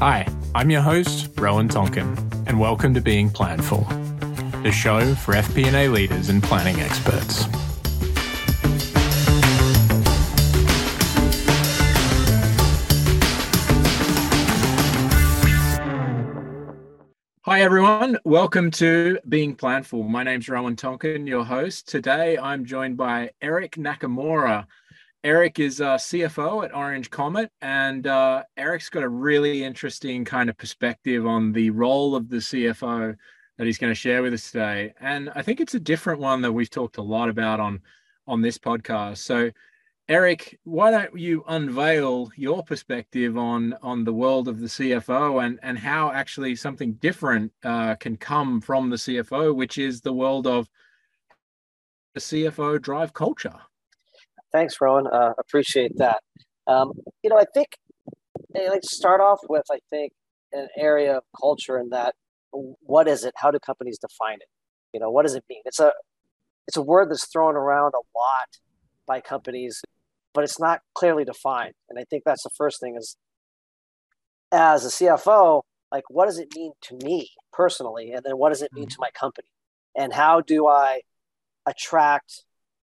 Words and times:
Hi, 0.00 0.28
I'm 0.54 0.68
your 0.68 0.82
host, 0.82 1.30
Rowan 1.38 1.68
Tonkin, 1.68 2.18
and 2.46 2.60
welcome 2.60 2.92
to 2.92 3.00
Being 3.00 3.30
Planful, 3.30 3.82
the 4.62 4.70
show 4.70 5.14
for 5.14 5.32
FP&A 5.32 5.88
leaders 5.88 6.28
and 6.28 6.42
planning 6.42 6.78
experts. 6.82 7.46
Hi, 17.46 17.62
everyone. 17.62 18.18
Welcome 18.22 18.70
to 18.72 19.18
Being 19.26 19.56
Planful. 19.56 20.06
My 20.06 20.22
name's 20.22 20.50
Rowan 20.50 20.76
Tonkin, 20.76 21.26
your 21.26 21.46
host. 21.46 21.88
Today, 21.88 22.36
I'm 22.36 22.66
joined 22.66 22.98
by 22.98 23.30
Eric 23.40 23.76
Nakamura. 23.76 24.66
Eric 25.26 25.58
is 25.58 25.80
a 25.80 25.98
CFO 25.98 26.64
at 26.64 26.72
Orange 26.72 27.10
Comet, 27.10 27.50
and 27.60 28.06
uh, 28.06 28.44
Eric's 28.56 28.88
got 28.88 29.02
a 29.02 29.08
really 29.08 29.64
interesting 29.64 30.24
kind 30.24 30.48
of 30.48 30.56
perspective 30.56 31.26
on 31.26 31.50
the 31.50 31.70
role 31.70 32.14
of 32.14 32.28
the 32.28 32.36
CFO 32.36 33.16
that 33.58 33.66
he's 33.66 33.76
going 33.76 33.90
to 33.90 33.98
share 33.98 34.22
with 34.22 34.34
us 34.34 34.52
today. 34.52 34.94
And 35.00 35.28
I 35.34 35.42
think 35.42 35.58
it's 35.58 35.74
a 35.74 35.80
different 35.80 36.20
one 36.20 36.42
that 36.42 36.52
we've 36.52 36.70
talked 36.70 36.98
a 36.98 37.02
lot 37.02 37.28
about 37.28 37.58
on 37.58 37.80
on 38.28 38.40
this 38.40 38.56
podcast. 38.56 39.16
So, 39.16 39.50
Eric, 40.08 40.60
why 40.62 40.92
don't 40.92 41.18
you 41.18 41.42
unveil 41.48 42.30
your 42.36 42.62
perspective 42.62 43.36
on 43.36 43.74
on 43.82 44.04
the 44.04 44.12
world 44.12 44.46
of 44.46 44.60
the 44.60 44.68
CFO 44.68 45.44
and 45.44 45.58
and 45.64 45.76
how 45.76 46.12
actually 46.12 46.54
something 46.54 46.92
different 46.92 47.50
uh, 47.64 47.96
can 47.96 48.16
come 48.16 48.60
from 48.60 48.90
the 48.90 48.96
CFO, 48.96 49.56
which 49.56 49.76
is 49.76 50.00
the 50.00 50.12
world 50.12 50.46
of 50.46 50.70
the 52.14 52.20
CFO 52.20 52.80
drive 52.80 53.12
culture. 53.12 53.58
Thanks, 54.52 54.76
Rowan. 54.80 55.06
Uh, 55.06 55.32
appreciate 55.38 55.96
that. 55.98 56.22
Um, 56.66 56.92
you 57.22 57.30
know, 57.30 57.38
I 57.38 57.44
think 57.52 57.68
I 58.56 58.68
like 58.68 58.82
to 58.82 58.88
start 58.88 59.20
off 59.20 59.40
with 59.48 59.64
I 59.70 59.78
think 59.90 60.12
an 60.52 60.68
area 60.76 61.18
of 61.18 61.24
culture 61.38 61.76
and 61.76 61.92
that 61.92 62.14
what 62.52 63.08
is 63.08 63.24
it? 63.24 63.34
How 63.36 63.50
do 63.50 63.58
companies 63.58 63.98
define 63.98 64.36
it? 64.36 64.48
You 64.92 65.00
know, 65.00 65.10
what 65.10 65.24
does 65.24 65.34
it 65.34 65.44
mean? 65.48 65.62
It's 65.64 65.80
a 65.80 65.92
it's 66.66 66.76
a 66.76 66.82
word 66.82 67.10
that's 67.10 67.26
thrown 67.26 67.54
around 67.54 67.94
a 67.94 68.18
lot 68.18 68.48
by 69.06 69.20
companies 69.20 69.82
but 70.36 70.44
it's 70.44 70.60
not 70.60 70.82
clearly 70.94 71.24
defined. 71.24 71.72
And 71.88 71.98
I 71.98 72.04
think 72.04 72.24
that's 72.26 72.42
the 72.42 72.50
first 72.50 72.78
thing 72.78 72.94
is 72.94 73.16
as 74.52 74.84
a 74.84 74.88
CFO, 74.88 75.62
like 75.90 76.04
what 76.10 76.26
does 76.26 76.38
it 76.38 76.48
mean 76.54 76.72
to 76.82 76.98
me 77.02 77.30
personally? 77.54 78.12
And 78.12 78.22
then 78.22 78.36
what 78.36 78.50
does 78.50 78.60
it 78.60 78.70
mean 78.74 78.84
mm-hmm. 78.84 78.90
to 78.90 78.96
my 79.00 79.08
company? 79.18 79.48
And 79.96 80.12
how 80.12 80.42
do 80.42 80.66
I 80.66 81.00
attract, 81.64 82.44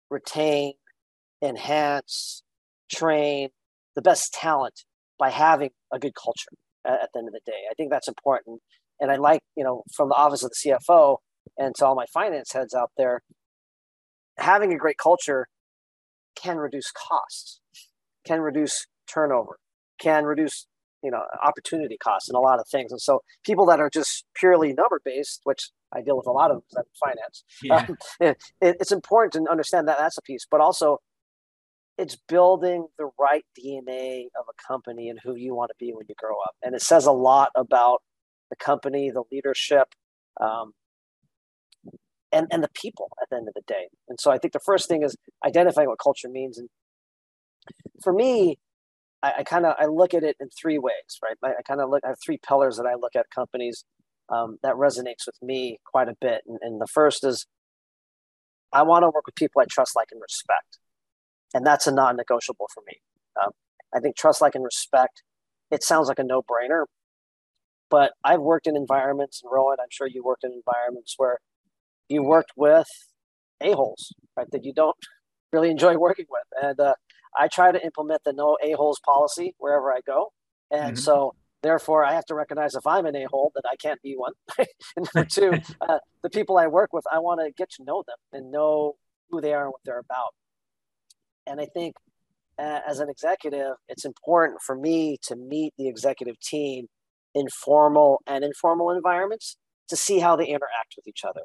retain, 0.09 0.75
enhance, 1.43 2.43
train 2.91 3.49
the 3.95 4.01
best 4.01 4.33
talent 4.33 4.83
by 5.19 5.29
having 5.29 5.69
a 5.91 5.99
good 5.99 6.13
culture 6.15 6.49
at, 6.85 7.09
the 7.13 7.19
end 7.19 7.27
of 7.27 7.33
the 7.33 7.41
day? 7.45 7.63
I 7.69 7.73
think 7.75 7.91
that's 7.91 8.07
important. 8.07 8.61
And 8.99 9.11
I 9.11 9.15
like, 9.15 9.41
you 9.55 9.63
know, 9.63 9.83
from 9.95 10.09
the 10.09 10.15
office 10.15 10.43
of 10.43 10.51
the 10.51 10.71
CFO 10.71 11.17
and 11.57 11.75
to 11.75 11.85
all 11.85 11.95
my 11.95 12.05
finance 12.13 12.53
heads 12.53 12.73
out 12.73 12.91
there, 12.97 13.21
having 14.37 14.73
a 14.73 14.77
great 14.77 14.97
culture 14.97 15.47
can 16.35 16.57
reduce 16.57 16.91
costs, 16.91 17.59
can 18.25 18.41
reduce 18.41 18.87
turnover, 19.07 19.59
can 19.99 20.25
reduce 20.25 20.67
you 21.03 21.11
know 21.11 21.21
opportunity 21.43 21.97
costs 21.97 22.29
and 22.29 22.35
a 22.35 22.39
lot 22.39 22.59
of 22.59 22.67
things. 22.67 22.91
And 22.91 23.01
so 23.01 23.21
people 23.45 23.65
that 23.67 23.79
are 23.79 23.89
just 23.89 24.25
purely 24.35 24.73
number 24.73 25.01
based, 25.03 25.41
which 25.43 25.69
I 25.93 26.01
deal 26.01 26.17
with 26.17 26.27
a 26.27 26.31
lot 26.31 26.49
of 26.49 26.63
in 26.75 26.83
finance, 26.99 27.43
yeah. 27.61 27.75
um, 27.75 27.97
it, 28.19 28.37
it's 28.79 28.91
important 28.91 29.45
to 29.45 29.51
understand 29.51 29.87
that 29.87 29.97
that's 29.99 30.17
a 30.17 30.21
piece, 30.21 30.47
but 30.49 30.61
also 30.61 30.99
it's 31.97 32.15
building 32.15 32.87
the 32.97 33.09
right 33.19 33.45
DNA 33.59 34.25
of 34.39 34.45
a 34.49 34.67
company 34.67 35.09
and 35.09 35.19
who 35.23 35.35
you 35.35 35.53
want 35.53 35.69
to 35.69 35.75
be 35.79 35.93
when 35.93 36.05
you 36.09 36.15
grow 36.17 36.39
up. 36.41 36.55
And 36.63 36.73
it 36.75 36.81
says 36.81 37.05
a 37.05 37.11
lot 37.11 37.49
about 37.55 38.01
the 38.49 38.55
company, 38.55 39.11
the 39.11 39.23
leadership, 39.31 39.87
um, 40.41 40.73
and, 42.31 42.47
and 42.51 42.63
the 42.63 42.69
people 42.73 43.09
at 43.21 43.29
the 43.29 43.37
end 43.37 43.47
of 43.47 43.53
the 43.53 43.61
day. 43.67 43.89
And 44.09 44.19
so 44.19 44.31
I 44.31 44.39
think 44.39 44.53
the 44.53 44.59
first 44.59 44.87
thing 44.87 45.03
is 45.03 45.15
identifying 45.45 45.87
what 45.87 45.99
culture 45.99 46.29
means. 46.29 46.57
And 46.57 46.69
for 48.01 48.11
me, 48.11 48.57
I, 49.21 49.33
I 49.39 49.43
kind 49.43 49.65
of 49.65 49.75
I 49.79 49.85
look 49.85 50.15
at 50.15 50.23
it 50.23 50.35
in 50.39 50.49
three 50.49 50.79
ways, 50.79 51.19
right? 51.23 51.37
I, 51.43 51.59
I 51.59 51.61
kind 51.61 51.79
of 51.79 51.89
look 51.89 52.01
I 52.03 52.09
have 52.09 52.17
three 52.23 52.39
pillars 52.45 52.77
that 52.77 52.87
I 52.87 52.95
look 52.95 53.15
at 53.15 53.27
companies 53.33 53.85
um, 54.29 54.57
that 54.63 54.75
resonates 54.75 55.27
with 55.27 55.37
me 55.41 55.79
quite 55.85 56.09
a 56.09 56.15
bit. 56.19 56.41
And, 56.47 56.57
and 56.61 56.81
the 56.81 56.87
first 56.87 57.23
is 57.23 57.45
I 58.73 58.81
want 58.81 59.03
to 59.03 59.07
work 59.07 59.25
with 59.27 59.35
people 59.35 59.61
I 59.61 59.65
trust, 59.69 59.95
like, 59.95 60.07
and 60.11 60.21
respect, 60.21 60.79
and 61.53 61.65
that's 61.65 61.87
a 61.87 61.91
non-negotiable 61.91 62.67
for 62.73 62.83
me. 62.87 62.97
Um, 63.41 63.51
I 63.93 63.99
think 63.99 64.15
trust, 64.15 64.41
like, 64.41 64.55
and 64.55 64.63
respect. 64.63 65.23
It 65.71 65.83
sounds 65.83 66.07
like 66.07 66.19
a 66.19 66.23
no-brainer, 66.23 66.85
but 67.89 68.13
I've 68.23 68.41
worked 68.41 68.67
in 68.67 68.75
environments, 68.75 69.41
and 69.43 69.51
Rowan, 69.51 69.77
I'm 69.79 69.89
sure 69.91 70.07
you 70.07 70.23
worked 70.23 70.43
in 70.43 70.51
environments 70.51 71.15
where 71.17 71.39
you 72.09 72.23
worked 72.23 72.51
with 72.55 72.87
a-holes, 73.61 74.13
right, 74.35 74.49
that 74.51 74.65
you 74.65 74.73
don't 74.73 74.97
really 75.53 75.69
enjoy 75.69 75.97
working 75.97 76.25
with. 76.29 76.43
And 76.61 76.79
uh, 76.79 76.95
I 77.37 77.47
try 77.47 77.71
to 77.71 77.83
implement 77.83 78.21
the 78.23 78.33
no 78.33 78.57
a-holes 78.63 78.99
policy 79.05 79.55
wherever 79.57 79.91
I 79.91 79.99
go. 80.05 80.31
And 80.71 80.95
mm-hmm. 80.95 80.95
so 80.95 81.35
therefore 81.61 82.03
I 82.03 82.13
have 82.13 82.25
to 82.25 82.35
recognize 82.35 82.75
if 82.75 82.85
I'm 82.85 83.05
an 83.05 83.15
a-hole 83.15 83.51
that 83.55 83.63
I 83.69 83.75
can't 83.75 84.01
be 84.01 84.15
one. 84.15 84.33
and 84.57 85.07
number 85.13 85.27
two, 85.29 85.53
uh, 85.81 85.99
the 86.21 86.29
people 86.29 86.57
I 86.57 86.67
work 86.67 86.93
with, 86.93 87.05
I 87.11 87.19
want 87.19 87.41
to 87.41 87.51
get 87.51 87.69
to 87.77 87.83
know 87.83 88.03
them 88.05 88.17
and 88.31 88.51
know 88.51 88.95
who 89.29 89.41
they 89.41 89.53
are 89.53 89.63
and 89.63 89.71
what 89.71 89.81
they're 89.85 89.99
about. 89.99 90.33
And 91.47 91.59
I 91.59 91.65
think 91.65 91.95
uh, 92.59 92.79
as 92.87 92.99
an 92.99 93.09
executive, 93.09 93.75
it's 93.89 94.05
important 94.05 94.61
for 94.61 94.75
me 94.75 95.17
to 95.23 95.35
meet 95.35 95.73
the 95.77 95.87
executive 95.87 96.39
team 96.39 96.87
in 97.33 97.47
formal 97.49 98.21
and 98.27 98.43
informal 98.43 98.91
environments 98.91 99.57
to 99.89 99.95
see 99.95 100.19
how 100.19 100.35
they 100.35 100.45
interact 100.45 100.93
with 100.95 101.07
each 101.07 101.23
other. 101.27 101.41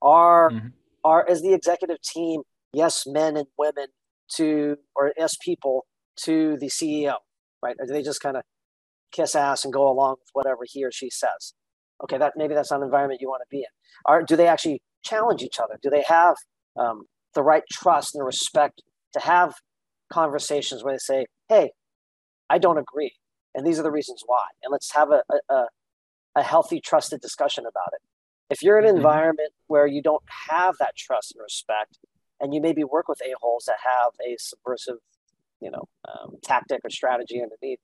Are 0.00 0.50
mm-hmm. 0.50 0.68
are 1.04 1.28
as 1.28 1.42
the 1.42 1.54
executive 1.54 2.00
team 2.02 2.42
yes 2.72 3.04
men 3.06 3.36
and 3.36 3.46
women 3.58 3.86
to 4.36 4.76
or 4.94 5.12
yes 5.16 5.34
people 5.42 5.86
to 6.24 6.56
the 6.58 6.66
CEO, 6.66 7.14
right? 7.62 7.76
Or 7.78 7.86
do 7.86 7.92
they 7.92 8.02
just 8.02 8.20
kind 8.20 8.36
of 8.36 8.42
kiss 9.10 9.34
ass 9.34 9.64
and 9.64 9.72
go 9.72 9.88
along 9.88 10.16
with 10.20 10.28
whatever 10.32 10.60
he 10.64 10.84
or 10.84 10.92
she 10.92 11.08
says? 11.10 11.54
Okay, 12.02 12.18
that 12.18 12.34
maybe 12.36 12.54
that's 12.54 12.70
not 12.70 12.80
an 12.80 12.84
environment 12.84 13.20
you 13.20 13.28
want 13.28 13.42
to 13.42 13.50
be 13.50 13.58
in. 13.58 13.64
Are 14.06 14.22
do 14.22 14.36
they 14.36 14.48
actually 14.48 14.82
challenge 15.04 15.42
each 15.42 15.58
other? 15.58 15.78
Do 15.82 15.88
they 15.88 16.04
have 16.06 16.36
um, 16.76 17.04
the 17.34 17.42
right 17.42 17.62
trust 17.70 18.14
and 18.14 18.24
respect 18.24 18.82
to 19.12 19.20
have 19.20 19.54
conversations 20.10 20.82
where 20.82 20.94
they 20.94 20.98
say, 20.98 21.26
"Hey, 21.48 21.72
I 22.48 22.58
don't 22.58 22.78
agree, 22.78 23.14
and 23.54 23.66
these 23.66 23.78
are 23.78 23.82
the 23.82 23.90
reasons 23.90 24.22
why," 24.26 24.44
and 24.62 24.72
let's 24.72 24.92
have 24.94 25.10
a, 25.10 25.22
a, 25.48 25.66
a 26.36 26.42
healthy, 26.42 26.80
trusted 26.80 27.20
discussion 27.20 27.64
about 27.64 27.92
it. 27.92 28.00
If 28.50 28.62
you're 28.62 28.78
in 28.78 28.84
an 28.84 28.90
mm-hmm. 28.90 28.98
environment 28.98 29.52
where 29.66 29.86
you 29.86 30.02
don't 30.02 30.22
have 30.50 30.76
that 30.78 30.96
trust 30.96 31.34
and 31.34 31.42
respect, 31.42 31.98
and 32.40 32.52
you 32.52 32.60
maybe 32.60 32.84
work 32.84 33.08
with 33.08 33.20
a-holes 33.22 33.64
that 33.66 33.76
have 33.82 34.12
a 34.26 34.36
subversive, 34.38 34.96
you 35.60 35.70
know, 35.70 35.88
um, 36.08 36.36
tactic 36.42 36.80
or 36.84 36.90
strategy 36.90 37.40
underneath, 37.40 37.78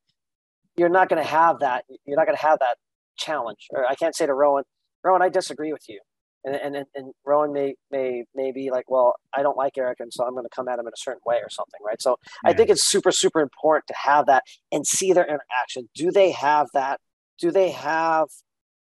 you're 0.77 0.89
not 0.89 1.09
going 1.09 1.23
to 1.23 1.29
have 1.29 1.61
that. 1.61 1.85
You're 2.05 2.17
not 2.17 2.27
going 2.27 2.37
to 2.37 2.43
have 2.43 2.59
that 2.59 2.77
challenge. 3.17 3.69
Or 3.71 3.87
I 3.87 3.95
can't 3.95 4.15
say 4.15 4.27
to 4.27 4.35
Rowan, 4.35 4.65
Rowan, 5.05 5.23
I 5.23 5.29
disagree 5.29 5.73
with 5.73 5.89
you. 5.89 6.01
And, 6.45 6.55
and, 6.77 6.87
and 6.95 7.13
Rowan 7.27 7.53
may, 7.53 7.75
may, 7.91 8.25
may 8.35 8.53
be 8.53 8.71
like, 8.71 8.85
well, 8.89 9.17
I 9.37 9.43
don't 9.43 9.57
like 9.57 9.77
Eric. 9.77 9.99
And 10.01 10.13
so 10.13 10.25
I'm 10.25 10.33
going 10.33 10.45
to 10.45 10.55
come 10.55 10.69
at 10.69 10.79
him 10.79 10.87
in 10.87 10.93
a 10.93 10.97
certain 10.97 11.21
way 11.27 11.37
or 11.43 11.51
something. 11.51 11.81
Right. 11.85 12.01
So 12.01 12.17
yeah. 12.45 12.51
I 12.51 12.55
think 12.55 12.71
it's 12.71 12.85
super, 12.85 13.11
super 13.11 13.41
important 13.41 13.89
to 13.89 13.95
have 13.95 14.27
that 14.27 14.45
and 14.71 14.87
see 14.87 15.13
their 15.13 15.25
interaction. 15.25 15.89
Do 15.95 16.11
they 16.11 16.31
have 16.31 16.69
that? 16.75 17.01
Do 17.39 17.51
they 17.51 17.71
have 17.71 18.29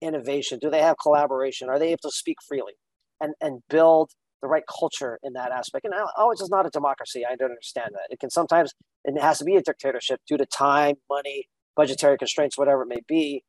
innovation? 0.01 0.59
Do 0.59 0.69
they 0.69 0.81
have 0.81 0.95
collaboration? 1.01 1.69
Are 1.69 1.77
they 1.77 1.89
able 1.89 2.01
to 2.03 2.11
speak 2.11 2.37
freely 2.47 2.73
and, 3.21 3.33
and 3.41 3.61
build 3.69 4.11
the 4.41 4.47
right 4.47 4.63
culture 4.67 5.19
in 5.21 5.33
that 5.33 5.51
aspect? 5.51 5.85
And 5.85 5.93
oh, 6.17 6.31
it's 6.31 6.41
just 6.41 6.51
not 6.51 6.65
a 6.65 6.69
democracy. 6.69 7.23
I 7.29 7.35
don't 7.35 7.51
understand 7.51 7.91
that. 7.93 8.07
It 8.09 8.19
can 8.19 8.29
sometimes, 8.29 8.73
it 9.03 9.21
has 9.21 9.39
to 9.39 9.45
be 9.45 9.57
a 9.57 9.61
dictatorship 9.61 10.21
due 10.27 10.37
to 10.37 10.45
time, 10.45 10.95
money, 11.09 11.47
budgetary 11.75 12.17
constraints, 12.17 12.57
whatever 12.57 12.83
it 12.83 12.87
may 12.87 13.01
be. 13.07 13.43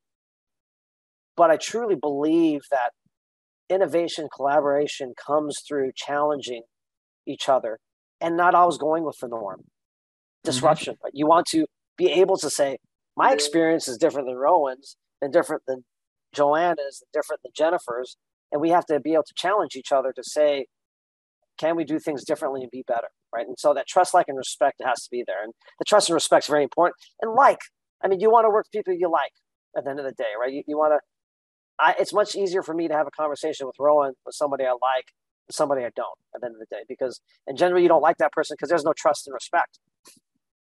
But 1.37 1.51
I 1.51 1.57
truly 1.57 1.97
believe 1.97 2.63
that 2.71 2.91
innovation, 3.69 4.29
collaboration 4.35 5.15
comes 5.27 5.61
through 5.67 5.93
challenging 5.95 6.63
each 7.27 7.49
other 7.49 7.79
and 8.21 8.37
not 8.37 8.55
always 8.55 8.79
going 8.79 9.05
with 9.05 9.19
the 9.21 9.29
norm. 9.29 9.61
Mm-hmm. 9.61 10.51
Disruption, 10.51 10.95
mm-hmm. 10.95 11.03
but 11.03 11.11
you 11.15 11.27
want 11.27 11.47
to 11.49 11.67
be 11.97 12.11
able 12.11 12.37
to 12.39 12.51
say, 12.51 12.79
my 13.17 13.33
experience 13.33 13.89
is 13.89 13.97
different 13.97 14.27
than 14.27 14.37
Rowan's 14.37 14.97
and 15.23 15.33
different 15.33 15.63
than 15.67 15.85
Joanna's 16.35 17.03
and 17.03 17.13
different 17.13 17.43
than 17.43 17.53
Jennifer's, 17.57 18.17
and 18.51 18.61
we 18.61 18.71
have 18.71 18.87
to 18.87 19.01
be 19.01 19.13
able 19.13 19.25
to 19.25 19.35
challenge 19.37 19.77
each 19.77 19.93
other 19.93 20.13
to 20.13 20.23
say, 20.23 20.67
can 21.59 21.77
we 21.77 21.85
do 21.85 21.99
things 21.99 22.25
differently 22.25 22.63
and 22.63 22.71
be 22.71 22.85
better, 22.87 23.09
right? 23.35 23.47
And 23.47 23.57
so 23.59 23.73
that 23.75 23.87
trust, 23.87 24.13
like, 24.13 24.27
and 24.29 24.37
respect 24.37 24.83
has 24.85 25.05
to 25.05 25.09
be 25.11 25.23
there, 25.27 25.43
and 25.43 25.53
the 25.79 25.85
trust 25.85 26.09
and 26.09 26.15
respect 26.15 26.45
is 26.45 26.51
very 26.51 26.65
important. 26.65 26.97
And 27.23 27.35
like, 27.35 27.61
I 28.03 28.09
mean, 28.09 28.21
you 28.21 28.31
want 28.31 28.45
to 28.45 28.51
work 28.51 28.67
with 28.67 28.73
people 28.73 28.95
you 28.95 29.11
like 29.11 29.33
at 29.77 29.85
the 29.85 29.91
end 29.91 30.01
of 30.01 30.05
the 30.05 30.13
day, 30.13 30.33
right? 30.39 30.53
You, 30.53 30.63
you 30.67 30.77
want 30.77 30.93
to. 30.93 31.01
I, 31.79 31.94
it's 31.99 32.12
much 32.12 32.37
easier 32.37 32.62
for 32.62 32.75
me 32.75 32.88
to 32.88 32.94
have 32.94 33.06
a 33.06 33.11
conversation 33.11 33.67
with 33.67 33.76
Rowan 33.79 34.15
with 34.25 34.35
somebody 34.35 34.65
I 34.65 34.71
like 34.71 35.12
somebody 35.50 35.85
I 35.85 35.91
don't 35.94 36.19
at 36.35 36.41
the 36.41 36.47
end 36.47 36.55
of 36.55 36.61
the 36.61 36.75
day 36.75 36.82
because 36.88 37.21
in 37.47 37.56
general 37.56 37.81
you 37.81 37.88
don't 37.88 38.03
like 38.03 38.19
that 38.19 38.32
person 38.32 38.55
because 38.55 38.69
there's 38.69 38.85
no 38.85 38.94
trust 38.97 39.26
and 39.26 39.35
respect, 39.35 39.79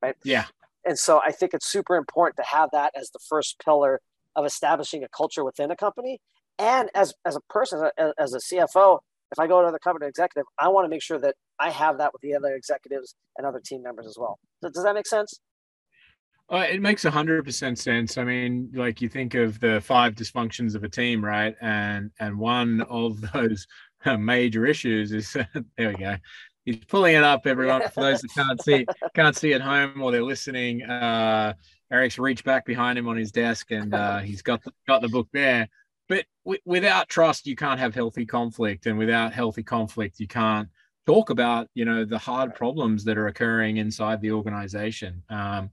right? 0.03 0.17
Yeah. 0.25 0.47
And 0.85 0.99
so 0.99 1.21
I 1.25 1.33
think 1.33 1.55
it's 1.55 1.67
super 1.67 1.97
important 1.97 2.37
to 2.37 2.45
have 2.45 2.71
that 2.73 2.93
as 2.97 3.11
the 3.11 3.19
first 3.29 3.63
pillar 3.65 4.01
of 4.37 4.45
establishing 4.45 5.05
a 5.05 5.09
culture 5.09 5.45
within 5.45 5.71
a 5.71 5.77
company. 5.77 6.21
And 6.59 6.91
as, 6.95 7.15
as 7.25 7.37
a 7.37 7.41
person, 7.49 7.89
as, 7.97 8.13
as 8.19 8.35
a 8.35 8.39
CFO, 8.39 8.99
if 9.33 9.39
I 9.39 9.47
go 9.47 9.65
to 9.65 9.73
the 9.73 9.79
company 9.79 10.07
executive, 10.07 10.47
I 10.59 10.69
want 10.69 10.85
to 10.85 10.89
make 10.89 11.03
sure 11.03 11.19
that 11.19 11.35
I 11.59 11.71
have 11.71 11.99
that 11.99 12.13
with 12.13 12.23
the 12.23 12.35
other 12.35 12.55
executives 12.55 13.15
and 13.37 13.47
other 13.47 13.61
team 13.65 13.83
members 13.83 14.07
as 14.07 14.17
well. 14.19 14.39
Does, 14.63 14.73
does 14.73 14.85
that 14.85 14.95
make 14.95 15.07
sense? 15.07 15.41
Uh, 16.51 16.67
it 16.71 16.83
makes 16.83 17.05
a 17.05 17.11
hundred 17.11 17.45
percent 17.45 17.79
sense. 17.79 18.19
I 18.19 18.25
mean, 18.25 18.71
like 18.75 19.01
you 19.01 19.09
think 19.09 19.35
of 19.35 19.59
the 19.61 19.81
five 19.81 20.15
dysfunctions 20.15 20.75
of 20.75 20.85
a 20.85 20.89
team, 20.89 21.25
right? 21.25 21.55
And 21.61 22.11
and 22.21 22.39
one 22.39 22.83
of 22.83 23.21
those 23.33 23.67
major 24.19 24.67
issues 24.67 25.13
is 25.13 25.33
there 25.77 25.89
we 25.89 25.95
go. 25.95 26.17
He's 26.65 26.85
pulling 26.85 27.15
it 27.15 27.23
up, 27.23 27.47
everyone. 27.47 27.83
For 27.89 28.03
those 28.03 28.21
that 28.21 28.35
can't 28.35 28.63
see 28.63 28.87
can't 29.15 29.37
see 29.37 29.55
at 29.55 29.61
home 29.61 30.01
or 30.03 30.13
they're 30.13 30.23
listening, 30.23 30.83
uh, 30.83 31.55
Eric's 31.91 32.19
reached 32.19 32.45
back 32.45 32.67
behind 32.67 32.99
him 32.99 33.09
on 33.09 33.17
his 33.17 33.33
desk 33.33 33.71
and 33.71 33.95
uh, 33.95 34.19
he's 34.19 34.43
got 34.43 34.63
the, 34.65 34.73
got 34.87 35.01
the 35.01 35.09
book 35.09 35.29
there. 35.33 35.69
But 36.09 36.27
w- 36.45 36.61
without 36.67 37.09
trust, 37.09 37.47
you 37.47 37.57
can't 37.57 37.81
have 37.81 37.95
healthy 37.95 38.27
conflict, 38.27 38.85
and 38.87 38.99
without 38.99 39.33
healthy 39.33 39.63
conflict, 39.63 40.21
you 40.21 40.29
can't 40.29 40.69
talk 41.07 41.31
about 41.31 41.69
you 41.75 41.87
know 41.87 42.05
the 42.05 42.19
hard 42.19 42.55
problems 42.55 43.05
that 43.05 43.17
are 43.17 43.29
occurring 43.29 43.79
inside 43.79 44.21
the 44.21 44.33
organization. 44.33 45.23
Um, 45.31 45.71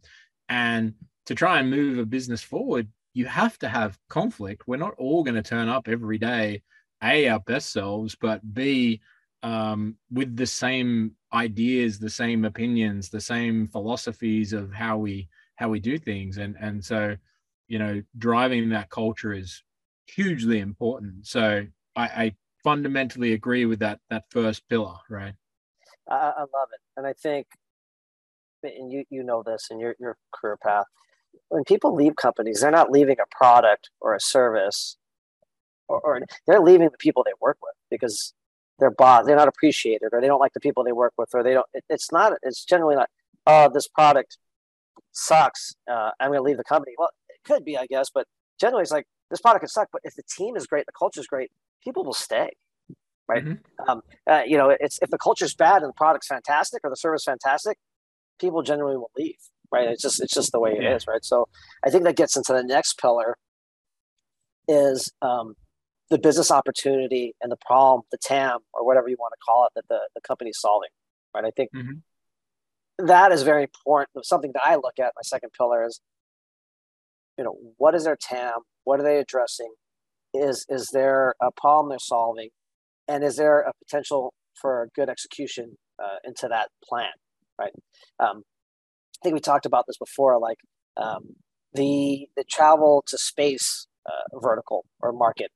and 0.52 0.94
to 1.28 1.34
try 1.34 1.60
and 1.60 1.72
move 1.72 1.98
a 1.98 2.06
business 2.06 2.44
forward, 2.44 2.90
you 3.14 3.26
have 3.26 3.58
to 3.60 3.70
have 3.70 3.98
conflict. 4.10 4.68
We're 4.68 4.76
not 4.76 4.96
all 4.98 5.24
going 5.24 5.36
to 5.36 5.42
turn 5.42 5.70
up 5.70 5.88
every 5.88 6.18
day, 6.18 6.62
A, 7.02 7.30
our 7.30 7.40
best 7.40 7.72
selves, 7.72 8.18
but 8.20 8.54
B, 8.54 9.00
um, 9.44 9.96
with 10.12 10.36
the 10.36 10.46
same 10.46 11.16
ideas, 11.34 12.00
the 12.00 12.10
same 12.10 12.44
opinions, 12.44 13.10
the 13.10 13.22
same 13.22 13.70
philosophies 13.70 14.52
of 14.52 14.74
how 14.74 14.98
we 14.98 15.30
how 15.56 15.70
we 15.70 15.80
do 15.80 15.98
things. 15.98 16.38
And 16.38 16.58
and 16.60 16.84
so, 16.84 17.16
you 17.70 17.80
know, 17.80 18.04
driving 18.18 18.70
that 18.70 18.90
culture 18.90 19.34
is 19.34 19.64
hugely 20.08 20.60
important. 20.60 21.28
So 21.28 21.66
I, 21.96 22.04
I 22.04 22.36
fundamentally 22.62 23.32
agree 23.32 23.66
with 23.66 23.80
that 23.80 24.00
that 24.10 24.26
first 24.30 24.68
pillar, 24.68 24.98
right? 25.10 25.34
I, 26.10 26.16
I 26.16 26.42
love 26.42 26.70
it, 26.74 26.82
and 26.98 27.08
I 27.08 27.14
think 27.14 27.48
and 28.64 28.92
you 28.92 29.06
you 29.10 29.24
know 29.24 29.44
this 29.44 29.68
in 29.72 29.80
your 29.80 29.96
your 30.00 30.18
career 30.32 30.58
path. 30.62 30.86
When 31.50 31.64
people 31.64 31.94
leave 31.94 32.16
companies, 32.16 32.62
they're 32.62 32.72
not 32.72 32.92
leaving 32.92 33.18
a 33.22 33.36
product 33.36 33.90
or 34.00 34.14
a 34.14 34.20
service, 34.20 34.98
or, 35.88 36.00
or 36.02 36.22
they're 36.48 36.62
leaving 36.62 36.90
the 36.90 36.98
people 36.98 37.24
they 37.24 37.32
work 37.40 37.58
with 37.62 37.76
because 37.90 38.34
they're 38.80 38.92
boss. 38.92 39.26
They're 39.26 39.36
not 39.36 39.48
appreciated, 39.48 40.10
or 40.12 40.22
they 40.22 40.28
don't 40.28 40.40
like 40.40 40.54
the 40.54 40.60
people 40.60 40.84
they 40.84 40.92
work 40.92 41.14
with, 41.18 41.30
or 41.34 41.44
they 41.44 41.54
don't. 41.54 41.68
It, 41.74 41.84
it's 41.90 42.12
not. 42.12 42.34
It's 42.44 42.66
generally 42.66 42.96
not. 42.96 43.10
Oh, 43.48 43.70
this 43.74 43.88
product 43.88 44.38
sucks. 45.12 45.74
Uh, 45.90 46.12
I'm 46.20 46.30
going 46.30 46.40
to 46.40 46.44
leave 46.44 46.58
the 46.58 46.64
company. 46.64 46.94
Well, 46.98 47.10
it 47.30 47.40
could 47.44 47.66
be, 47.66 47.78
I 47.78 47.88
guess, 47.88 48.10
but 48.14 48.28
generally 48.60 48.84
it's 48.84 48.92
like 48.92 49.08
this 49.30 49.42
product 49.42 49.62
could 49.62 49.72
suck. 49.72 49.90
But 49.92 50.02
if 50.04 50.16
the 50.16 50.24
team 50.24 50.56
is 50.56 50.68
great, 50.68 50.86
the 50.86 50.92
culture 50.92 51.20
is 51.20 51.28
great, 51.28 51.52
people 51.84 52.04
will 52.04 52.14
stay 52.14 52.52
right? 53.32 53.46
Mm-hmm. 53.46 53.90
Um, 53.90 54.02
uh, 54.30 54.42
you 54.46 54.58
know, 54.58 54.76
it's 54.80 55.00
if 55.02 55.10
the 55.10 55.18
culture's 55.18 55.56
bad 55.56 55.82
and 55.82 55.90
the 55.90 55.94
product's 55.94 56.28
fantastic 56.28 56.82
or 56.84 56.90
the 56.90 56.98
service 56.98 57.24
fantastic, 57.24 57.78
people 58.40 58.62
generally 58.62 58.98
will 58.98 59.12
leave, 59.18 59.38
right? 59.72 59.88
It's 59.90 60.02
just 60.02 60.22
it's 60.22 60.34
just 60.34 60.52
the 60.52 60.60
way 60.60 60.72
it 60.72 60.84
yeah. 60.84 60.96
is, 60.96 61.08
right? 61.08 61.24
So 61.24 61.48
I 61.86 61.90
think 61.90 62.04
that 62.04 62.16
gets 62.16 62.36
into 62.36 62.54
the 62.54 62.64
next 62.64 63.00
pillar 63.00 63.38
is 64.68 65.12
um, 65.22 65.56
the 66.10 66.20
business 66.20 66.52
opportunity 66.52 67.36
and 67.42 67.52
the 67.52 67.58
problem, 67.66 68.04
the 68.12 68.18
TAM 68.18 68.60
or 68.74 68.86
whatever 68.86 69.10
you 69.10 69.18
want 69.20 69.34
to 69.34 69.44
call 69.44 69.66
it 69.66 69.72
that 69.76 69.88
the, 69.90 70.00
the 70.14 70.22
company's 70.22 70.60
solving, 70.60 70.90
right? 71.34 71.46
I 71.46 71.52
think 71.52 71.72
mm-hmm. 71.76 73.06
that 73.08 73.32
is 73.32 73.44
very 73.44 73.64
important. 73.64 74.26
Something 74.26 74.52
that 74.54 74.62
I 74.64 74.76
look 74.76 75.00
at, 75.00 75.14
my 75.16 75.22
second 75.24 75.52
pillar 75.58 75.86
is, 75.86 76.02
you 77.38 77.44
know, 77.44 77.56
what 77.78 77.96
is 77.96 78.04
their 78.04 78.18
TAM? 78.18 78.60
What 78.84 79.00
are 79.00 79.04
they 79.04 79.18
addressing? 79.18 79.74
Is 80.34 80.66
is 80.70 80.90
there 80.94 81.36
a 81.42 81.52
problem 81.52 81.90
they're 81.90 82.00
solving? 82.00 82.50
And 83.08 83.24
is 83.24 83.36
there 83.36 83.62
a 83.62 83.74
potential 83.84 84.34
for 84.56 84.90
good 84.96 85.10
execution 85.10 85.78
uh, 86.02 86.18
into 86.24 86.48
that 86.48 86.70
plan? 86.88 87.12
Right? 87.62 87.74
Um, 88.20 88.44
I 89.22 89.24
think 89.24 89.34
we 89.36 89.40
talked 89.40 89.66
about 89.66 89.86
this 89.88 89.98
before, 89.98 90.40
like 90.40 90.58
um, 90.98 91.36
the 91.74 92.28
the 92.36 92.44
travel 92.44 93.04
to 93.08 93.18
space 93.18 93.88
uh, 94.06 94.40
vertical 94.40 94.86
or 95.00 95.12
market. 95.12 95.52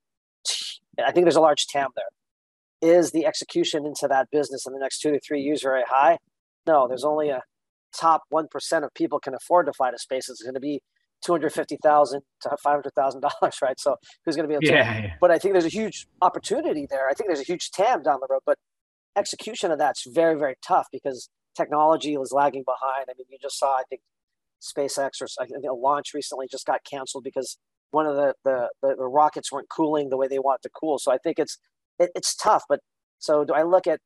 I 1.04 1.12
think 1.12 1.24
there's 1.24 1.36
a 1.36 1.40
large 1.40 1.66
TAM 1.66 1.88
there. 1.96 2.96
Is 2.96 3.10
the 3.10 3.26
execution 3.26 3.84
into 3.84 4.06
that 4.08 4.28
business 4.30 4.64
in 4.66 4.72
the 4.72 4.78
next 4.78 5.00
two 5.00 5.10
to 5.10 5.20
three 5.20 5.40
years 5.40 5.62
very 5.62 5.82
high? 5.86 6.18
No, 6.66 6.86
there's 6.88 7.04
only 7.04 7.30
a 7.30 7.42
top 7.98 8.22
one 8.28 8.46
percent 8.50 8.84
of 8.84 8.94
people 8.94 9.18
can 9.18 9.34
afford 9.34 9.66
to 9.66 9.72
fly 9.72 9.90
to 9.90 9.98
space. 9.98 10.28
It's 10.28 10.42
going 10.42 10.54
to 10.54 10.60
be 10.60 10.80
two 11.24 11.32
hundred 11.32 11.52
fifty 11.52 11.78
thousand 11.82 12.22
to 12.42 12.50
five 12.62 12.74
hundred 12.74 12.92
thousand 12.94 13.22
dollars, 13.22 13.58
right? 13.62 13.78
So 13.80 13.96
who's 14.24 14.36
going 14.36 14.44
to 14.44 14.48
be 14.48 14.54
able 14.54 14.62
to? 14.62 14.72
Yeah, 14.72 15.02
yeah. 15.02 15.14
But 15.20 15.30
I 15.30 15.38
think 15.38 15.54
there's 15.54 15.66
a 15.66 15.68
huge 15.68 16.06
opportunity 16.22 16.86
there. 16.88 17.08
I 17.08 17.14
think 17.14 17.28
there's 17.28 17.40
a 17.40 17.50
huge 17.52 17.70
TAM 17.72 18.02
down 18.02 18.18
the 18.20 18.28
road, 18.30 18.42
but 18.46 18.58
execution 19.16 19.70
of 19.70 19.78
that's 19.78 20.04
very 20.06 20.38
very 20.38 20.56
tough 20.66 20.86
because 20.92 21.30
technology 21.56 22.16
was 22.16 22.32
lagging 22.32 22.64
behind. 22.64 23.06
I 23.08 23.14
mean, 23.16 23.26
you 23.30 23.38
just 23.40 23.58
saw, 23.58 23.76
I 23.76 23.82
think, 23.88 24.02
SpaceX 24.62 25.20
or 25.20 25.28
I 25.40 25.46
think 25.46 25.64
a 25.68 25.74
launch 25.74 26.14
recently 26.14 26.46
just 26.50 26.66
got 26.66 26.80
canceled 26.90 27.24
because 27.24 27.58
one 27.90 28.06
of 28.06 28.16
the, 28.16 28.34
the, 28.44 28.68
the, 28.82 28.96
the 28.96 29.06
rockets 29.06 29.52
weren't 29.52 29.68
cooling 29.68 30.08
the 30.08 30.16
way 30.16 30.28
they 30.28 30.38
want 30.38 30.62
to 30.62 30.70
cool. 30.70 30.98
So 30.98 31.12
I 31.12 31.18
think 31.18 31.38
it's, 31.38 31.58
it, 31.98 32.10
it's 32.14 32.34
tough. 32.34 32.64
But 32.68 32.80
so 33.18 33.44
do 33.44 33.52
I 33.54 33.62
look 33.62 33.86
at, 33.86 34.00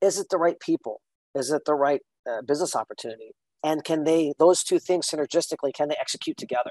is 0.00 0.18
it 0.18 0.26
the 0.30 0.38
right 0.38 0.58
people? 0.60 1.00
Is 1.34 1.50
it 1.50 1.62
the 1.66 1.74
right 1.74 2.00
uh, 2.28 2.42
business 2.42 2.74
opportunity? 2.74 3.32
And 3.62 3.84
can 3.84 4.04
they, 4.04 4.32
those 4.38 4.62
two 4.62 4.78
things 4.78 5.08
synergistically, 5.08 5.72
can 5.74 5.88
they 5.88 5.96
execute 5.98 6.36
together? 6.36 6.70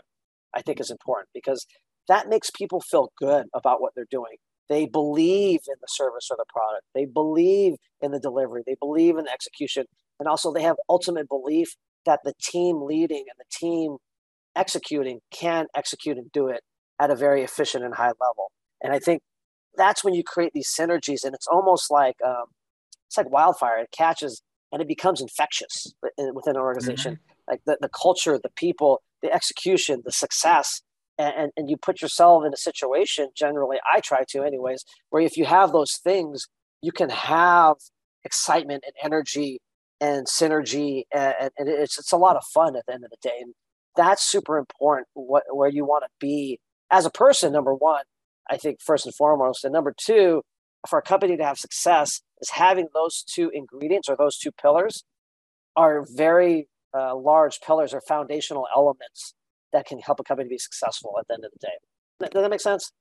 I 0.55 0.61
think 0.61 0.79
is 0.79 0.91
important 0.91 1.29
because 1.33 1.65
that 2.07 2.29
makes 2.29 2.49
people 2.51 2.79
feel 2.79 3.11
good 3.17 3.47
about 3.53 3.81
what 3.81 3.93
they're 3.95 4.05
doing. 4.09 4.37
They 4.69 4.85
believe 4.85 5.59
in 5.67 5.75
the 5.81 5.87
service 5.87 6.29
or 6.31 6.37
the 6.37 6.45
product. 6.47 6.85
They 6.95 7.05
believe 7.05 7.75
in 8.01 8.11
the 8.11 8.19
delivery. 8.19 8.63
They 8.65 8.77
believe 8.79 9.17
in 9.17 9.25
the 9.25 9.31
execution. 9.31 9.85
And 10.19 10.27
also, 10.27 10.53
they 10.53 10.61
have 10.61 10.77
ultimate 10.89 11.27
belief 11.27 11.75
that 12.05 12.21
the 12.23 12.33
team 12.41 12.81
leading 12.81 13.25
and 13.29 13.37
the 13.37 13.45
team 13.51 13.97
executing 14.55 15.19
can 15.31 15.67
execute 15.75 16.17
and 16.17 16.31
do 16.31 16.47
it 16.47 16.61
at 16.99 17.09
a 17.09 17.15
very 17.15 17.43
efficient 17.43 17.83
and 17.83 17.95
high 17.95 18.11
level. 18.21 18.51
And 18.81 18.93
I 18.93 18.99
think 18.99 19.21
that's 19.75 20.03
when 20.03 20.13
you 20.13 20.23
create 20.23 20.51
these 20.53 20.73
synergies, 20.77 21.23
and 21.23 21.33
it's 21.33 21.47
almost 21.47 21.89
like 21.89 22.15
um, 22.25 22.45
it's 23.07 23.17
like 23.17 23.29
wildfire. 23.29 23.79
It 23.79 23.91
catches 23.91 24.41
and 24.71 24.81
it 24.81 24.87
becomes 24.87 25.21
infectious 25.21 25.93
within 26.01 26.55
an 26.55 26.57
organization. 26.57 27.13
Mm-hmm. 27.13 27.51
Like 27.51 27.61
the, 27.65 27.77
the 27.79 27.89
culture, 27.89 28.39
the 28.41 28.49
people, 28.55 29.03
the 29.21 29.31
execution, 29.31 30.01
the 30.03 30.11
success 30.11 30.81
and, 31.17 31.51
and 31.55 31.69
you 31.69 31.77
put 31.77 32.01
yourself 32.01 32.43
in 32.45 32.53
a 32.53 32.57
situation 32.57 33.29
generally 33.35 33.77
i 33.93 33.99
try 33.99 34.23
to 34.27 34.43
anyways 34.43 34.83
where 35.09 35.21
if 35.21 35.37
you 35.37 35.45
have 35.45 35.71
those 35.71 35.93
things 35.97 36.47
you 36.81 36.91
can 36.91 37.09
have 37.09 37.75
excitement 38.23 38.83
and 38.85 38.93
energy 39.03 39.59
and 39.99 40.27
synergy 40.27 41.03
and, 41.13 41.51
and 41.57 41.69
it's, 41.69 41.97
it's 41.97 42.11
a 42.11 42.17
lot 42.17 42.35
of 42.35 42.43
fun 42.43 42.75
at 42.75 42.85
the 42.85 42.93
end 42.93 43.05
of 43.05 43.09
the 43.09 43.17
day. 43.21 43.37
And 43.41 43.53
that's 43.95 44.23
super 44.23 44.57
important 44.57 45.07
what, 45.13 45.43
where 45.51 45.69
you 45.69 45.85
want 45.85 46.03
to 46.03 46.09
be 46.19 46.59
as 46.91 47.05
a 47.05 47.09
person 47.09 47.51
number 47.51 47.73
one 47.73 48.03
i 48.49 48.57
think 48.57 48.81
first 48.81 49.05
and 49.05 49.15
foremost. 49.15 49.63
And 49.63 49.73
number 49.73 49.93
two 49.95 50.43
for 50.87 50.99
a 50.99 51.01
company 51.01 51.37
to 51.37 51.43
have 51.45 51.57
success 51.57 52.21
is 52.41 52.49
having 52.49 52.89
those 52.93 53.23
two 53.23 53.49
ingredients 53.53 54.09
or 54.09 54.17
those 54.17 54.37
two 54.37 54.51
pillars 54.51 55.03
are 55.75 56.05
very 56.15 56.67
uh, 56.93 57.15
large 57.15 57.61
pillars 57.61 57.93
or 57.93 58.01
foundational 58.01 58.67
elements 58.75 59.33
that 59.73 59.85
can 59.85 59.99
help 59.99 60.19
a 60.19 60.23
company 60.23 60.47
be 60.47 60.57
successful 60.57 61.15
at 61.19 61.27
the 61.27 61.33
end 61.33 61.45
of 61.45 61.51
the 61.51 61.59
day. 61.59 62.31
Does 62.31 62.41
that 62.41 62.49
make 62.49 62.61
sense? 62.61 62.91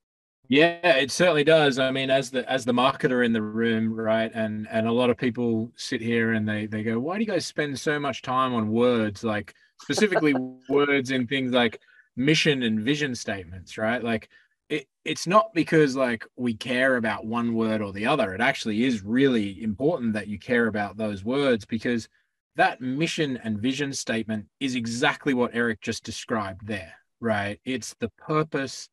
Yeah, 0.49 0.97
it 0.97 1.11
certainly 1.11 1.45
does. 1.45 1.79
I 1.79 1.91
mean, 1.93 2.11
as 2.11 2.31
the 2.31 2.50
as 2.50 2.64
the 2.64 2.73
marketer 2.73 3.25
in 3.25 3.33
the 3.33 3.43
room, 3.43 3.93
right? 3.93 4.31
And 4.35 4.67
and 4.71 4.87
a 4.88 4.93
lot 4.93 5.09
of 5.09 5.17
people 5.17 5.71
sit 5.76 6.00
here 6.00 6.33
and 6.33 6.49
they 6.49 6.67
they 6.67 6.83
go, 6.83 6.99
"Why 6.99 7.14
do 7.14 7.21
you 7.21 7.26
guys 7.26 7.47
spend 7.47 7.79
so 7.79 7.99
much 8.00 8.23
time 8.23 8.52
on 8.52 8.71
words, 8.71 9.23
like 9.23 9.55
specifically 9.81 10.35
words 10.69 11.11
and 11.11 11.29
things 11.29 11.52
like 11.52 11.81
mission 12.17 12.64
and 12.64 12.81
vision 12.81 13.14
statements, 13.14 13.79
right? 13.79 14.02
Like 14.02 14.29
it, 14.69 14.87
it's 15.05 15.26
not 15.26 15.55
because 15.55 15.97
like 15.97 16.26
we 16.37 16.55
care 16.55 16.97
about 16.97 17.25
one 17.25 17.55
word 17.55 17.81
or 17.81 17.93
the 17.93 18.07
other. 18.07 18.35
It 18.35 18.41
actually 18.41 18.85
is 18.85 19.02
really 19.02 19.62
important 19.62 20.12
that 20.14 20.29
you 20.29 20.38
care 20.38 20.67
about 20.67 20.97
those 20.97 21.25
words 21.25 21.64
because 21.64 22.09
that 22.56 22.80
mission 22.80 23.38
and 23.42 23.59
vision 23.59 23.92
statement 23.92 24.47
is 24.61 24.75
exactly 24.75 25.35
what 25.35 25.54
Eric 25.54 25.80
just 25.80 26.04
described 26.04 26.66
there, 26.66 26.94
right? 27.21 27.59
It's 27.64 27.94
the 28.00 28.11
purpose 28.11 28.88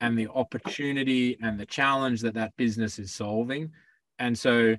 and 0.00 0.18
the 0.18 0.28
opportunity 0.28 1.38
and 1.42 1.58
the 1.58 1.66
challenge 1.66 2.22
that 2.22 2.34
that 2.34 2.56
business 2.56 2.98
is 2.98 3.12
solving. 3.12 3.70
And 4.18 4.36
so, 4.38 4.76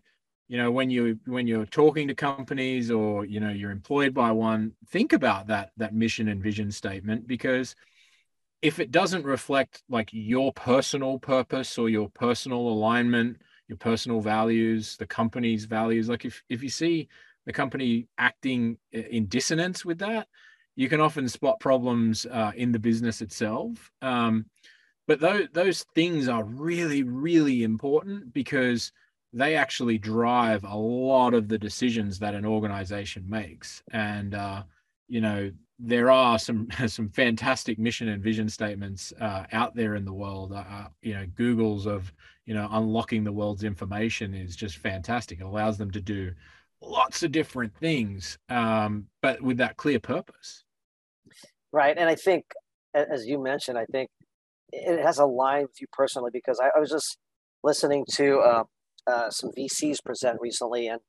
you 0.48 0.58
know, 0.58 0.72
when 0.72 0.90
you 0.90 1.20
when 1.26 1.48
you're 1.48 1.66
talking 1.66 2.08
to 2.08 2.16
companies 2.16 2.92
or 2.92 3.26
you 3.26 3.40
know 3.40 3.50
you're 3.50 3.72
employed 3.72 4.14
by 4.14 4.32
one, 4.32 4.74
think 4.90 5.14
about 5.14 5.48
that 5.48 5.72
that 5.78 5.94
mission 5.94 6.28
and 6.28 6.42
vision 6.42 6.72
statement 6.72 7.28
because 7.28 7.76
if 8.62 8.80
it 8.80 8.92
doesn't 8.92 9.26
reflect 9.26 9.84
like 9.90 10.10
your 10.12 10.54
personal 10.54 11.20
purpose 11.20 11.78
or 11.78 11.90
your 11.90 12.10
personal 12.10 12.60
alignment, 12.60 13.42
your 13.68 13.78
personal 13.78 14.22
values, 14.22 14.96
the 14.98 15.06
company's 15.06 15.66
values, 15.66 16.10
like 16.10 16.26
if 16.26 16.44
if 16.50 16.64
you 16.64 16.70
see 16.70 17.08
the 17.46 17.54
company 17.54 18.08
acting 18.18 18.78
in 18.92 19.26
dissonance 19.28 19.84
with 19.86 20.00
that, 20.00 20.28
you 20.76 20.90
can 20.90 21.02
often 21.02 21.28
spot 21.28 21.60
problems 21.60 22.26
uh, 22.26 22.52
in 22.56 22.72
the 22.72 22.80
business 22.80 23.22
itself. 23.22 23.92
Um, 24.02 24.46
but 25.08 25.20
those 25.20 25.48
those 25.54 25.84
things 25.96 26.28
are 26.28 26.44
really 26.44 27.04
really 27.04 27.64
important 27.64 28.34
because 28.34 28.92
they 29.34 29.56
actually 29.56 29.98
drive 29.98 30.64
a 30.64 30.76
lot 30.76 31.34
of 31.34 31.48
the 31.48 31.58
decisions 31.58 32.20
that 32.20 32.36
an 32.36 32.46
organization 32.46 33.26
makes. 33.28 33.82
And 33.92 34.36
uh, 34.36 34.64
you 35.08 35.22
know 35.22 35.52
there 35.80 36.10
are 36.10 36.40
some 36.40 36.68
some 36.88 37.10
fantastic 37.10 37.78
mission 37.80 38.08
and 38.10 38.24
vision 38.24 38.48
statements 38.48 39.14
uh, 39.20 39.46
out 39.52 39.76
there 39.76 39.96
in 39.96 40.06
the 40.06 40.14
world. 40.14 40.54
Uh, 40.54 40.64
uh, 40.70 40.88
you 41.02 41.14
know 41.14 41.26
google's 41.36 41.86
of 41.86 42.12
you 42.46 42.54
know 42.54 42.68
unlocking 42.72 43.24
the 43.24 43.32
world's 43.32 43.64
information 43.64 44.34
is 44.34 44.56
just 44.56 44.78
fantastic. 44.78 45.40
It 45.40 45.46
allows 45.46 45.78
them 45.78 45.92
to 45.92 46.02
do 46.02 46.32
lots 46.84 47.24
of 47.24 47.32
different 47.32 47.76
things 47.78 48.38
um, 48.50 49.08
but 49.22 49.42
with 49.42 49.58
that 49.58 49.78
clear 49.78 50.00
purpose 50.00 50.64
right 51.72 51.98
and 51.98 52.10
i 52.10 52.16
think 52.16 52.46
as 52.94 53.26
you 53.26 53.42
mentioned 53.42 53.78
i 53.78 53.86
think 53.86 54.10
it 54.74 55.04
has 55.04 55.20
aligned 55.20 55.68
with 55.68 55.80
you 55.80 55.88
personally 55.92 56.32
because 56.34 56.60
I, 56.60 56.76
I 56.76 56.80
was 56.80 56.90
just 56.90 57.18
listening 57.64 58.06
to 58.14 58.40
uh, 58.40 58.64
uh, 59.08 59.30
some 59.30 59.52
VCs 59.58 59.98
present 60.04 60.40
recently, 60.42 60.88
and 60.88 61.00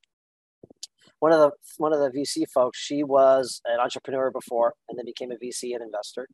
one 1.18 1.32
of 1.32 1.38
the 1.38 1.50
one 1.78 1.92
of 1.92 2.00
the 2.00 2.10
VC 2.10 2.44
folks, 2.52 2.78
she 2.78 3.02
was 3.02 3.60
an 3.64 3.80
entrepreneur 3.80 4.30
before, 4.30 4.74
and 4.88 4.98
then 4.98 5.06
became 5.06 5.30
a 5.30 5.36
VC 5.36 5.72
and 5.74 5.82
investor, 5.82 6.28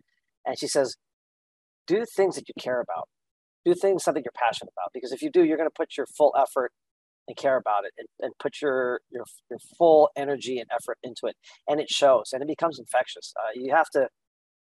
and 0.44 0.59
she 0.59 0.66
says, 0.66 0.97
"Do 1.87 2.04
things 2.04 2.35
that 2.37 2.49
you 2.49 2.54
care 2.61 2.80
about. 2.80 3.09
Do 3.64 3.75
things 3.75 4.02
something 4.02 4.23
you're 4.25 4.32
passionate 4.35 4.73
about, 4.76 4.90
because 4.94 5.12
if 5.12 5.20
you 5.20 5.30
do, 5.30 5.44
you're 5.44 5.59
going 5.59 5.68
to 5.68 5.75
put 5.76 5.97
your 5.97 6.06
full 6.06 6.35
effort 6.38 6.73
and 7.31 7.37
care 7.37 7.57
about 7.57 7.85
it, 7.85 7.93
and, 7.97 8.09
and 8.21 8.33
put 8.39 8.61
your, 8.61 9.01
your 9.11 9.25
your 9.49 9.59
full 9.79 10.11
energy 10.17 10.59
and 10.59 10.69
effort 10.75 10.99
into 11.03 11.27
it, 11.27 11.37
and 11.69 11.81
it 11.81 11.89
shows, 11.89 12.31
and 12.33 12.43
it 12.43 12.49
becomes 12.49 12.79
infectious. 12.79 13.33
Uh, 13.39 13.51
you 13.55 13.75
have 13.75 13.89
to." 13.95 14.09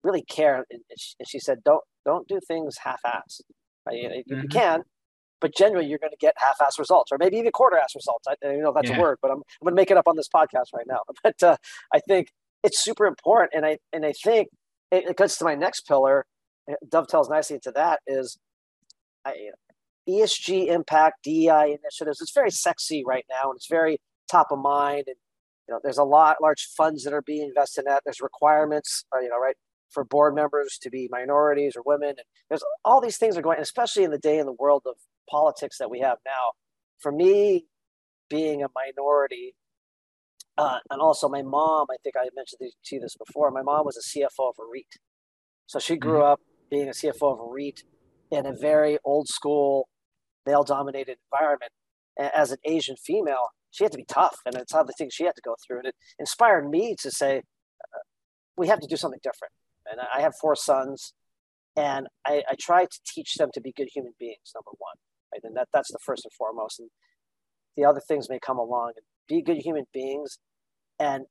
really 0.04 0.22
care. 0.22 0.64
And 0.70 0.82
she 1.26 1.40
said, 1.40 1.58
don't 1.64 1.82
don't 2.04 2.28
do 2.28 2.38
things 2.46 2.76
half-assed. 2.84 3.40
Right? 3.86 3.96
You, 3.96 4.08
mm-hmm. 4.08 4.42
you 4.42 4.48
can, 4.48 4.82
but 5.40 5.54
generally 5.56 5.86
you're 5.86 5.98
going 5.98 6.12
to 6.12 6.18
get 6.20 6.34
half-assed 6.36 6.78
results, 6.78 7.10
or 7.10 7.18
maybe 7.18 7.36
even 7.36 7.50
quarter-assed 7.50 7.94
results. 7.94 8.26
I, 8.28 8.34
don't 8.40 8.62
know 8.62 8.68
if 8.68 8.74
that's 8.74 8.90
yeah. 8.90 8.98
a 8.98 9.00
word, 9.00 9.18
but 9.20 9.30
I'm, 9.30 9.38
I'm 9.38 9.64
going 9.64 9.72
to 9.72 9.80
make 9.80 9.90
it 9.90 9.96
up 9.96 10.06
on 10.06 10.16
this 10.16 10.28
podcast 10.32 10.72
right 10.74 10.86
now. 10.86 11.00
But 11.24 11.42
uh, 11.42 11.56
I 11.92 12.00
think 12.06 12.28
it's 12.62 12.84
super 12.84 13.06
important, 13.06 13.50
and 13.54 13.66
I 13.66 13.78
and 13.92 14.06
I 14.06 14.12
think 14.12 14.48
it, 14.92 15.04
it 15.08 15.16
goes 15.16 15.36
to 15.36 15.44
my 15.44 15.54
next 15.54 15.88
pillar. 15.88 16.26
dovetails 16.88 17.28
nicely 17.28 17.56
into 17.56 17.72
that 17.72 18.00
is 18.06 18.38
I, 19.24 19.32
ESG 20.08 20.68
impact, 20.68 21.24
DEI 21.24 21.76
initiatives. 21.80 22.20
It's 22.20 22.34
very 22.34 22.50
sexy 22.50 23.02
right 23.06 23.24
now, 23.30 23.50
and 23.50 23.56
it's 23.56 23.68
very 23.68 23.98
top 24.30 24.48
of 24.50 24.58
mind. 24.58 25.04
And 25.06 25.16
you 25.68 25.74
know, 25.74 25.80
there's 25.82 25.98
a 25.98 26.04
lot 26.04 26.36
large 26.42 26.68
funds 26.76 27.04
that 27.04 27.12
are 27.12 27.22
being 27.22 27.48
invested 27.48 27.82
in 27.82 27.84
that. 27.86 28.02
There's 28.04 28.20
requirements, 28.20 29.04
uh, 29.14 29.20
you 29.20 29.28
know, 29.28 29.38
right? 29.38 29.56
for 29.94 30.04
board 30.04 30.34
members 30.34 30.76
to 30.82 30.90
be 30.90 31.08
minorities 31.10 31.76
or 31.76 31.82
women. 31.86 32.10
And 32.10 32.26
there's 32.50 32.64
all 32.84 33.00
these 33.00 33.16
things 33.16 33.38
are 33.38 33.42
going, 33.42 33.60
especially 33.60 34.04
in 34.04 34.10
the 34.10 34.18
day 34.18 34.38
in 34.38 34.44
the 34.44 34.52
world 34.52 34.82
of 34.86 34.96
politics 35.30 35.78
that 35.78 35.90
we 35.90 36.00
have 36.00 36.18
now. 36.26 36.52
For 36.98 37.12
me, 37.12 37.66
being 38.28 38.62
a 38.62 38.68
minority, 38.74 39.54
uh, 40.58 40.78
and 40.90 41.00
also 41.00 41.28
my 41.28 41.42
mom, 41.42 41.86
I 41.90 41.96
think 42.02 42.16
I 42.16 42.28
mentioned 42.34 42.60
to 42.60 42.94
you 42.94 43.00
this 43.00 43.16
before. 43.16 43.50
My 43.50 43.62
mom 43.62 43.86
was 43.86 43.96
a 43.96 44.00
CFO 44.00 44.50
of 44.50 44.56
a 44.58 44.66
REIT, 44.70 44.98
so 45.66 45.78
she 45.78 45.96
grew 45.96 46.18
mm-hmm. 46.18 46.32
up 46.32 46.40
being 46.70 46.88
a 46.88 46.92
CFO 46.92 47.34
of 47.34 47.40
a 47.40 47.48
REIT 47.50 47.82
in 48.30 48.46
a 48.46 48.52
very 48.52 48.98
old 49.04 49.28
school, 49.28 49.88
male-dominated 50.46 51.16
environment. 51.32 51.72
As 52.18 52.52
an 52.52 52.58
Asian 52.64 52.96
female, 52.96 53.48
she 53.70 53.84
had 53.84 53.92
to 53.92 53.98
be 53.98 54.04
tough, 54.04 54.36
and 54.46 54.54
it's 54.54 54.72
all 54.72 54.84
the 54.84 54.92
things 54.92 55.14
she 55.14 55.24
had 55.24 55.34
to 55.34 55.42
go 55.42 55.56
through, 55.66 55.78
and 55.78 55.86
it 55.88 55.96
inspired 56.18 56.70
me 56.70 56.94
to 57.00 57.10
say, 57.10 57.38
uh, 57.38 57.98
we 58.56 58.68
have 58.68 58.78
to 58.80 58.86
do 58.86 58.96
something 58.96 59.18
different 59.22 59.50
and 59.90 60.00
I 60.14 60.20
have 60.20 60.34
four 60.40 60.56
sons, 60.56 61.12
and 61.76 62.06
I, 62.26 62.42
I 62.48 62.54
try 62.58 62.84
to 62.84 63.00
teach 63.06 63.34
them 63.34 63.50
to 63.54 63.60
be 63.60 63.72
good 63.72 63.88
human 63.92 64.14
beings. 64.18 64.52
Number 64.54 64.70
one, 64.78 64.96
right? 65.32 65.40
and 65.44 65.56
that 65.56 65.68
that's 65.72 65.92
the 65.92 65.98
first 66.04 66.24
and 66.24 66.32
foremost, 66.32 66.80
and 66.80 66.90
the 67.76 67.84
other 67.84 68.00
things 68.00 68.28
may 68.28 68.38
come 68.38 68.58
along. 68.58 68.92
And 68.96 69.04
be 69.28 69.42
good 69.42 69.58
human 69.58 69.84
beings, 69.92 70.38
and 70.98 71.24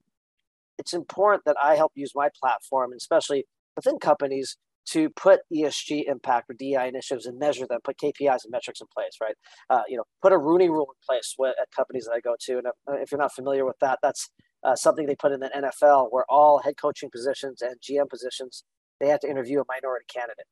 it's 0.78 0.94
important 0.94 1.44
that 1.46 1.58
I 1.62 1.76
help 1.76 1.92
use 1.96 2.12
my 2.16 2.30
platform, 2.40 2.92
especially 2.96 3.46
within 3.76 4.00
companies, 4.00 4.58
to 4.86 5.10
put 5.12 5.42
ESG 5.54 6.04
impact 6.08 6.50
or 6.50 6.56
DI 6.56 6.86
initiatives 6.86 7.26
and 7.26 7.40
measure 7.40 7.66
them, 7.68 7.80
put 7.84 7.98
KPIs 7.98 8.44
and 8.44 8.52
metrics 8.52 8.82
in 8.82 8.88
place, 8.94 9.18
right? 9.22 9.36
Uh, 9.70 9.82
you 9.88 9.98
know, 9.98 10.04
put 10.22 10.34
a 10.34 10.38
Rooney 10.38 10.70
Rule 10.70 10.88
in 10.90 11.06
place 11.08 11.36
at 11.60 11.72
companies 11.76 12.06
that 12.06 12.14
I 12.14 12.20
go 12.20 12.36
to. 12.40 12.58
And 12.58 12.68
if 13.02 13.12
you're 13.12 13.22
not 13.22 13.34
familiar 13.34 13.66
with 13.66 13.78
that, 13.82 14.00
that's 14.02 14.30
uh, 14.64 14.76
something 14.76 15.06
they 15.06 15.16
put 15.16 15.32
in 15.32 15.40
the 15.40 15.50
NFL 15.50 16.08
where 16.12 16.26
all 16.30 16.62
head 16.64 16.76
coaching 16.80 17.10
positions 17.12 17.62
and 17.62 17.76
GM 17.82 18.10
positions 18.10 18.64
they 19.00 19.08
have 19.08 19.20
to 19.22 19.30
interview 19.30 19.60
a 19.60 19.64
minority 19.68 20.06
candidate. 20.14 20.46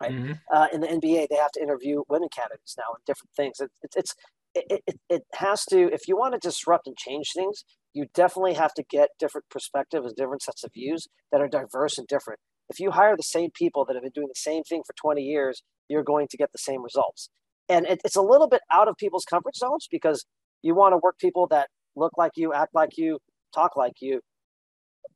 Right? 0.00 0.12
Mm-hmm. 0.12 0.32
Uh, 0.54 0.66
in 0.72 0.80
the 0.82 0.86
NBA, 0.88 1.28
they 1.30 1.36
have 1.36 1.50
to 1.52 1.62
interview 1.62 2.02
women 2.08 2.28
candidates 2.34 2.76
now 2.76 2.94
and 2.94 3.02
different 3.06 3.30
things. 3.36 3.60
It, 3.60 3.70
it, 3.82 3.90
it's 3.96 4.14
it, 4.54 4.82
it, 4.86 5.00
it 5.10 5.22
has 5.34 5.64
to 5.66 5.92
if 5.92 6.08
you 6.08 6.16
want 6.16 6.32
to 6.32 6.38
disrupt 6.38 6.86
and 6.86 6.96
change 6.96 7.32
things 7.34 7.64
you 7.92 8.06
definitely 8.14 8.54
have 8.54 8.72
to 8.74 8.84
get 8.88 9.10
different 9.18 9.46
perspectives 9.50 10.06
and 10.06 10.16
different 10.16 10.42
sets 10.42 10.64
of 10.64 10.72
views 10.72 11.08
that 11.30 11.42
are 11.42 11.48
diverse 11.48 11.98
and 11.98 12.06
different 12.06 12.40
if 12.68 12.80
you 12.80 12.90
hire 12.90 13.16
the 13.16 13.22
same 13.22 13.50
people 13.54 13.84
that 13.84 13.94
have 13.94 14.02
been 14.02 14.12
doing 14.14 14.28
the 14.28 14.34
same 14.34 14.62
thing 14.62 14.82
for 14.86 14.94
20 15.00 15.22
years 15.22 15.62
you're 15.88 16.04
going 16.04 16.26
to 16.30 16.36
get 16.36 16.50
the 16.52 16.58
same 16.58 16.82
results 16.82 17.30
and 17.68 17.86
it, 17.86 18.00
it's 18.04 18.16
a 18.16 18.22
little 18.22 18.48
bit 18.48 18.62
out 18.72 18.88
of 18.88 18.96
people's 18.96 19.24
comfort 19.24 19.56
zones 19.56 19.88
because 19.90 20.24
you 20.62 20.74
want 20.74 20.92
to 20.92 20.98
work 20.98 21.18
people 21.18 21.46
that 21.48 21.68
look 21.96 22.12
like 22.16 22.32
you, 22.36 22.52
act 22.52 22.74
like 22.74 22.96
you, 22.96 23.18
talk 23.54 23.76
like 23.76 23.94
you. 24.00 24.20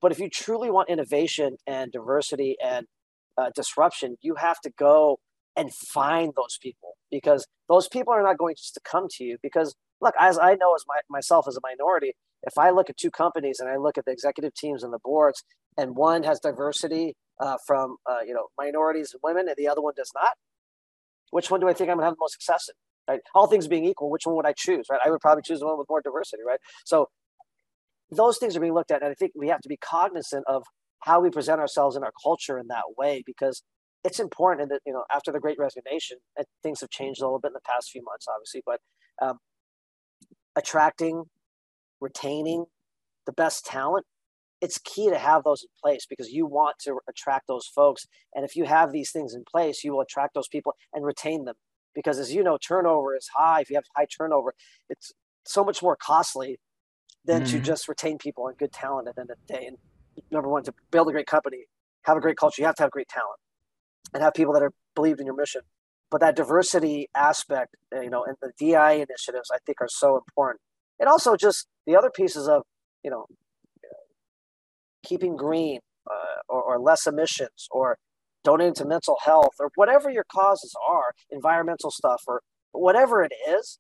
But 0.01 0.13
if 0.13 0.19
you 0.19 0.29
truly 0.31 0.71
want 0.71 0.89
innovation 0.89 1.57
and 1.67 1.93
diversity 1.93 2.57
and 2.65 2.87
uh, 3.37 3.51
disruption, 3.55 4.17
you 4.23 4.37
have 4.37 4.61
to 4.63 4.71
go 4.79 5.19
and 5.57 5.73
find 5.75 6.33
those 6.37 6.59
people 6.61 6.95
because 7.11 7.47
those 7.69 7.89
people 7.89 8.13
are 8.13 8.23
not 8.23 8.39
going 8.39 8.55
just 8.57 8.75
to 8.75 8.81
come 8.85 9.07
to 9.11 9.25
you. 9.25 9.37
Because 9.43 9.75
look, 10.01 10.15
as 10.19 10.39
I 10.39 10.55
know 10.55 10.75
as 10.75 10.85
my, 10.89 11.01
myself 11.09 11.47
as 11.49 11.57
a 11.57 11.61
minority, 11.63 12.13
if 12.43 12.57
I 12.59 12.71
look 12.71 12.89
at 12.91 12.97
two 12.97 13.11
companies 13.11 13.61
and 13.61 13.69
I 13.69 13.77
look 13.77 13.99
at 13.99 14.05
the 14.05 14.13
executive 14.13 14.55
teams 14.55 14.83
and 14.83 14.93
the 14.93 14.99
boards, 15.03 15.45
and 15.77 15.97
one 15.97 16.23
has 16.25 16.41
diversity 16.41 17.15
uh, 17.41 17.57
from 17.67 17.97
uh, 18.09 18.21
you 18.27 18.35
know 18.35 18.47
minorities 18.59 19.13
and 19.13 19.21
women, 19.23 19.49
and 19.49 19.57
the 19.57 19.69
other 19.69 19.81
one 19.81 19.95
does 19.97 20.11
not, 20.15 20.33
which 21.31 21.51
one 21.51 21.61
do 21.61 21.69
I 21.69 21.73
think 21.73 21.91
I'm 21.91 21.97
going 21.97 22.05
to 22.05 22.07
have 22.07 22.15
the 22.15 22.21
most 22.21 22.33
success 22.33 22.67
in? 22.69 22.75
right? 23.09 23.21
All 23.35 23.47
things 23.47 23.67
being 23.67 23.85
equal, 23.85 24.11
which 24.11 24.23
one 24.25 24.37
would 24.37 24.47
I 24.47 24.55
choose, 24.57 24.87
right? 24.91 25.01
I 25.05 25.11
would 25.11 25.21
probably 25.21 25.43
choose 25.43 25.61
the 25.61 25.67
one 25.67 25.79
with 25.79 25.89
more 25.89 26.01
diversity, 26.01 26.43
right? 26.47 26.61
So 26.85 27.09
those 28.11 28.39
things 28.39 28.57
are 28.57 28.61
being 28.61 28.75
looked 28.75 28.91
at, 28.91 29.03
and 29.03 29.11
I 29.11 29.15
think 29.15 29.33
we 29.35 29.49
have 29.49 29.61
to 29.61 29.69
be 29.69 29.77
cognizant 29.77 30.45
of 30.49 30.63
how 31.01 31.21
we 31.21 31.31
present 31.31 31.61
ourselves 31.61 31.97
in 31.97 32.05
our 32.05 32.13
culture 32.23 32.59
in 32.59 32.69
that 32.69 32.85
way 32.97 33.23
because 33.25 33.63
it's 34.05 34.21
important. 34.21 34.71
That 34.71 34.81
you 34.87 34.93
know, 34.93 35.05
after 35.15 35.33
the 35.33 35.41
Great 35.41 35.59
Resignation, 35.59 36.19
things 36.63 36.81
have 36.81 36.91
changed 36.91 37.21
a 37.21 37.25
little 37.25 37.41
bit 37.41 37.49
in 37.49 37.55
the 37.55 37.61
past 37.67 37.91
few 37.91 38.03
months, 38.03 38.27
obviously, 38.29 38.63
but 38.65 38.81
um, 39.23 39.39
attracting, 40.61 41.25
retaining 42.01 42.67
the 43.27 43.33
best 43.33 43.67
talent 43.67 44.07
it's 44.61 44.79
key 44.79 45.09
to 45.09 45.19
have 45.19 45.45
those 45.45 45.63
in 45.63 45.69
place 45.83 46.07
because 46.07 46.31
you 46.31 46.47
want 46.47 46.77
to 46.81 46.99
attract 47.09 47.47
those 47.49 47.67
folks. 47.67 48.07
And 48.35 48.45
if 48.45 48.57
you 48.57 48.65
have 48.65 48.93
these 48.93 49.11
things 49.11 49.35
in 49.35 49.45
place 49.51 49.83
you 49.85 49.93
will 49.93 50.01
attract 50.01 50.35
those 50.35 50.49
people 50.49 50.75
and 50.93 51.05
retain 51.05 51.45
them 51.45 51.57
because 51.95 52.19
as 52.19 52.33
you 52.33 52.43
know 52.43 52.59
turnover 52.59 53.17
is 53.17 53.29
high. 53.35 53.61
If 53.61 53.71
you 53.71 53.77
have 53.77 53.85
high 53.97 54.07
turnover 54.07 54.55
it's 54.89 55.13
so 55.45 55.65
much 55.65 55.83
more 55.83 55.97
costly 55.97 56.59
than 57.25 57.43
mm-hmm. 57.43 57.59
to 57.59 57.61
just 57.61 57.89
retain 57.89 58.19
people 58.19 58.49
and 58.49 58.57
good 58.59 58.73
talent 58.73 59.09
at 59.09 59.15
the 59.15 59.23
end 59.23 59.31
of 59.31 59.39
the 59.47 59.55
day. 59.55 59.67
And 59.67 59.77
number 60.31 60.49
one 60.49 60.63
to 60.65 60.75
build 60.91 61.09
a 61.09 61.13
great 61.13 61.27
company 61.27 61.65
have 62.03 62.17
a 62.17 62.21
great 62.21 62.37
culture 62.37 62.61
you 62.61 62.67
have 62.67 62.77
to 62.77 62.83
have 62.83 62.91
great 62.91 63.09
talent 63.09 63.39
and 64.13 64.23
have 64.23 64.35
people 64.35 64.53
that 64.55 64.63
are 64.63 64.73
believed 64.95 65.21
in 65.21 65.27
your 65.27 65.37
mission 65.37 65.63
but 66.11 66.21
that 66.21 66.37
diversity 66.37 67.09
aspect 67.17 67.75
you 67.93 68.11
know 68.11 68.25
and 68.25 68.37
the 68.43 68.53
di 68.59 68.95
initiatives 68.95 69.51
i 69.53 69.59
think 69.67 69.81
are 69.81 69.89
so 69.89 70.17
important 70.17 70.61
and 70.99 71.09
also 71.09 71.37
just 71.37 71.67
the 71.87 71.97
other 71.97 72.11
pieces 72.11 72.49
of 72.49 72.63
you 73.03 73.11
know 73.11 73.27
keeping 75.05 75.37
green 75.37 75.81
uh, 76.11 76.41
or, 76.49 76.63
or 76.63 76.81
less 76.81 77.07
emissions 77.07 77.69
or 77.71 77.97
donating 78.45 78.75
to 78.75 78.85
mental 78.85 79.17
health 79.25 79.55
or 79.59 79.71
whatever 79.75 80.11
your 80.11 80.25
causes 80.33 80.75
are, 80.89 81.13
environmental 81.31 81.91
stuff 81.91 82.23
or 82.27 82.41
whatever 82.73 83.23
it 83.23 83.33
is, 83.49 83.79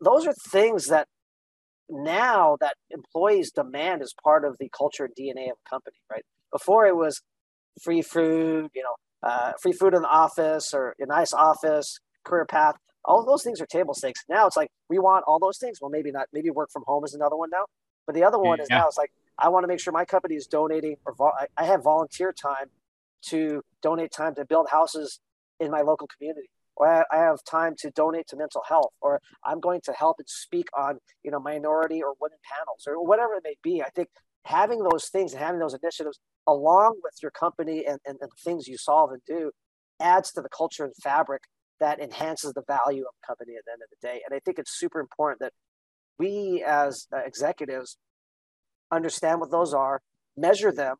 those 0.00 0.26
are 0.26 0.34
things 0.50 0.86
that 0.86 1.06
now 1.88 2.56
that 2.60 2.74
employees 2.90 3.50
demand 3.52 4.02
as 4.02 4.12
part 4.22 4.44
of 4.44 4.56
the 4.58 4.68
culture 4.76 5.04
and 5.04 5.14
DNA 5.14 5.50
of 5.50 5.56
a 5.64 5.68
company, 5.68 5.96
right? 6.10 6.24
Before 6.52 6.86
it 6.86 6.96
was 6.96 7.22
free 7.82 8.02
food, 8.02 8.70
you 8.74 8.82
know, 8.82 8.94
uh, 9.22 9.52
free 9.62 9.72
food 9.72 9.94
in 9.94 10.02
the 10.02 10.08
office 10.08 10.72
or 10.74 10.94
a 10.98 11.06
nice 11.06 11.32
office, 11.32 11.98
career 12.24 12.44
path. 12.44 12.76
All 13.04 13.24
those 13.24 13.42
things 13.42 13.60
are 13.60 13.66
table 13.66 13.94
stakes. 13.94 14.22
Now 14.28 14.46
it's 14.46 14.56
like 14.56 14.70
we 14.88 14.98
want 14.98 15.24
all 15.26 15.38
those 15.38 15.58
things. 15.58 15.78
Well, 15.80 15.90
maybe 15.90 16.10
not. 16.10 16.26
Maybe 16.32 16.50
work 16.50 16.70
from 16.72 16.82
home 16.86 17.04
is 17.04 17.14
another 17.14 17.36
one 17.36 17.50
now. 17.50 17.66
But 18.06 18.14
the 18.14 18.24
other 18.24 18.38
one 18.38 18.58
yeah. 18.58 18.64
is 18.64 18.70
now 18.70 18.86
it's 18.88 18.98
like 18.98 19.12
I 19.38 19.48
want 19.48 19.64
to 19.64 19.68
make 19.68 19.80
sure 19.80 19.92
my 19.92 20.04
company 20.04 20.34
is 20.34 20.46
donating 20.46 20.96
or 21.04 21.14
vo- 21.14 21.32
I 21.56 21.64
have 21.64 21.82
volunteer 21.82 22.32
time 22.32 22.66
to 23.26 23.62
donate 23.82 24.12
time 24.12 24.34
to 24.36 24.44
build 24.44 24.68
houses 24.70 25.20
in 25.60 25.70
my 25.70 25.82
local 25.82 26.06
community. 26.06 26.48
or 26.76 27.06
I 27.10 27.16
have 27.16 27.42
time 27.44 27.74
to 27.78 27.90
donate 27.90 28.28
to 28.28 28.36
mental 28.36 28.62
health, 28.68 28.92
or 29.00 29.20
I'm 29.44 29.60
going 29.60 29.80
to 29.84 29.92
help 29.92 30.16
and 30.18 30.28
speak 30.28 30.68
on, 30.76 30.98
you 31.24 31.30
know, 31.30 31.40
minority 31.40 32.02
or 32.02 32.14
women 32.20 32.38
panels, 32.44 32.84
or 32.86 33.04
whatever 33.04 33.34
it 33.34 33.42
may 33.44 33.56
be. 33.62 33.82
I 33.82 33.88
think 33.90 34.08
having 34.46 34.82
those 34.90 35.08
things 35.08 35.32
and 35.32 35.42
having 35.42 35.60
those 35.60 35.76
initiatives 35.82 36.18
along 36.46 36.98
with 37.02 37.14
your 37.20 37.32
company 37.32 37.84
and, 37.86 37.98
and, 38.06 38.16
and 38.20 38.30
things 38.44 38.68
you 38.68 38.76
solve 38.78 39.10
and 39.10 39.20
do 39.26 39.50
adds 40.00 40.30
to 40.32 40.40
the 40.40 40.48
culture 40.48 40.84
and 40.84 40.94
fabric 41.02 41.42
that 41.80 42.00
enhances 42.00 42.52
the 42.52 42.62
value 42.66 43.02
of 43.02 43.12
the 43.20 43.26
company 43.26 43.54
at 43.56 43.64
the 43.66 43.72
end 43.72 43.82
of 43.82 43.88
the 43.90 44.06
day. 44.06 44.22
And 44.24 44.34
I 44.34 44.40
think 44.44 44.58
it's 44.58 44.78
super 44.78 45.00
important 45.00 45.40
that 45.40 45.52
we 46.18 46.64
as 46.66 47.06
uh, 47.14 47.18
executives 47.18 47.98
understand 48.90 49.40
what 49.40 49.50
those 49.50 49.74
are, 49.74 50.00
measure 50.36 50.72
them, 50.72 50.96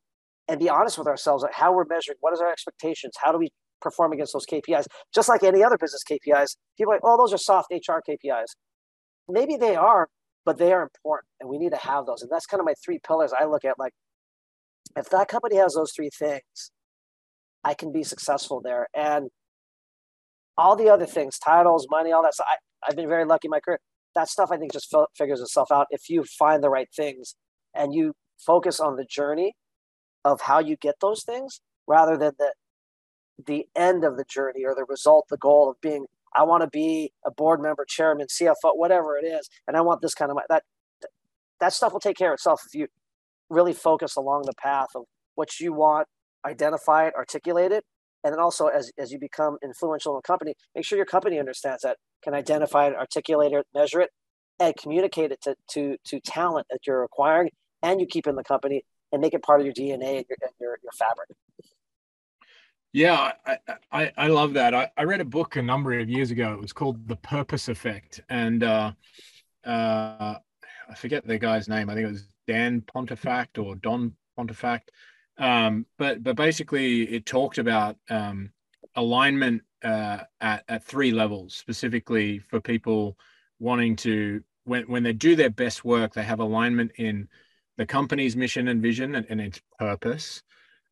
and 0.48 0.58
be 0.58 0.68
honest 0.68 0.98
with 0.98 1.06
ourselves 1.06 1.44
at 1.44 1.54
how 1.54 1.72
we're 1.72 1.86
measuring. 1.88 2.16
What 2.20 2.32
is 2.32 2.40
our 2.40 2.50
expectations? 2.50 3.14
How 3.22 3.32
do 3.32 3.38
we 3.38 3.50
perform 3.80 4.12
against 4.12 4.32
those 4.32 4.46
KPIs? 4.46 4.86
Just 5.14 5.28
like 5.28 5.42
any 5.42 5.62
other 5.62 5.78
business 5.78 6.02
KPIs, 6.08 6.56
people 6.76 6.92
are 6.92 6.96
like, 6.96 7.04
oh, 7.04 7.16
those 7.16 7.32
are 7.32 7.38
soft 7.38 7.68
HR 7.70 8.00
KPIs. 8.08 8.56
Maybe 9.28 9.56
they 9.56 9.76
are, 9.76 10.08
but 10.46 10.58
they 10.58 10.72
are 10.72 10.82
important, 10.82 11.28
and 11.40 11.50
we 11.50 11.58
need 11.58 11.72
to 11.72 11.76
have 11.76 12.06
those. 12.06 12.22
And 12.22 12.30
that's 12.30 12.46
kind 12.46 12.60
of 12.60 12.64
my 12.64 12.74
three 12.82 13.00
pillars 13.04 13.32
I 13.38 13.44
look 13.44 13.64
at. 13.64 13.78
Like, 13.78 13.92
if 14.96 15.10
that 15.10 15.28
company 15.28 15.56
has 15.56 15.74
those 15.74 15.92
three 15.94 16.08
things, 16.08 16.70
I 17.64 17.74
can 17.74 17.92
be 17.92 18.04
successful 18.04 18.60
there. 18.62 18.86
And 18.94 19.28
all 20.56 20.76
the 20.76 20.88
other 20.88 21.04
things, 21.04 21.38
titles, 21.38 21.88
money, 21.90 22.12
all 22.12 22.22
that 22.22 22.34
stuff. 22.34 22.46
I, 22.48 22.56
I've 22.88 22.96
been 22.96 23.08
very 23.08 23.24
lucky 23.24 23.48
in 23.48 23.50
my 23.50 23.60
career. 23.60 23.80
That 24.14 24.28
stuff 24.28 24.50
I 24.52 24.56
think 24.56 24.72
just 24.72 24.94
figures 25.18 25.40
itself 25.40 25.70
out 25.70 25.88
if 25.90 26.08
you 26.08 26.24
find 26.24 26.62
the 26.62 26.70
right 26.70 26.88
things 26.94 27.34
and 27.74 27.92
you 27.92 28.14
focus 28.38 28.80
on 28.80 28.96
the 28.96 29.04
journey 29.04 29.54
of 30.24 30.42
how 30.42 30.60
you 30.60 30.76
get 30.76 30.94
those 31.00 31.24
things 31.24 31.60
rather 31.86 32.16
than 32.16 32.32
the 32.38 32.52
the 33.46 33.66
end 33.76 34.02
of 34.02 34.16
the 34.16 34.24
journey 34.24 34.64
or 34.64 34.74
the 34.74 34.86
result, 34.88 35.26
the 35.28 35.36
goal 35.36 35.68
of 35.68 35.78
being 35.82 36.06
I 36.34 36.42
want 36.44 36.62
to 36.62 36.68
be 36.68 37.12
a 37.24 37.30
board 37.30 37.60
member, 37.60 37.84
chairman, 37.86 38.26
CFO, 38.26 38.72
whatever 38.74 39.16
it 39.16 39.24
is, 39.24 39.48
and 39.66 39.76
I 39.76 39.80
want 39.80 40.02
this 40.02 40.14
kind 40.14 40.30
of 40.30 40.38
that 40.48 40.62
that 41.60 41.72
stuff 41.72 41.92
will 41.92 42.00
take 42.00 42.16
care 42.16 42.32
of 42.32 42.34
itself 42.34 42.62
if 42.66 42.74
you 42.74 42.88
really 43.48 43.72
focus 43.72 44.16
along 44.16 44.42
the 44.42 44.54
path 44.54 44.88
of 44.94 45.04
what 45.34 45.60
you 45.60 45.72
want, 45.72 46.08
identify 46.44 47.06
it, 47.06 47.14
articulate 47.16 47.72
it, 47.72 47.84
and 48.26 48.32
then 48.32 48.40
also 48.40 48.66
as, 48.66 48.90
as 48.98 49.12
you 49.12 49.18
become 49.20 49.56
influential 49.62 50.12
in 50.12 50.18
the 50.18 50.22
company 50.22 50.54
make 50.74 50.84
sure 50.84 50.96
your 50.96 51.06
company 51.06 51.38
understands 51.38 51.82
that 51.82 51.96
can 52.22 52.34
identify 52.34 52.88
it 52.88 52.96
articulate 52.96 53.52
it 53.52 53.64
measure 53.72 54.00
it 54.00 54.10
and 54.58 54.74
communicate 54.76 55.30
it 55.30 55.40
to, 55.42 55.54
to, 55.70 55.96
to 56.04 56.18
talent 56.20 56.66
that 56.70 56.80
you're 56.86 57.04
acquiring 57.04 57.50
and 57.82 58.00
you 58.00 58.06
keep 58.06 58.26
in 58.26 58.34
the 58.34 58.42
company 58.42 58.82
and 59.12 59.20
make 59.22 59.32
it 59.32 59.42
part 59.42 59.60
of 59.60 59.66
your 59.66 59.74
dna 59.74 59.92
and 59.92 60.24
your, 60.28 60.38
and 60.42 60.52
your, 60.60 60.76
your 60.82 60.92
fabric 60.98 61.28
yeah, 62.96 63.32
I, 63.44 63.58
I, 63.92 64.12
I, 64.16 64.26
love 64.28 64.54
that. 64.54 64.72
I, 64.72 64.90
I 64.96 65.02
read 65.02 65.20
a 65.20 65.24
book 65.24 65.56
a 65.56 65.62
number 65.62 65.98
of 65.98 66.08
years 66.08 66.30
ago. 66.30 66.54
It 66.54 66.60
was 66.62 66.72
called 66.72 67.06
The 67.06 67.16
Purpose 67.16 67.68
Effect. 67.68 68.22
And 68.30 68.64
uh, 68.64 68.92
uh, 69.66 70.36
I 70.88 70.94
forget 70.96 71.26
the 71.26 71.38
guy's 71.38 71.68
name. 71.68 71.90
I 71.90 71.94
think 71.94 72.06
it 72.06 72.12
was 72.12 72.26
Dan 72.46 72.80
Pontefract 72.80 73.58
or 73.58 73.76
Don 73.76 74.14
Pontefract. 74.34 74.92
Um, 75.36 75.84
but 75.98 76.22
but 76.22 76.36
basically, 76.36 77.02
it 77.02 77.26
talked 77.26 77.58
about 77.58 77.98
um, 78.08 78.50
alignment 78.94 79.60
uh, 79.84 80.20
at 80.40 80.64
at 80.66 80.82
three 80.82 81.12
levels, 81.12 81.54
specifically 81.54 82.38
for 82.38 82.62
people 82.62 83.18
wanting 83.58 83.96
to 83.96 84.42
when 84.64 84.84
when 84.84 85.02
they 85.02 85.12
do 85.12 85.36
their 85.36 85.50
best 85.50 85.84
work, 85.84 86.14
they 86.14 86.22
have 86.22 86.40
alignment 86.40 86.92
in 86.96 87.28
the 87.76 87.84
company's 87.84 88.36
mission 88.36 88.68
and 88.68 88.80
vision 88.80 89.16
and, 89.16 89.26
and 89.28 89.38
its 89.38 89.60
purpose, 89.78 90.42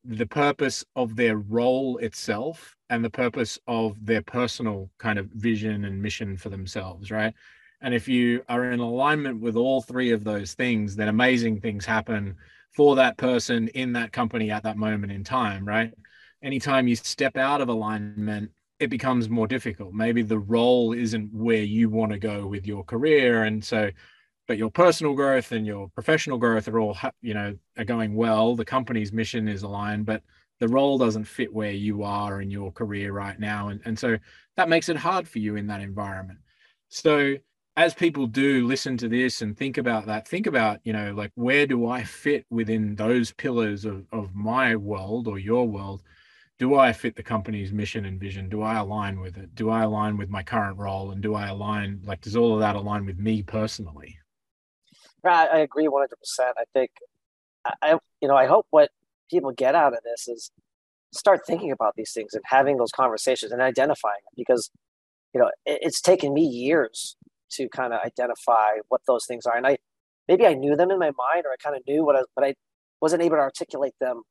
the 0.05 0.27
purpose 0.27 0.85
of 0.95 1.17
their 1.17 1.37
role 1.37 1.99
itself, 1.99 2.77
and 2.91 3.05
the 3.05 3.11
purpose 3.11 3.59
of 3.67 3.97
their 4.05 4.23
personal 4.23 4.91
kind 4.99 5.19
of 5.19 5.27
vision 5.27 5.85
and 5.85 6.01
mission 6.01 6.37
for 6.37 6.51
themselves, 6.51 7.11
right? 7.11 7.35
And 7.81 7.95
if 7.95 8.09
you 8.09 8.43
are 8.49 8.71
in 8.71 8.81
alignment 8.81 9.41
with 9.41 9.57
all 9.57 9.83
three 9.83 10.13
of 10.13 10.25
those 10.25 10.55
things, 10.55 10.97
then 10.97 11.09
amazing 11.09 11.61
things 11.61 11.85
happen 11.85 12.37
for 12.75 12.97
that 12.97 13.17
person 13.17 13.69
in 13.69 13.93
that 13.93 14.13
company 14.13 14.51
at 14.51 14.63
that 14.65 14.77
moment 14.77 15.13
in 15.13 15.25
time, 15.25 15.67
right? 15.67 15.93
Anytime 16.43 16.89
you 16.89 16.97
step 16.97 17.37
out 17.37 17.61
of 17.61 17.69
alignment, 17.69 18.51
it 18.81 18.91
becomes 18.91 19.29
more 19.29 19.47
difficult. 19.47 19.95
Maybe 19.95 20.23
the 20.23 20.39
role 20.39 20.93
isn't 20.93 21.33
where 21.33 21.63
you 21.63 21.89
want 21.89 22.13
to 22.13 22.19
go 22.19 22.47
with 22.47 22.67
your 22.67 22.85
career. 22.85 23.45
And 23.45 23.65
so, 23.65 23.91
but 24.47 24.59
your 24.59 24.71
personal 24.71 25.15
growth 25.15 25.53
and 25.53 25.67
your 25.67 25.89
professional 25.89 26.39
growth 26.39 26.69
are 26.69 26.79
all, 26.79 26.97
you 27.23 27.35
know, 27.35 27.57
are 27.79 27.85
going 27.85 28.15
well. 28.15 28.55
The 28.55 28.65
company's 28.65 29.13
mission 29.13 29.49
is 29.49 29.63
aligned, 29.63 30.07
but 30.07 30.23
the 30.61 30.69
role 30.69 30.99
doesn't 30.99 31.25
fit 31.25 31.53
where 31.53 31.73
you 31.73 32.03
are 32.03 32.41
in 32.41 32.51
your 32.51 32.71
career 32.73 33.13
right 33.13 33.39
now. 33.39 33.69
And, 33.69 33.81
and 33.85 33.99
so 33.99 34.17
that 34.57 34.69
makes 34.69 34.89
it 34.89 34.97
hard 34.97 35.27
for 35.27 35.39
you 35.39 35.57
in 35.57 35.67
that 35.69 35.81
environment. 35.81 36.39
So 36.89 37.37
as 37.77 37.93
people 37.93 38.27
do 38.27 38.67
listen 38.67 38.97
to 38.99 39.09
this 39.09 39.43
and 39.43 39.57
think 39.57 39.79
about 39.79 40.07
that, 40.07 40.29
think 40.29 40.47
about, 40.47 40.79
you 40.85 40.93
know, 40.93 41.13
like 41.13 41.33
where 41.35 41.67
do 41.67 41.89
I 41.89 42.05
fit 42.05 42.47
within 42.51 42.95
those 42.95 43.33
pillars 43.33 43.85
of, 43.85 44.05
of 44.13 44.35
my 44.35 44.77
world 44.77 45.27
or 45.27 45.39
your 45.39 45.67
world? 45.67 46.03
Do 46.61 46.77
I 46.77 46.93
fit 46.93 47.17
the 47.17 47.23
company's 47.23 47.73
mission 47.73 48.05
and 48.05 48.21
vision? 48.21 48.49
Do 48.49 48.63
I 48.63 48.77
align 48.77 49.19
with 49.19 49.37
it? 49.39 49.57
Do 49.57 49.71
I 49.71 49.83
align 49.83 50.17
with 50.17 50.29
my 50.29 50.45
current 50.45 50.79
role? 50.79 51.11
And 51.11 51.21
do 51.21 51.35
I 51.35 51.49
align, 51.49 52.01
like, 52.05 52.21
does 52.21 52.37
all 52.37 52.55
of 52.55 52.61
that 52.61 52.77
align 52.77 53.07
with 53.07 53.19
me 53.19 53.43
personally? 53.43 54.17
I, 55.31 55.47
I 55.47 55.59
agree 55.59 55.87
100%. 55.87 56.07
I 56.41 56.65
think, 56.73 56.91
I, 57.83 57.99
you 58.21 58.29
know, 58.29 58.37
I 58.37 58.47
hope 58.47 58.67
what 58.71 58.91
people 59.31 59.53
get 59.53 59.75
out 59.75 59.95
of 59.95 60.01
this 60.05 60.29
is 60.29 60.51
start 61.13 61.41
thinking 61.47 61.71
about 61.71 61.95
these 61.97 62.13
things 62.13 62.35
and 62.35 62.43
having 62.47 62.77
those 62.77 62.91
conversations 62.91 63.53
and 63.53 63.63
identifying 63.63 64.21
it 64.31 64.37
because, 64.37 64.71
you 65.33 65.41
know, 65.41 65.51
it, 65.65 65.79
it's 65.83 66.01
taken 66.01 66.35
me 66.35 66.43
years 66.43 67.17
to 67.53 67.69
kind 67.69 67.93
of 67.93 68.01
identify 68.05 68.79
what 68.89 69.01
those 69.07 69.27
things 69.27 69.47
are. 69.47 69.57
And 69.57 69.67
I 69.67 69.79
maybe 70.29 70.47
I 70.47 70.55
knew 70.55 70.77
them 70.77 70.91
in 70.91 70.99
my 70.99 71.13
mind 71.17 71.45
or 71.47 71.53
I 71.53 71.57
kind 71.63 71.77
of 71.77 71.83
knew 71.87 72.05
what 72.05 72.17
I, 72.17 72.23
but 72.35 72.45
I 72.45 72.55
wasn't 73.01 73.23
able 73.23 73.37
to 73.37 73.43
articulate 73.43 73.95
them 74.01 74.23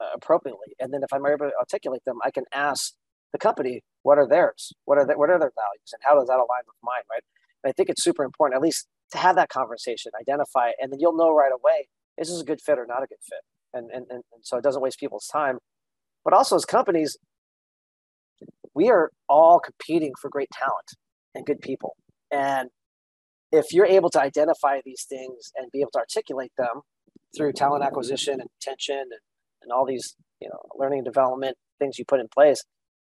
uh, 0.00 0.08
appropriately. 0.14 0.74
And 0.80 0.92
then 0.92 1.02
if 1.02 1.12
I'm 1.12 1.24
able 1.26 1.50
to 1.50 1.52
articulate 1.58 2.04
them, 2.04 2.18
I 2.24 2.30
can 2.30 2.44
ask 2.52 2.94
the 3.32 3.38
company 3.38 3.82
what 4.02 4.18
are 4.18 4.28
theirs, 4.28 4.72
what 4.84 4.98
are 4.98 5.06
the, 5.06 5.18
what 5.18 5.30
are 5.30 5.38
their 5.38 5.52
values, 5.54 5.92
and 5.92 6.00
how 6.02 6.14
does 6.14 6.28
that 6.28 6.36
align 6.36 6.64
with 6.66 6.76
mine, 6.82 7.02
right? 7.10 7.22
And 7.62 7.70
I 7.70 7.72
think 7.72 7.88
it's 7.88 8.02
super 8.02 8.22
important, 8.22 8.56
at 8.56 8.62
least 8.62 8.86
to 9.12 9.18
have 9.18 9.36
that 9.36 9.48
conversation, 9.48 10.12
identify, 10.20 10.70
and 10.80 10.92
then 10.92 11.00
you'll 11.00 11.16
know 11.16 11.34
right 11.34 11.52
away 11.52 11.88
is 12.16 12.28
this 12.28 12.40
a 12.40 12.44
good 12.44 12.60
fit 12.60 12.78
or 12.78 12.86
not 12.86 13.02
a 13.02 13.06
good 13.06 13.18
fit, 13.28 13.40
and 13.72 13.90
and, 13.90 14.06
and 14.10 14.22
so 14.42 14.56
it 14.56 14.62
doesn't 14.62 14.82
waste 14.82 14.98
people's 14.98 15.26
time. 15.26 15.58
But 16.24 16.32
also 16.32 16.56
as 16.56 16.64
companies, 16.64 17.16
we 18.74 18.90
are 18.90 19.10
all 19.28 19.60
competing 19.60 20.12
for 20.20 20.28
great 20.28 20.48
talent 20.50 20.96
and 21.34 21.44
good 21.44 21.60
people. 21.60 21.96
And 22.30 22.70
if 23.52 23.66
you're 23.72 23.86
able 23.86 24.10
to 24.10 24.20
identify 24.20 24.80
these 24.84 25.04
things 25.08 25.52
and 25.56 25.70
be 25.70 25.80
able 25.80 25.90
to 25.92 25.98
articulate 25.98 26.52
them 26.58 26.82
through 27.36 27.52
talent 27.52 27.84
acquisition 27.84 28.40
and 28.40 28.48
retention 28.58 28.96
and, 28.96 29.20
and 29.62 29.72
all 29.72 29.86
these, 29.86 30.16
you 30.40 30.48
know, 30.48 30.58
learning 30.76 31.00
and 31.00 31.04
development 31.04 31.56
things 31.78 31.98
you 31.98 32.04
put 32.04 32.20
in 32.20 32.26
place, 32.32 32.64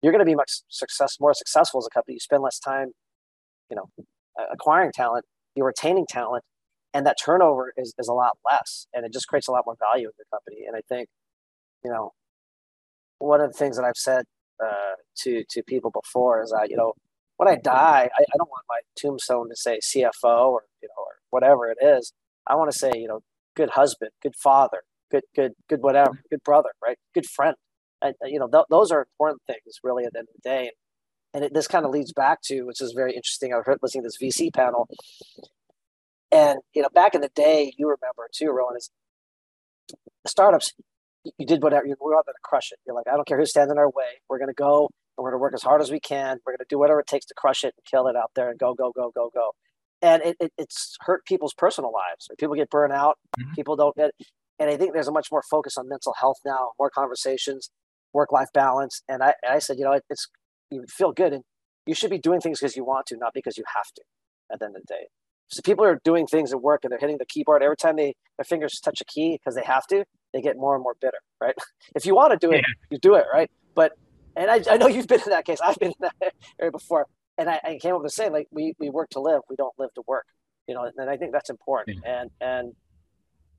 you're 0.01 0.11
going 0.11 0.19
to 0.19 0.25
be 0.25 0.35
much 0.35 0.51
success 0.69 1.17
more 1.19 1.33
successful 1.33 1.79
as 1.79 1.87
a 1.87 1.93
company. 1.93 2.15
You 2.15 2.19
spend 2.19 2.43
less 2.43 2.59
time, 2.59 2.91
you 3.69 3.75
know, 3.75 3.89
acquiring 4.51 4.91
talent, 4.93 5.25
you're 5.55 5.67
retaining 5.67 6.05
talent, 6.09 6.43
and 6.93 7.05
that 7.05 7.17
turnover 7.23 7.73
is, 7.77 7.93
is 7.97 8.07
a 8.07 8.13
lot 8.13 8.37
less, 8.49 8.87
and 8.93 9.05
it 9.05 9.13
just 9.13 9.27
creates 9.27 9.47
a 9.47 9.51
lot 9.51 9.63
more 9.65 9.75
value 9.79 10.07
in 10.07 10.13
your 10.17 10.25
company. 10.31 10.65
And 10.67 10.75
I 10.75 10.81
think, 10.89 11.07
you 11.83 11.91
know, 11.91 12.11
one 13.19 13.41
of 13.41 13.51
the 13.51 13.57
things 13.57 13.77
that 13.77 13.83
I've 13.85 13.97
said 13.97 14.25
uh, 14.63 14.95
to 15.23 15.43
to 15.49 15.63
people 15.63 15.91
before 15.91 16.41
is 16.43 16.51
that 16.51 16.69
you 16.69 16.77
know 16.77 16.93
when 17.37 17.49
I 17.49 17.55
die, 17.55 18.09
I, 18.17 18.21
I 18.21 18.37
don't 18.37 18.49
want 18.49 18.65
my 18.69 18.79
tombstone 18.97 19.49
to 19.49 19.55
say 19.55 19.79
CFO 19.79 20.47
or 20.49 20.63
you 20.81 20.89
know 20.89 21.03
or 21.03 21.13
whatever 21.29 21.69
it 21.69 21.77
is. 21.81 22.13
I 22.47 22.55
want 22.55 22.71
to 22.71 22.77
say 22.77 22.91
you 22.95 23.07
know 23.07 23.21
good 23.55 23.71
husband, 23.71 24.11
good 24.21 24.35
father, 24.35 24.81
good 25.11 25.23
good 25.35 25.53
good 25.69 25.81
whatever, 25.81 26.21
good 26.29 26.43
brother, 26.43 26.69
right? 26.83 26.97
Good 27.13 27.25
friend. 27.25 27.55
And, 28.01 28.13
you 28.25 28.39
know 28.39 28.47
th- 28.47 28.65
those 28.69 28.91
are 28.91 29.01
important 29.01 29.41
things 29.47 29.79
really 29.83 30.05
at 30.05 30.13
the 30.13 30.19
end 30.19 30.27
of 30.29 30.41
the 30.41 30.49
day. 30.49 30.71
And 31.35 31.43
it, 31.43 31.53
this 31.53 31.67
kind 31.67 31.85
of 31.85 31.91
leads 31.91 32.13
back 32.13 32.41
to 32.43 32.63
which 32.63 32.81
is 32.81 32.93
very 32.93 33.13
interesting. 33.13 33.53
I 33.53 33.57
heard 33.57 33.79
listening 33.83 34.03
to 34.03 34.07
this 34.07 34.17
VC 34.17 34.53
panel, 34.53 34.87
and 36.31 36.59
you 36.73 36.81
know 36.81 36.87
back 36.93 37.13
in 37.13 37.19
the 37.19 37.29
day, 37.35 37.73
you 37.77 37.87
remember 37.87 38.29
too, 38.33 38.49
Rowan, 38.51 38.77
is 38.77 38.89
startups. 40.25 40.73
You 41.37 41.45
did 41.45 41.61
whatever. 41.61 41.85
You 41.85 41.95
were 41.99 42.15
out 42.15 42.25
there 42.25 42.33
to 42.33 42.39
crush 42.41 42.71
it. 42.71 42.79
You're 42.87 42.95
like, 42.95 43.07
I 43.11 43.15
don't 43.15 43.27
care 43.27 43.37
who's 43.37 43.49
standing 43.49 43.73
in 43.73 43.77
our 43.77 43.89
way. 43.89 44.21
We're 44.29 44.37
going 44.37 44.49
to 44.49 44.53
go 44.53 44.89
and 45.17 45.23
we're 45.23 45.31
going 45.31 45.39
to 45.39 45.41
work 45.41 45.53
as 45.53 45.63
hard 45.63 45.81
as 45.81 45.91
we 45.91 45.99
can. 45.99 46.39
We're 46.45 46.53
going 46.53 46.59
to 46.59 46.65
do 46.69 46.77
whatever 46.77 46.99
it 46.99 47.07
takes 47.07 47.25
to 47.27 47.33
crush 47.35 47.63
it 47.63 47.73
and 47.77 47.85
kill 47.85 48.07
it 48.07 48.15
out 48.15 48.31
there 48.35 48.49
and 48.49 48.59
go, 48.59 48.73
go, 48.73 48.91
go, 48.95 49.11
go, 49.13 49.29
go. 49.33 49.51
And 50.01 50.21
it, 50.23 50.37
it 50.39 50.53
it's 50.57 50.97
hurt 51.01 51.25
people's 51.25 51.53
personal 51.53 51.91
lives. 51.91 52.29
People 52.37 52.55
get 52.55 52.69
burned 52.69 52.93
out. 52.93 53.17
Mm-hmm. 53.39 53.53
People 53.55 53.75
don't 53.75 53.95
get. 53.95 54.11
And 54.59 54.69
I 54.69 54.77
think 54.77 54.93
there's 54.93 55.07
a 55.07 55.11
much 55.11 55.29
more 55.31 55.43
focus 55.49 55.77
on 55.77 55.89
mental 55.89 56.13
health 56.19 56.37
now, 56.45 56.71
more 56.79 56.89
conversations, 56.89 57.69
work 58.13 58.31
life 58.31 58.49
balance. 58.53 59.01
And 59.09 59.23
I, 59.23 59.33
I 59.49 59.59
said, 59.59 59.77
you 59.77 59.83
know, 59.83 59.93
it, 59.93 60.03
it's 60.09 60.27
you 60.69 60.85
feel 60.89 61.11
good 61.11 61.33
and 61.33 61.43
you 61.85 61.93
should 61.93 62.09
be 62.09 62.17
doing 62.17 62.41
things 62.41 62.59
because 62.59 62.75
you 62.75 62.83
want 62.83 63.05
to, 63.07 63.17
not 63.17 63.33
because 63.33 63.57
you 63.57 63.63
have 63.75 63.91
to. 63.95 64.01
At 64.51 64.59
the 64.59 64.65
end 64.65 64.75
of 64.75 64.83
the 64.83 64.93
day, 64.93 65.07
so 65.47 65.61
people 65.61 65.85
are 65.85 65.99
doing 66.03 66.27
things 66.27 66.51
at 66.51 66.61
work 66.61 66.83
and 66.83 66.91
they're 66.91 66.99
hitting 66.99 67.17
the 67.17 67.25
keyboard 67.25 67.63
every 67.63 67.77
time 67.77 67.95
they 67.95 68.15
their 68.37 68.45
fingers 68.45 68.79
touch 68.79 69.01
a 69.01 69.05
key 69.05 69.39
because 69.39 69.55
they 69.55 69.63
have 69.63 69.87
to. 69.87 70.05
They 70.33 70.41
get 70.41 70.57
more 70.57 70.75
and 70.75 70.83
more 70.83 70.95
bitter, 70.99 71.19
right? 71.39 71.55
If 71.95 72.05
you 72.05 72.15
want 72.15 72.31
to 72.31 72.37
do 72.37 72.51
it, 72.51 72.57
yeah. 72.57 72.73
you 72.89 72.97
do 72.97 73.15
it, 73.15 73.25
right? 73.31 73.49
But 73.73 73.93
and 74.35 74.51
I, 74.51 74.61
I 74.69 74.77
know 74.77 74.87
you've 74.87 75.07
been 75.07 75.21
in 75.21 75.29
that 75.29 75.45
case. 75.45 75.59
I've 75.63 75.77
been 75.77 75.91
in 75.99 76.09
that 76.21 76.33
area 76.59 76.71
before, 76.71 77.07
and 77.37 77.49
I, 77.49 77.59
I 77.63 77.77
came 77.81 77.95
up 77.95 78.01
with 78.01 78.11
saying 78.11 78.33
like 78.33 78.47
we 78.51 78.73
we 78.79 78.89
work 78.89 79.09
to 79.11 79.19
live, 79.19 79.41
we 79.49 79.55
don't 79.55 79.73
live 79.77 79.93
to 79.95 80.03
work. 80.07 80.25
You 80.67 80.73
know, 80.73 80.89
and 80.97 81.09
I 81.09 81.17
think 81.17 81.31
that's 81.31 81.49
important. 81.49 81.99
Yeah. 82.03 82.21
And 82.21 82.31
and 82.41 82.73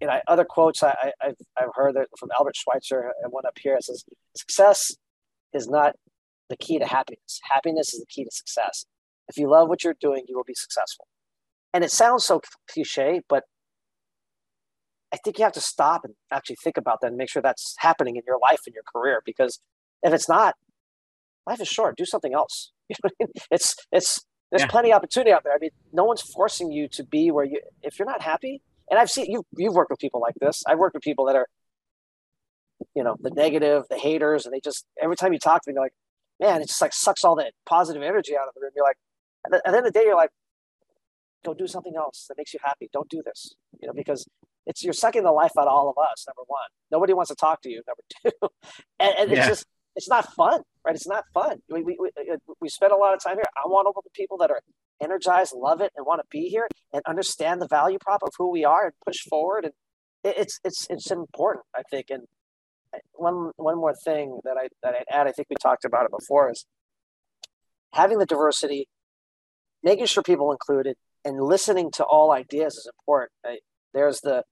you 0.00 0.06
know, 0.06 0.20
other 0.26 0.44
quotes 0.44 0.82
I, 0.82 1.12
have 1.20 1.34
I've 1.56 1.70
heard 1.74 1.94
that 1.96 2.08
from 2.18 2.30
Albert 2.36 2.56
Schweitzer 2.56 3.12
and 3.22 3.32
one 3.32 3.46
up 3.46 3.58
here 3.58 3.76
It 3.76 3.84
says 3.84 4.04
success 4.36 4.92
is 5.54 5.68
not 5.68 5.94
the 6.48 6.56
key 6.56 6.78
to 6.78 6.86
happiness. 6.86 7.40
Happiness 7.50 7.94
is 7.94 8.00
the 8.00 8.06
key 8.06 8.24
to 8.24 8.30
success. 8.30 8.86
If 9.28 9.36
you 9.36 9.50
love 9.50 9.68
what 9.68 9.84
you're 9.84 9.96
doing, 10.00 10.24
you 10.28 10.36
will 10.36 10.44
be 10.44 10.54
successful. 10.54 11.06
And 11.72 11.84
it 11.84 11.90
sounds 11.90 12.24
so 12.24 12.40
cliche, 12.70 13.22
but 13.28 13.44
I 15.12 15.16
think 15.18 15.38
you 15.38 15.44
have 15.44 15.52
to 15.52 15.60
stop 15.60 16.04
and 16.04 16.14
actually 16.32 16.56
think 16.62 16.76
about 16.76 17.00
that 17.00 17.08
and 17.08 17.16
make 17.16 17.28
sure 17.28 17.42
that's 17.42 17.74
happening 17.78 18.16
in 18.16 18.22
your 18.26 18.38
life 18.38 18.60
and 18.66 18.74
your 18.74 18.84
career. 18.92 19.22
Because 19.24 19.60
if 20.02 20.12
it's 20.12 20.28
not, 20.28 20.54
life 21.46 21.60
is 21.60 21.68
short. 21.68 21.96
Do 21.96 22.04
something 22.04 22.34
else. 22.34 22.72
it's 23.50 23.76
it's 23.92 24.24
there's 24.50 24.62
yeah. 24.62 24.68
plenty 24.68 24.92
of 24.92 24.96
opportunity 24.96 25.32
out 25.32 25.42
there. 25.44 25.52
I 25.52 25.58
mean, 25.60 25.70
no 25.92 26.04
one's 26.04 26.22
forcing 26.22 26.70
you 26.70 26.88
to 26.88 27.04
be 27.04 27.30
where 27.30 27.44
you. 27.44 27.60
If 27.82 27.98
you're 27.98 28.06
not 28.06 28.22
happy, 28.22 28.62
and 28.90 28.98
I've 28.98 29.10
seen 29.10 29.30
you. 29.30 29.44
You've 29.56 29.74
worked 29.74 29.90
with 29.90 30.00
people 30.00 30.20
like 30.20 30.34
this. 30.40 30.62
I've 30.66 30.78
worked 30.78 30.94
with 30.94 31.02
people 31.02 31.26
that 31.26 31.36
are, 31.36 31.48
you 32.94 33.02
know, 33.02 33.16
the 33.20 33.30
negative, 33.30 33.84
the 33.90 33.98
haters, 33.98 34.46
and 34.46 34.54
they 34.54 34.60
just 34.60 34.84
every 35.02 35.16
time 35.16 35.32
you 35.32 35.38
talk 35.38 35.62
to 35.62 35.70
them, 35.70 35.74
you're 35.74 35.84
like, 35.84 35.94
man, 36.40 36.62
it 36.62 36.68
just 36.68 36.80
like 36.80 36.92
sucks 36.92 37.24
all 37.24 37.36
that 37.36 37.52
positive 37.66 38.02
energy 38.02 38.36
out 38.36 38.48
of 38.48 38.54
the 38.54 38.60
room. 38.60 38.70
You're 38.74 38.84
like, 38.84 38.98
at 39.46 39.52
the, 39.52 39.56
at 39.58 39.70
the 39.72 39.76
end 39.78 39.86
of 39.86 39.92
the 39.92 39.98
day, 39.98 40.04
you're 40.04 40.16
like, 40.16 40.30
go 41.44 41.54
do 41.54 41.66
something 41.66 41.94
else 41.96 42.26
that 42.28 42.36
makes 42.36 42.52
you 42.52 42.60
happy. 42.62 42.88
Don't 42.92 43.08
do 43.08 43.22
this, 43.24 43.54
you 43.80 43.86
know, 43.86 43.94
because 43.94 44.26
it's 44.66 44.82
you're 44.82 44.92
sucking 44.92 45.22
the 45.22 45.32
life 45.32 45.52
out 45.58 45.68
of 45.68 45.72
all 45.72 45.88
of 45.88 45.96
us. 45.98 46.26
Number 46.26 46.42
one, 46.46 46.68
nobody 46.90 47.12
wants 47.12 47.30
to 47.30 47.36
talk 47.36 47.62
to 47.62 47.70
you. 47.70 47.82
Number 47.86 48.02
two, 48.42 48.48
and, 48.98 49.14
and 49.18 49.30
yeah. 49.30 49.38
it's 49.38 49.48
just 49.48 49.66
it's 49.94 50.08
not 50.08 50.32
fun, 50.34 50.60
right? 50.84 50.94
It's 50.94 51.08
not 51.08 51.24
fun. 51.32 51.58
We, 51.70 51.82
we, 51.82 51.96
we, 51.98 52.10
uh, 52.30 52.36
we 52.60 52.68
spend 52.68 52.92
a 52.92 52.96
lot 52.96 53.14
of 53.14 53.22
time 53.22 53.36
here. 53.36 53.44
I 53.56 53.66
want 53.66 53.86
work 53.86 54.04
with 54.04 54.12
people 54.12 54.36
that 54.38 54.50
are 54.50 54.60
energized, 55.02 55.54
love 55.56 55.80
it, 55.80 55.92
and 55.96 56.04
want 56.04 56.20
to 56.20 56.26
be 56.30 56.48
here 56.48 56.68
and 56.92 57.02
understand 57.06 57.62
the 57.62 57.68
value 57.68 57.98
prop 58.00 58.22
of 58.22 58.30
who 58.36 58.50
we 58.50 58.64
are 58.64 58.84
and 58.84 58.92
push 59.04 59.20
forward. 59.28 59.64
And 59.64 59.72
it's 60.24 60.60
it's 60.64 60.86
it's 60.90 61.10
important, 61.10 61.64
I 61.74 61.82
think. 61.90 62.06
And 62.10 62.24
one 63.12 63.50
one 63.56 63.76
more 63.76 63.94
thing 64.04 64.40
that 64.44 64.56
I 64.56 64.68
that 64.82 64.94
I'd 64.94 65.04
add, 65.10 65.26
I 65.26 65.32
think 65.32 65.48
we 65.50 65.56
talked 65.60 65.84
about 65.84 66.04
it 66.04 66.10
before, 66.10 66.50
is 66.50 66.66
having 67.92 68.18
the 68.18 68.26
diversity, 68.26 68.88
making 69.82 70.06
sure 70.06 70.22
people 70.22 70.52
included, 70.52 70.96
and 71.24 71.40
listening 71.40 71.90
to 71.92 72.04
all 72.04 72.32
ideas 72.32 72.74
is 72.74 72.88
important. 72.98 73.32
Right? 73.44 73.60
There's 73.94 74.20
the 74.20 74.42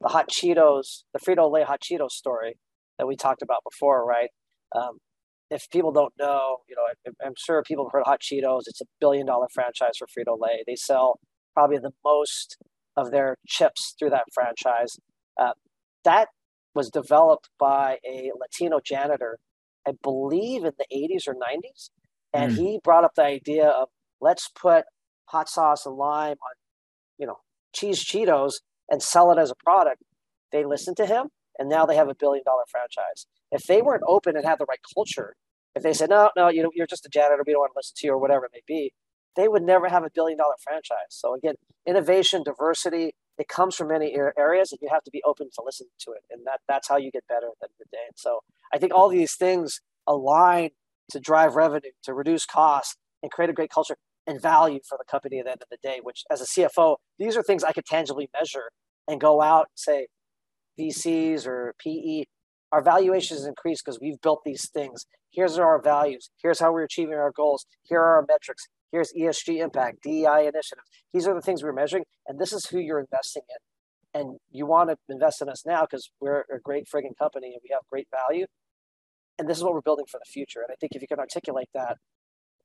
the 0.00 0.08
hot 0.08 0.28
Cheetos, 0.28 1.04
the 1.12 1.20
Frito 1.20 1.50
Lay 1.50 1.62
hot 1.62 1.80
Cheetos 1.80 2.10
story 2.10 2.56
that 2.98 3.06
we 3.06 3.16
talked 3.16 3.42
about 3.42 3.62
before, 3.64 4.04
right? 4.04 4.30
Um, 4.74 4.98
if 5.50 5.68
people 5.70 5.92
don't 5.92 6.12
know, 6.18 6.58
you 6.68 6.74
know, 6.74 6.82
I, 6.82 7.26
am 7.26 7.34
sure 7.36 7.62
people 7.62 7.84
have 7.84 7.92
heard 7.92 8.04
Hot 8.06 8.20
Cheetos. 8.20 8.62
It's 8.66 8.80
a 8.80 8.86
billion 9.00 9.26
dollar 9.26 9.48
franchise 9.52 9.98
for 9.98 10.06
Frito 10.06 10.38
Lay. 10.40 10.64
They 10.66 10.76
sell 10.76 11.20
probably 11.52 11.78
the 11.78 11.92
most 12.04 12.56
of 12.96 13.10
their 13.10 13.36
chips 13.46 13.94
through 13.98 14.10
that 14.10 14.24
franchise. 14.32 14.96
Uh, 15.38 15.52
that 16.04 16.28
was 16.74 16.90
developed 16.90 17.48
by 17.58 17.98
a 18.06 18.30
Latino 18.38 18.80
janitor, 18.82 19.38
I 19.86 19.92
believe 20.02 20.64
in 20.64 20.72
the 20.78 20.86
80s 20.94 21.28
or 21.28 21.34
90s. 21.34 21.90
And 22.32 22.52
mm. 22.52 22.56
he 22.56 22.80
brought 22.82 23.04
up 23.04 23.14
the 23.14 23.24
idea 23.24 23.66
of 23.68 23.88
let's 24.20 24.48
put 24.48 24.84
hot 25.26 25.48
sauce 25.48 25.84
and 25.86 25.96
lime 25.96 26.32
on, 26.32 26.54
you 27.18 27.26
know, 27.26 27.38
cheese 27.74 28.04
Cheetos 28.04 28.54
and 28.88 29.02
sell 29.02 29.32
it 29.32 29.38
as 29.38 29.50
a 29.50 29.54
product. 29.54 30.02
They 30.50 30.64
listened 30.64 30.96
to 30.98 31.06
him 31.06 31.28
and 31.58 31.68
now 31.68 31.86
they 31.86 31.96
have 31.96 32.08
a 32.08 32.14
billion 32.14 32.44
dollar 32.44 32.64
franchise. 32.70 33.26
If 33.50 33.64
they 33.64 33.82
weren't 33.82 34.02
open 34.06 34.36
and 34.36 34.44
had 34.44 34.58
the 34.58 34.66
right 34.68 34.80
culture, 34.94 35.34
if 35.74 35.82
they 35.82 35.92
said, 35.92 36.10
no, 36.10 36.30
no, 36.36 36.48
you 36.48 36.62
know, 36.62 36.70
you're 36.74 36.86
just 36.86 37.06
a 37.06 37.08
janitor, 37.08 37.42
we 37.46 37.52
don't 37.52 37.60
want 37.60 37.72
to 37.72 37.78
listen 37.78 37.94
to 37.96 38.06
you 38.06 38.12
or 38.12 38.18
whatever 38.18 38.46
it 38.46 38.52
may 38.52 38.62
be, 38.66 38.92
they 39.36 39.48
would 39.48 39.62
never 39.62 39.88
have 39.88 40.04
a 40.04 40.10
billion 40.14 40.38
dollar 40.38 40.54
franchise. 40.62 41.10
So 41.10 41.34
again, 41.34 41.54
innovation, 41.86 42.42
diversity, 42.44 43.14
it 43.38 43.48
comes 43.48 43.74
from 43.74 43.88
many 43.88 44.14
areas 44.14 44.72
and 44.72 44.78
you 44.82 44.88
have 44.92 45.02
to 45.04 45.10
be 45.10 45.22
open 45.24 45.48
to 45.54 45.62
listen 45.64 45.86
to 46.00 46.12
it. 46.12 46.22
And 46.30 46.46
that 46.46 46.60
that's 46.68 46.88
how 46.88 46.96
you 46.96 47.10
get 47.10 47.26
better 47.28 47.46
at 47.46 47.58
the 47.60 47.66
end 47.66 47.72
of 47.80 47.86
the 47.90 47.96
day. 47.96 48.04
And 48.08 48.16
so 48.16 48.40
I 48.72 48.78
think 48.78 48.94
all 48.94 49.08
these 49.08 49.34
things 49.34 49.80
align 50.06 50.70
to 51.10 51.20
drive 51.20 51.56
revenue, 51.56 51.90
to 52.04 52.14
reduce 52.14 52.46
costs 52.46 52.96
and 53.22 53.30
create 53.30 53.50
a 53.50 53.52
great 53.52 53.70
culture 53.70 53.96
and 54.26 54.40
value 54.40 54.80
for 54.88 54.96
the 54.98 55.04
company 55.10 55.38
at 55.38 55.46
the 55.46 55.52
end 55.52 55.62
of 55.62 55.68
the 55.70 55.78
day, 55.82 56.00
which 56.02 56.24
as 56.30 56.40
a 56.40 56.44
CFO, 56.44 56.96
these 57.18 57.36
are 57.36 57.42
things 57.42 57.64
I 57.64 57.72
could 57.72 57.86
tangibly 57.86 58.28
measure 58.38 58.70
and 59.08 59.20
go 59.20 59.42
out 59.42 59.68
and 59.70 59.76
say, 59.76 60.06
VCs 60.78 61.46
or 61.46 61.74
PE, 61.78 62.24
our 62.70 62.82
valuations 62.82 63.44
increase 63.44 63.82
because 63.82 64.00
we've 64.00 64.20
built 64.22 64.40
these 64.44 64.70
things. 64.70 65.06
Here's 65.30 65.58
our 65.58 65.80
values. 65.80 66.30
Here's 66.42 66.60
how 66.60 66.72
we're 66.72 66.84
achieving 66.84 67.14
our 67.14 67.30
goals. 67.30 67.66
Here 67.82 68.00
are 68.00 68.16
our 68.16 68.24
metrics. 68.26 68.66
Here's 68.92 69.12
ESG 69.12 69.62
impact, 69.62 70.02
DEI 70.02 70.42
initiatives. 70.42 70.88
These 71.12 71.26
are 71.26 71.34
the 71.34 71.40
things 71.40 71.62
we're 71.62 71.72
measuring, 71.72 72.04
and 72.26 72.38
this 72.38 72.52
is 72.52 72.66
who 72.66 72.78
you're 72.78 73.00
investing 73.00 73.42
in. 73.48 74.20
And 74.20 74.38
you 74.50 74.66
want 74.66 74.90
to 74.90 74.96
invest 75.08 75.40
in 75.40 75.48
us 75.48 75.64
now 75.64 75.82
because 75.82 76.10
we're 76.20 76.44
a 76.54 76.60
great 76.62 76.86
frigging 76.86 77.16
company 77.18 77.48
and 77.48 77.60
we 77.62 77.70
have 77.72 77.80
great 77.90 78.08
value. 78.10 78.44
And 79.38 79.48
this 79.48 79.56
is 79.56 79.64
what 79.64 79.72
we're 79.72 79.80
building 79.80 80.04
for 80.06 80.18
the 80.18 80.30
future. 80.30 80.60
And 80.60 80.68
I 80.70 80.74
think 80.78 80.92
if 80.94 81.00
you 81.00 81.08
can 81.08 81.18
articulate 81.18 81.70
that, 81.72 81.96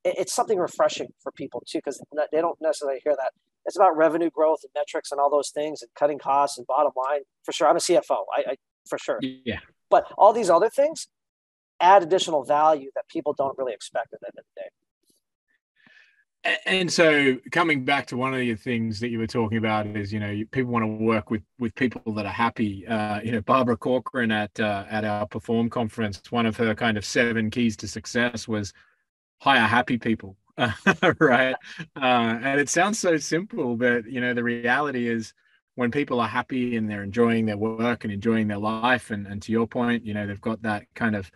it's 0.04 0.34
something 0.34 0.58
refreshing 0.58 1.08
for 1.22 1.32
people 1.32 1.62
too, 1.66 1.78
because 1.78 2.02
they 2.30 2.40
don't 2.42 2.60
necessarily 2.60 3.00
hear 3.02 3.14
that 3.16 3.32
it's 3.64 3.76
about 3.76 3.96
revenue 3.96 4.30
growth 4.30 4.60
and 4.62 4.70
metrics 4.74 5.12
and 5.12 5.20
all 5.20 5.30
those 5.30 5.50
things 5.50 5.82
and 5.82 5.90
cutting 5.94 6.18
costs 6.18 6.58
and 6.58 6.66
bottom 6.66 6.92
line 6.96 7.20
for 7.44 7.52
sure. 7.52 7.68
I'm 7.68 7.76
a 7.76 7.80
CFO, 7.80 8.24
I, 8.34 8.52
I 8.52 8.56
for 8.88 8.98
sure. 8.98 9.18
Yeah. 9.22 9.60
But 9.90 10.04
all 10.16 10.32
these 10.32 10.50
other 10.50 10.70
things 10.70 11.08
add 11.80 12.02
additional 12.02 12.44
value 12.44 12.90
that 12.94 13.04
people 13.08 13.34
don't 13.36 13.56
really 13.58 13.72
expect 13.72 14.12
at 14.12 14.20
the 14.20 14.26
end 14.26 14.38
of 14.38 14.44
the 14.54 14.62
day. 14.62 14.68
And 16.66 16.92
so, 16.92 17.36
coming 17.50 17.84
back 17.84 18.06
to 18.06 18.16
one 18.16 18.32
of 18.32 18.40
the 18.40 18.54
things 18.54 19.00
that 19.00 19.08
you 19.08 19.18
were 19.18 19.26
talking 19.26 19.58
about 19.58 19.86
is, 19.86 20.12
you 20.12 20.20
know, 20.20 20.42
people 20.50 20.72
want 20.72 20.84
to 20.84 21.04
work 21.04 21.30
with 21.30 21.42
with 21.58 21.74
people 21.74 22.12
that 22.14 22.26
are 22.26 22.32
happy. 22.32 22.86
Uh, 22.86 23.20
you 23.22 23.32
know, 23.32 23.40
Barbara 23.40 23.76
Corcoran 23.76 24.30
at 24.30 24.58
uh, 24.60 24.84
at 24.88 25.04
our 25.04 25.26
Perform 25.26 25.68
conference, 25.70 26.22
one 26.30 26.46
of 26.46 26.56
her 26.56 26.74
kind 26.74 26.96
of 26.96 27.04
seven 27.04 27.50
keys 27.50 27.76
to 27.78 27.88
success 27.88 28.46
was 28.46 28.72
hire 29.40 29.66
happy 29.66 29.98
people. 29.98 30.36
right? 31.20 31.54
Uh, 31.96 32.38
and 32.42 32.60
it 32.60 32.68
sounds 32.68 32.98
so 32.98 33.16
simple, 33.16 33.76
but 33.76 34.10
you 34.10 34.20
know, 34.20 34.34
the 34.34 34.42
reality 34.42 35.08
is 35.08 35.32
when 35.76 35.92
people 35.92 36.18
are 36.18 36.26
happy 36.26 36.76
and 36.76 36.90
they're 36.90 37.04
enjoying 37.04 37.46
their 37.46 37.56
work 37.56 38.02
and 38.02 38.12
enjoying 38.12 38.48
their 38.48 38.58
life, 38.58 39.12
and, 39.12 39.26
and 39.28 39.40
to 39.42 39.52
your 39.52 39.68
point, 39.68 40.04
you 40.04 40.14
know, 40.14 40.26
they've 40.26 40.40
got 40.40 40.60
that 40.62 40.84
kind 40.94 41.14
of 41.14 41.30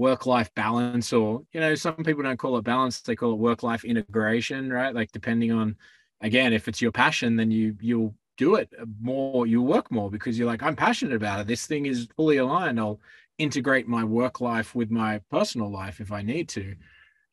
work-life 0.00 0.52
balance, 0.54 1.12
or 1.12 1.42
you 1.52 1.60
know, 1.60 1.74
some 1.74 1.96
people 1.96 2.22
don't 2.22 2.38
call 2.38 2.56
it 2.56 2.64
balance; 2.64 3.00
they 3.00 3.16
call 3.16 3.32
it 3.32 3.38
work-life 3.38 3.84
integration, 3.84 4.72
right? 4.72 4.94
Like 4.94 5.12
depending 5.12 5.52
on, 5.52 5.76
again, 6.20 6.52
if 6.52 6.68
it's 6.68 6.82
your 6.82 6.92
passion, 6.92 7.36
then 7.36 7.50
you 7.50 7.76
you'll 7.80 8.14
do 8.36 8.54
it 8.54 8.72
more, 9.00 9.46
you 9.46 9.60
work 9.62 9.90
more 9.90 10.10
because 10.10 10.38
you're 10.38 10.48
like, 10.48 10.62
I'm 10.62 10.76
passionate 10.76 11.14
about 11.14 11.40
it. 11.40 11.46
This 11.46 11.66
thing 11.66 11.84
is 11.86 12.08
fully 12.16 12.38
aligned. 12.38 12.80
I'll 12.80 13.00
integrate 13.36 13.86
my 13.86 14.02
work 14.02 14.40
life 14.40 14.74
with 14.74 14.90
my 14.90 15.20
personal 15.30 15.70
life 15.70 16.00
if 16.00 16.10
I 16.10 16.22
need 16.22 16.48
to. 16.50 16.74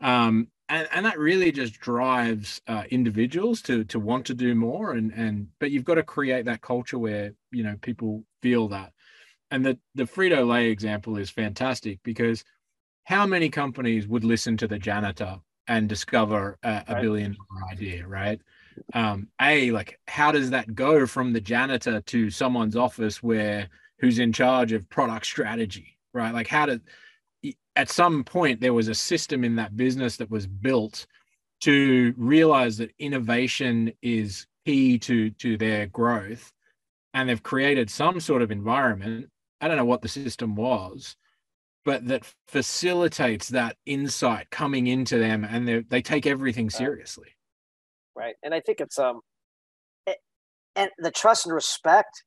Um, 0.01 0.49
and, 0.69 0.87
and 0.91 1.05
that 1.05 1.17
really 1.17 1.51
just 1.51 1.79
drives 1.79 2.61
uh, 2.67 2.83
individuals 2.91 3.61
to 3.63 3.85
to 3.85 3.99
want 3.99 4.25
to 4.25 4.33
do 4.33 4.53
more 4.53 4.93
and 4.93 5.11
and 5.13 5.47
but 5.59 5.71
you've 5.71 5.85
got 5.85 5.95
to 5.95 6.03
create 6.03 6.45
that 6.45 6.61
culture 6.61 6.99
where 6.99 7.31
you 7.51 7.63
know 7.63 7.77
people 7.81 8.23
feel 8.41 8.67
that 8.67 8.91
and 9.49 9.65
the 9.65 9.79
the 9.95 10.03
frito 10.03 10.45
lay 10.45 10.69
example 10.69 11.17
is 11.17 11.29
fantastic 11.29 11.99
because 12.03 12.43
how 13.07 13.25
many 13.25 13.47
companies 13.47 14.05
would 14.05 14.25
listen 14.25 14.57
to 14.57 14.67
the 14.67 14.77
janitor 14.77 15.37
and 15.69 15.87
discover 15.87 16.57
a, 16.61 16.83
a 16.89 16.93
right. 16.93 17.01
billion 17.01 17.31
dollar 17.31 17.71
idea 17.71 18.05
right? 18.05 18.41
Um 18.93 19.29
a 19.41 19.71
like 19.71 19.97
how 20.07 20.33
does 20.33 20.49
that 20.49 20.75
go 20.75 21.07
from 21.07 21.31
the 21.31 21.39
janitor 21.39 22.01
to 22.01 22.29
someone's 22.29 22.75
office 22.75 23.23
where 23.23 23.69
who's 23.99 24.19
in 24.19 24.33
charge 24.33 24.73
of 24.73 24.89
product 24.89 25.25
strategy 25.25 25.97
right? 26.13 26.33
Like 26.33 26.47
how 26.47 26.65
did 26.65 26.81
at 27.77 27.89
some 27.89 28.25
point 28.25 28.59
there 28.59 28.73
was 28.73 28.89
a 28.89 28.95
system 28.95 29.45
in 29.45 29.55
that 29.55 29.77
business 29.77 30.17
that 30.17 30.29
was 30.29 30.45
built 30.45 31.07
to 31.61 32.13
realize 32.17 32.77
that 32.77 32.91
innovation 32.99 33.93
is 34.01 34.47
key 34.65 34.99
to 34.99 35.29
to 35.31 35.57
their 35.57 35.87
growth 35.87 36.51
and 37.13 37.29
they've 37.29 37.41
created 37.41 37.89
some 37.89 38.19
sort 38.19 38.41
of 38.41 38.51
environment. 38.51 39.29
I 39.61 39.69
don't 39.69 39.77
know 39.77 39.85
what 39.85 40.01
the 40.01 40.09
system 40.09 40.55
was 40.55 41.15
but 41.87 42.05
that 42.07 42.23
facilitates 42.47 43.47
that 43.49 43.77
insight 43.85 44.49
coming 44.51 44.87
into 44.87 45.17
them 45.17 45.43
and 45.43 45.67
they 45.67 45.79
they 45.79 46.01
take 46.01 46.27
everything 46.27 46.69
seriously 46.69 47.29
right 48.15 48.35
and 48.43 48.53
i 48.53 48.59
think 48.59 48.79
it's 48.79 48.99
um 48.99 49.21
it, 50.05 50.17
and 50.75 50.91
the 50.99 51.11
trust 51.11 51.45
and 51.45 51.55
respect 51.55 52.23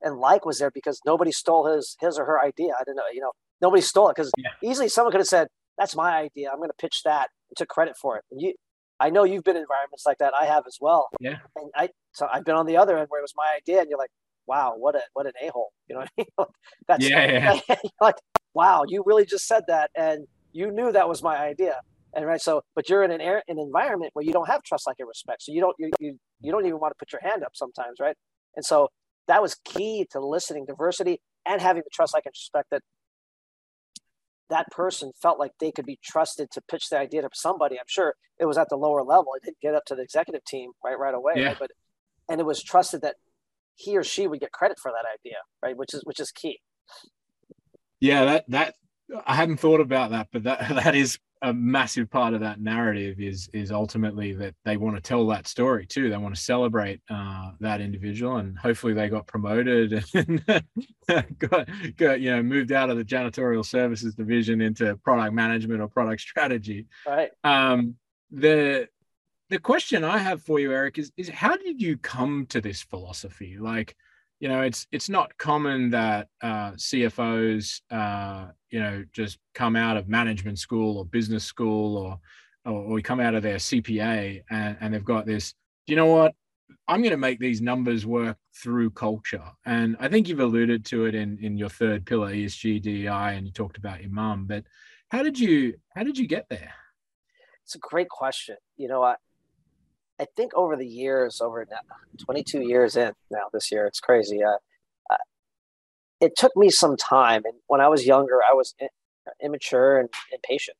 and 0.00 0.18
like 0.18 0.44
was 0.44 0.58
there 0.58 0.70
because 0.72 0.98
nobody 1.06 1.30
stole 1.30 1.66
his 1.66 1.96
his 2.00 2.18
or 2.18 2.24
her 2.24 2.42
idea 2.42 2.72
i 2.80 2.84
don't 2.84 2.96
know 2.96 3.02
you 3.12 3.20
know 3.20 3.32
Nobody 3.62 3.80
stole 3.80 4.08
it 4.08 4.16
because 4.16 4.32
yeah. 4.36 4.50
easily 4.62 4.88
someone 4.88 5.12
could 5.12 5.20
have 5.20 5.28
said, 5.28 5.46
"That's 5.78 5.94
my 5.94 6.18
idea. 6.18 6.50
I'm 6.50 6.58
going 6.58 6.68
to 6.68 6.74
pitch 6.78 7.02
that." 7.04 7.28
and 7.48 7.56
took 7.56 7.68
credit 7.68 7.94
for 8.00 8.16
it. 8.16 8.24
And 8.30 8.40
you, 8.40 8.54
I 8.98 9.10
know 9.10 9.24
you've 9.24 9.44
been 9.44 9.56
in 9.56 9.62
environments 9.62 10.04
like 10.04 10.18
that. 10.18 10.32
I 10.34 10.46
have 10.46 10.64
as 10.66 10.78
well. 10.80 11.08
Yeah. 11.20 11.38
And 11.54 11.70
I, 11.76 11.90
so 12.12 12.26
I've 12.32 12.44
been 12.44 12.56
on 12.56 12.66
the 12.66 12.76
other 12.76 12.98
end 12.98 13.06
where 13.08 13.20
it 13.20 13.22
was 13.22 13.34
my 13.36 13.54
idea, 13.56 13.80
and 13.80 13.88
you're 13.88 13.98
like, 13.98 14.10
"Wow, 14.46 14.74
what 14.76 14.96
a 14.96 15.02
what 15.12 15.26
an 15.26 15.32
a 15.40 15.48
hole." 15.52 15.70
You 15.86 15.94
know 15.94 16.00
what 16.00 16.10
I 16.18 16.22
mean? 16.22 16.46
That's 16.88 17.08
yeah, 17.08 17.60
yeah. 17.68 17.76
like, 18.00 18.16
wow, 18.54 18.84
you 18.86 19.02
really 19.06 19.24
just 19.24 19.46
said 19.46 19.64
that, 19.68 19.90
and 19.96 20.26
you 20.52 20.70
knew 20.70 20.92
that 20.92 21.08
was 21.08 21.22
my 21.22 21.36
idea. 21.36 21.80
And 22.14 22.26
right, 22.26 22.40
so 22.40 22.62
but 22.74 22.88
you're 22.88 23.02
in 23.02 23.10
an 23.10 23.20
air, 23.20 23.42
an 23.48 23.58
environment 23.58 24.10
where 24.12 24.24
you 24.24 24.32
don't 24.32 24.48
have 24.48 24.62
trust, 24.62 24.86
like, 24.86 24.96
and 24.98 25.08
respect. 25.08 25.42
So 25.42 25.52
you 25.52 25.60
don't 25.60 25.74
you, 25.78 25.90
you 25.98 26.18
you 26.40 26.52
don't 26.52 26.66
even 26.66 26.78
want 26.78 26.92
to 26.92 26.96
put 26.98 27.12
your 27.12 27.22
hand 27.22 27.42
up 27.42 27.52
sometimes, 27.54 28.00
right? 28.00 28.16
And 28.54 28.64
so 28.64 28.88
that 29.28 29.40
was 29.40 29.56
key 29.64 30.06
to 30.10 30.20
listening, 30.20 30.66
diversity, 30.66 31.20
and 31.46 31.60
having 31.60 31.82
the 31.84 31.90
trust, 31.92 32.12
like, 32.12 32.26
and 32.26 32.32
respect 32.32 32.68
that 32.70 32.82
that 34.50 34.66
person 34.70 35.12
felt 35.20 35.38
like 35.38 35.52
they 35.58 35.72
could 35.72 35.86
be 35.86 35.98
trusted 36.04 36.50
to 36.52 36.60
pitch 36.70 36.90
the 36.90 36.98
idea 36.98 37.22
to 37.22 37.30
somebody. 37.32 37.76
I'm 37.76 37.86
sure 37.86 38.14
it 38.38 38.44
was 38.44 38.58
at 38.58 38.68
the 38.68 38.76
lower 38.76 39.02
level. 39.02 39.28
It 39.34 39.44
didn't 39.44 39.60
get 39.62 39.74
up 39.74 39.84
to 39.86 39.94
the 39.94 40.02
executive 40.02 40.44
team 40.44 40.72
right 40.84 40.98
right 40.98 41.14
away, 41.14 41.34
yeah. 41.36 41.46
right? 41.46 41.56
but 41.58 41.70
and 42.28 42.40
it 42.40 42.44
was 42.44 42.62
trusted 42.62 43.00
that 43.02 43.16
he 43.76 43.96
or 43.96 44.04
she 44.04 44.26
would 44.26 44.40
get 44.40 44.52
credit 44.52 44.78
for 44.78 44.92
that 44.92 45.06
idea, 45.18 45.38
right? 45.62 45.76
Which 45.76 45.94
is 45.94 46.02
which 46.04 46.20
is 46.20 46.30
key. 46.30 46.60
Yeah, 48.02 48.24
that 48.24 48.44
that 48.48 48.74
I 49.26 49.36
hadn't 49.36 49.58
thought 49.58 49.80
about 49.80 50.10
that, 50.10 50.28
but 50.32 50.42
that 50.42 50.68
that 50.74 50.94
is 50.94 51.18
a 51.40 51.52
massive 51.52 52.10
part 52.10 52.34
of 52.34 52.40
that 52.40 52.60
narrative 52.60 53.20
is 53.20 53.48
is 53.52 53.70
ultimately 53.70 54.32
that 54.34 54.54
they 54.64 54.76
want 54.76 54.96
to 54.96 55.00
tell 55.00 55.26
that 55.28 55.46
story 55.46 55.86
too. 55.86 56.10
They 56.10 56.16
want 56.16 56.34
to 56.34 56.40
celebrate 56.40 57.00
uh, 57.08 57.52
that 57.60 57.80
individual, 57.80 58.36
and 58.36 58.58
hopefully 58.58 58.92
they 58.92 59.08
got 59.08 59.28
promoted 59.28 60.04
and 60.14 60.44
got, 61.38 61.68
got 61.96 62.20
you 62.20 62.32
know 62.32 62.42
moved 62.42 62.72
out 62.72 62.90
of 62.90 62.96
the 62.96 63.04
janitorial 63.04 63.64
services 63.64 64.16
division 64.16 64.60
into 64.60 64.96
product 65.04 65.32
management 65.32 65.80
or 65.80 65.86
product 65.86 66.22
strategy. 66.22 66.86
Right. 67.06 67.30
Um, 67.44 67.94
the 68.32 68.88
the 69.48 69.60
question 69.60 70.02
I 70.02 70.18
have 70.18 70.42
for 70.42 70.58
you, 70.58 70.72
Eric, 70.72 70.98
is 70.98 71.12
is 71.16 71.28
how 71.28 71.56
did 71.56 71.80
you 71.80 71.98
come 71.98 72.46
to 72.46 72.60
this 72.60 72.82
philosophy? 72.82 73.58
Like, 73.60 73.94
you 74.42 74.48
know, 74.48 74.62
it's 74.62 74.88
it's 74.90 75.08
not 75.08 75.38
common 75.38 75.90
that 75.90 76.26
uh, 76.42 76.72
CFOs, 76.72 77.80
uh, 77.92 78.48
you 78.70 78.80
know, 78.80 79.04
just 79.12 79.38
come 79.54 79.76
out 79.76 79.96
of 79.96 80.08
management 80.08 80.58
school 80.58 80.98
or 80.98 81.04
business 81.04 81.44
school 81.44 81.96
or 81.96 82.18
or, 82.64 82.98
or 82.98 83.00
come 83.02 83.20
out 83.20 83.36
of 83.36 83.44
their 83.44 83.58
CPA 83.58 84.42
and, 84.50 84.76
and 84.80 84.92
they've 84.92 85.04
got 85.04 85.26
this. 85.26 85.54
Do 85.86 85.92
You 85.92 85.96
know 85.96 86.06
what? 86.06 86.34
I'm 86.88 87.02
going 87.02 87.12
to 87.12 87.16
make 87.16 87.38
these 87.38 87.60
numbers 87.60 88.04
work 88.04 88.36
through 88.60 88.90
culture. 88.90 89.44
And 89.64 89.96
I 90.00 90.08
think 90.08 90.26
you've 90.26 90.40
alluded 90.40 90.84
to 90.86 91.04
it 91.04 91.14
in 91.14 91.38
in 91.40 91.56
your 91.56 91.68
third 91.68 92.04
pillar, 92.04 92.32
ESG, 92.32 92.82
DEI, 92.82 93.36
and 93.36 93.46
you 93.46 93.52
talked 93.52 93.76
about 93.76 94.00
your 94.00 94.10
mum. 94.10 94.46
But 94.48 94.64
how 95.08 95.22
did 95.22 95.38
you 95.38 95.74
how 95.94 96.02
did 96.02 96.18
you 96.18 96.26
get 96.26 96.46
there? 96.50 96.74
It's 97.62 97.76
a 97.76 97.78
great 97.78 98.08
question. 98.08 98.56
You 98.76 98.88
know, 98.88 99.04
I, 99.04 99.14
I 100.22 100.26
think 100.36 100.54
over 100.54 100.76
the 100.76 100.86
years, 100.86 101.40
over 101.40 101.66
22 102.18 102.60
years 102.60 102.96
in 102.96 103.12
now 103.28 103.46
this 103.52 103.72
year, 103.72 103.86
it's 103.86 103.98
crazy. 103.98 104.44
Uh, 104.44 104.58
uh, 105.10 105.16
it 106.20 106.36
took 106.36 106.56
me 106.56 106.70
some 106.70 106.96
time. 106.96 107.42
And 107.44 107.54
when 107.66 107.80
I 107.80 107.88
was 107.88 108.06
younger, 108.06 108.38
I 108.40 108.54
was 108.54 108.72
immature 109.42 109.98
and 109.98 110.08
impatient. 110.32 110.76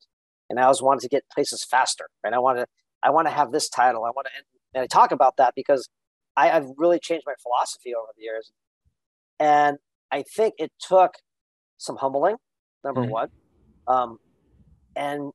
And 0.48 0.60
I 0.60 0.62
always 0.62 0.80
wanted 0.80 1.00
to 1.00 1.08
get 1.08 1.24
places 1.28 1.64
faster. 1.64 2.08
And 2.22 2.36
I 2.36 2.38
wanted, 2.38 2.68
I 3.02 3.10
want 3.10 3.26
to 3.26 3.32
have 3.32 3.50
this 3.50 3.68
title. 3.68 4.04
I 4.04 4.10
want 4.10 4.28
to, 4.28 4.32
and 4.74 4.84
I 4.84 4.86
talk 4.86 5.10
about 5.10 5.36
that 5.38 5.54
because 5.56 5.88
I, 6.36 6.52
I've 6.52 6.68
really 6.76 7.00
changed 7.00 7.24
my 7.26 7.34
philosophy 7.42 7.96
over 7.96 8.12
the 8.16 8.22
years. 8.22 8.52
And 9.40 9.78
I 10.12 10.22
think 10.22 10.54
it 10.58 10.70
took 10.78 11.14
some 11.78 11.96
humbling, 11.96 12.36
number 12.84 13.00
mm-hmm. 13.00 13.10
one, 13.10 13.28
um, 13.88 14.18
and 14.94 15.32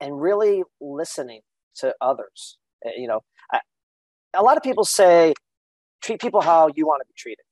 and 0.00 0.18
really 0.18 0.62
listening 0.80 1.40
to 1.76 1.94
others 2.00 2.56
Uh, 2.84 2.90
you 2.96 3.06
know, 3.06 3.20
I, 3.52 3.60
a 4.34 4.42
lot 4.42 4.56
of 4.56 4.62
people 4.62 4.84
say 4.84 5.34
treat 6.02 6.20
people 6.20 6.40
how 6.40 6.68
you 6.74 6.86
want 6.86 7.02
to 7.02 7.06
be 7.06 7.14
treated, 7.16 7.44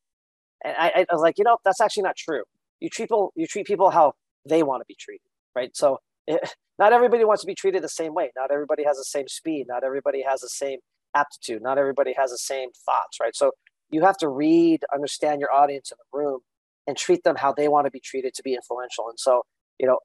and 0.65 0.75
I, 0.79 1.07
I 1.11 1.15
was 1.15 1.23
like, 1.23 1.39
you 1.39 1.45
know, 1.45 1.59
that's 1.65 1.81
actually 1.81 2.05
not 2.05 2.17
true. 2.17 2.43
You 2.81 2.89
treat 2.91 3.05
people, 3.07 3.33
you 3.37 3.47
treat 3.47 3.67
people 3.67 3.91
how 3.91 4.15
they 4.49 4.63
want 4.63 4.81
to 4.81 4.87
be 4.87 4.97
treated, 4.99 5.27
right? 5.55 5.75
So 5.77 5.99
it, 6.27 6.41
eh, 6.43 6.49
not 6.79 6.93
everybody 6.93 7.25
wants 7.25 7.43
to 7.43 7.47
be 7.47 7.55
treated 7.55 7.83
the 7.83 7.89
same 7.89 8.15
way. 8.15 8.33
Not 8.37 8.51
everybody 8.51 8.85
has 8.85 8.97
the 8.97 9.05
same 9.05 9.29
speed. 9.29 9.67
Not 9.69 9.85
everybody 9.85 10.23
has 10.29 10.41
the 10.41 10.49
same 10.49 10.81
aptitude. 11.15 11.63
Not 11.63 11.79
everybody 11.79 12.15
has 12.19 12.31
the 12.31 12.39
same 12.39 12.71
thoughts, 12.85 13.19
right? 13.21 13.35
So 13.37 13.53
you 13.91 14.03
have 14.03 14.17
to 14.19 14.29
read, 14.29 14.81
understand 14.93 15.41
your 15.41 15.53
audience 15.53 15.93
in 15.93 15.99
the 15.99 16.19
room, 16.19 16.41
and 16.87 16.97
treat 16.97 17.23
them 17.25 17.37
how 17.37 17.53
they 17.53 17.69
want 17.69 17.87
to 17.87 17.91
be 17.91 18.01
treated 18.01 18.35
to 18.35 18.43
be 18.43 18.55
influential. 18.55 19.09
And 19.09 19.19
so, 19.19 19.45
you 19.79 19.87
know, 19.87 19.99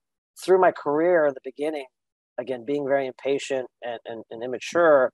through 0.43 0.59
my 0.59 0.71
career 0.71 1.25
in 1.25 1.33
the 1.33 1.41
beginning, 1.43 1.85
again, 2.39 2.63
being 2.65 2.87
very 2.87 3.05
impatient 3.05 3.67
and, 3.83 3.99
and, 4.05 4.23
and 4.31 4.43
immature, 4.43 5.11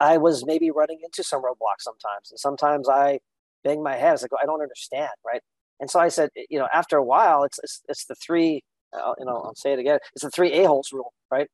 I 0.00 0.16
was 0.16 0.46
maybe 0.46 0.70
running 0.70 1.00
into 1.02 1.22
some 1.24 1.42
roadblocks 1.42 1.80
sometimes. 1.80 2.30
And 2.30 2.38
sometimes 2.38 2.88
I 2.88 3.18
bang 3.64 3.82
my 3.82 3.96
head. 3.96 4.10
I 4.10 4.12
was 4.12 4.22
like, 4.22 4.30
I 4.40 4.46
don't 4.46 4.62
understand, 4.62 5.10
right? 5.26 5.42
And 5.80 5.90
so 5.90 6.00
I 6.00 6.08
said, 6.08 6.30
you 6.48 6.58
know, 6.58 6.68
after 6.72 6.96
a 6.96 7.04
while, 7.04 7.44
it's 7.44 7.58
it's, 7.62 7.82
it's 7.88 8.04
the 8.06 8.14
three, 8.14 8.62
uh, 8.92 9.14
you 9.18 9.24
know, 9.24 9.42
I'll 9.44 9.54
say 9.56 9.72
it 9.72 9.78
again. 9.78 9.98
It's 10.14 10.24
the 10.24 10.30
three 10.30 10.52
a 10.52 10.66
holes 10.66 10.90
rule, 10.92 11.12
right? 11.30 11.48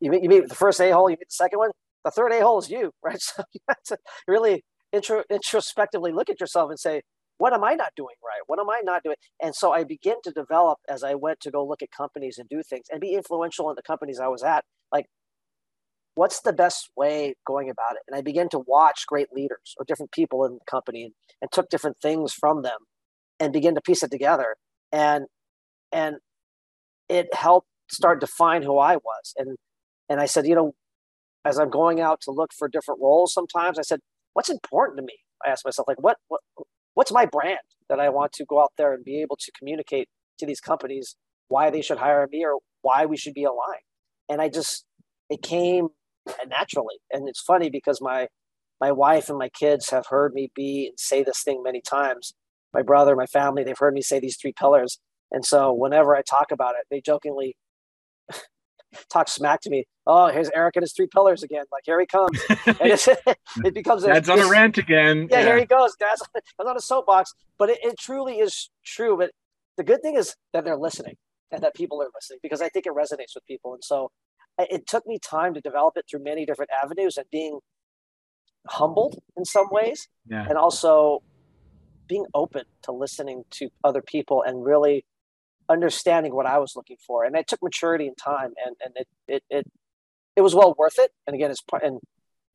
You 0.00 0.10
meet, 0.10 0.22
you 0.22 0.28
meet 0.28 0.48
the 0.48 0.54
first 0.54 0.80
a 0.80 0.90
hole, 0.90 1.08
you 1.08 1.16
meet 1.18 1.28
the 1.28 1.34
second 1.34 1.58
one. 1.58 1.70
The 2.04 2.10
third 2.10 2.32
a 2.32 2.40
hole 2.40 2.58
is 2.58 2.70
you, 2.70 2.92
right? 3.02 3.20
So 3.20 3.44
you 3.52 3.60
have 3.68 3.82
to 3.84 3.98
really 4.26 4.64
intro, 4.92 5.22
introspectively 5.30 6.12
look 6.12 6.30
at 6.30 6.40
yourself 6.40 6.70
and 6.70 6.78
say, 6.78 7.02
what 7.38 7.52
am 7.52 7.64
I 7.64 7.74
not 7.74 7.92
doing 7.96 8.14
right? 8.22 8.40
What 8.46 8.60
am 8.60 8.70
I 8.70 8.80
not 8.84 9.02
doing? 9.02 9.16
And 9.42 9.54
so 9.54 9.72
I 9.72 9.84
begin 9.84 10.16
to 10.24 10.30
develop 10.30 10.78
as 10.88 11.02
I 11.02 11.14
went 11.14 11.40
to 11.40 11.50
go 11.50 11.66
look 11.66 11.82
at 11.82 11.90
companies 11.90 12.38
and 12.38 12.48
do 12.48 12.62
things 12.62 12.86
and 12.90 13.00
be 13.00 13.14
influential 13.14 13.68
in 13.70 13.76
the 13.76 13.82
companies 13.82 14.20
I 14.20 14.28
was 14.28 14.42
at. 14.42 14.64
Like, 14.92 15.06
what's 16.14 16.40
the 16.42 16.52
best 16.52 16.90
way 16.96 17.34
going 17.46 17.68
about 17.68 17.96
it? 17.96 18.02
And 18.06 18.16
I 18.16 18.22
began 18.22 18.48
to 18.50 18.60
watch 18.66 19.04
great 19.06 19.32
leaders 19.32 19.74
or 19.78 19.84
different 19.84 20.12
people 20.12 20.44
in 20.44 20.54
the 20.54 20.70
company 20.70 21.04
and, 21.04 21.12
and 21.42 21.50
took 21.50 21.68
different 21.68 21.98
things 22.00 22.32
from 22.32 22.62
them 22.62 22.78
and 23.40 23.52
begin 23.52 23.74
to 23.74 23.80
piece 23.80 24.02
it 24.02 24.10
together. 24.10 24.56
And 24.92 25.26
and 25.92 26.16
it 27.08 27.34
helped 27.34 27.68
start 27.90 28.20
define 28.20 28.62
who 28.62 28.78
I 28.78 28.96
was. 28.96 29.34
And 29.36 29.56
and 30.08 30.20
I 30.20 30.26
said, 30.26 30.46
you 30.46 30.54
know, 30.54 30.72
as 31.44 31.58
I'm 31.58 31.70
going 31.70 32.00
out 32.00 32.20
to 32.22 32.30
look 32.30 32.52
for 32.56 32.68
different 32.68 33.00
roles, 33.02 33.32
sometimes 33.32 33.78
I 33.78 33.82
said, 33.82 34.00
what's 34.34 34.50
important 34.50 34.98
to 34.98 35.02
me? 35.02 35.18
I 35.44 35.50
asked 35.50 35.64
myself, 35.64 35.88
like, 35.88 36.00
what 36.00 36.18
what 36.28 36.40
what's 36.94 37.12
my 37.12 37.26
brand 37.26 37.58
that 37.88 38.00
I 38.00 38.08
want 38.08 38.32
to 38.34 38.44
go 38.44 38.60
out 38.60 38.72
there 38.78 38.94
and 38.94 39.04
be 39.04 39.20
able 39.20 39.36
to 39.36 39.52
communicate 39.58 40.08
to 40.38 40.46
these 40.46 40.60
companies 40.60 41.16
why 41.48 41.70
they 41.70 41.82
should 41.82 41.98
hire 41.98 42.26
me 42.30 42.44
or 42.44 42.58
why 42.82 43.06
we 43.06 43.16
should 43.16 43.34
be 43.34 43.44
aligned. 43.44 43.84
And 44.28 44.40
I 44.40 44.48
just 44.48 44.84
it 45.30 45.42
came 45.42 45.88
naturally. 46.48 46.96
And 47.10 47.28
it's 47.28 47.40
funny 47.40 47.70
because 47.70 48.00
my 48.00 48.28
my 48.80 48.92
wife 48.92 49.28
and 49.28 49.38
my 49.38 49.48
kids 49.48 49.90
have 49.90 50.06
heard 50.08 50.34
me 50.34 50.50
be 50.54 50.88
and 50.88 50.98
say 50.98 51.22
this 51.22 51.42
thing 51.42 51.62
many 51.62 51.80
times. 51.80 52.34
My 52.72 52.82
brother, 52.82 53.14
my 53.14 53.26
family, 53.26 53.62
they've 53.62 53.78
heard 53.78 53.94
me 53.94 54.02
say 54.02 54.18
these 54.18 54.36
three 54.36 54.52
pillars. 54.52 54.98
And 55.30 55.44
so 55.44 55.72
whenever 55.72 56.16
I 56.16 56.22
talk 56.22 56.50
about 56.50 56.74
it, 56.74 56.86
they 56.90 57.00
jokingly 57.00 57.56
talk 59.10 59.28
smack 59.28 59.60
to 59.62 59.70
me. 59.70 59.84
Oh, 60.06 60.28
here's 60.28 60.50
Eric 60.54 60.76
and 60.76 60.82
his 60.82 60.92
three 60.92 61.06
pillars 61.06 61.42
again. 61.42 61.64
Like 61.72 61.82
here 61.84 62.00
he 62.00 62.06
comes. 62.06 62.40
And 62.66 62.76
it 63.66 63.74
becomes 63.74 64.04
Dad's 64.04 64.28
on 64.28 64.40
a 64.40 64.46
rant 64.48 64.78
again. 64.78 65.28
Yeah, 65.30 65.40
yeah, 65.40 65.46
here 65.46 65.58
he 65.58 65.66
goes. 65.66 65.94
Dad's 65.96 66.22
on 66.58 66.76
a 66.76 66.80
soapbox. 66.80 67.32
But 67.58 67.70
it, 67.70 67.78
it 67.82 67.98
truly 67.98 68.38
is 68.38 68.70
true. 68.84 69.16
But 69.16 69.30
the 69.76 69.84
good 69.84 70.02
thing 70.02 70.16
is 70.16 70.34
that 70.52 70.64
they're 70.64 70.76
listening 70.76 71.16
and 71.50 71.62
that 71.62 71.74
people 71.74 72.02
are 72.02 72.08
listening 72.14 72.40
because 72.42 72.60
I 72.60 72.68
think 72.68 72.86
it 72.86 72.92
resonates 72.92 73.34
with 73.34 73.46
people. 73.46 73.74
And 73.74 73.84
so 73.84 74.10
it 74.58 74.86
took 74.86 75.06
me 75.06 75.18
time 75.18 75.54
to 75.54 75.60
develop 75.60 75.96
it 75.96 76.04
through 76.10 76.22
many 76.22 76.46
different 76.46 76.70
avenues 76.82 77.16
and 77.16 77.26
being 77.30 77.60
humbled 78.68 79.18
in 79.36 79.44
some 79.44 79.66
ways 79.70 80.08
yeah. 80.26 80.46
and 80.48 80.56
also 80.56 81.22
being 82.06 82.24
open 82.34 82.64
to 82.82 82.92
listening 82.92 83.44
to 83.50 83.68
other 83.82 84.02
people 84.02 84.42
and 84.42 84.64
really 84.64 85.04
understanding 85.68 86.34
what 86.34 86.46
I 86.46 86.58
was 86.58 86.74
looking 86.76 86.96
for. 87.06 87.24
And 87.24 87.36
it 87.36 87.48
took 87.48 87.62
maturity 87.62 88.06
and 88.06 88.16
time 88.16 88.52
and, 88.64 88.76
and 88.84 88.94
it, 88.96 89.08
it, 89.28 89.42
it, 89.50 89.70
it 90.36 90.40
was 90.40 90.54
well 90.54 90.74
worth 90.78 90.98
it. 90.98 91.10
And 91.26 91.34
again, 91.34 91.50
it's 91.50 91.62
part, 91.62 91.82
and 91.82 92.00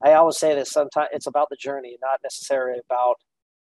I 0.04 0.14
always 0.14 0.38
say 0.38 0.56
this 0.56 0.72
sometimes 0.72 1.10
it's 1.12 1.28
about 1.28 1.50
the 1.50 1.58
journey, 1.58 1.98
not 2.02 2.20
necessarily 2.24 2.80
about 2.84 3.16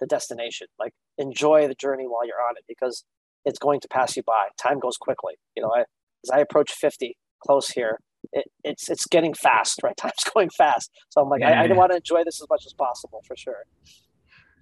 the 0.00 0.06
destination. 0.06 0.68
Like 0.78 0.92
enjoy 1.18 1.68
the 1.68 1.74
journey 1.74 2.04
while 2.04 2.26
you're 2.26 2.42
on 2.48 2.56
it 2.56 2.64
because 2.68 3.04
it's 3.44 3.58
going 3.58 3.80
to 3.80 3.88
pass 3.88 4.16
you 4.16 4.22
by. 4.22 4.48
Time 4.60 4.78
goes 4.78 4.96
quickly. 4.96 5.34
You 5.56 5.62
know, 5.62 5.72
I, 5.74 5.80
as 5.80 6.30
I 6.32 6.40
approach 6.40 6.72
50 6.72 7.16
close 7.44 7.70
here, 7.70 7.98
it, 8.32 8.46
it's, 8.62 8.88
it's 8.88 9.06
getting 9.06 9.34
fast, 9.34 9.80
right? 9.82 9.96
Time's 9.98 10.24
going 10.32 10.50
fast. 10.50 10.90
So 11.08 11.20
I'm 11.20 11.28
like, 11.28 11.40
yeah, 11.40 11.60
I, 11.60 11.66
I 11.66 11.72
want 11.72 11.90
to 11.90 11.96
enjoy 11.96 12.24
this 12.24 12.40
as 12.40 12.48
much 12.48 12.64
as 12.66 12.72
possible 12.72 13.22
for 13.26 13.36
sure. 13.36 13.64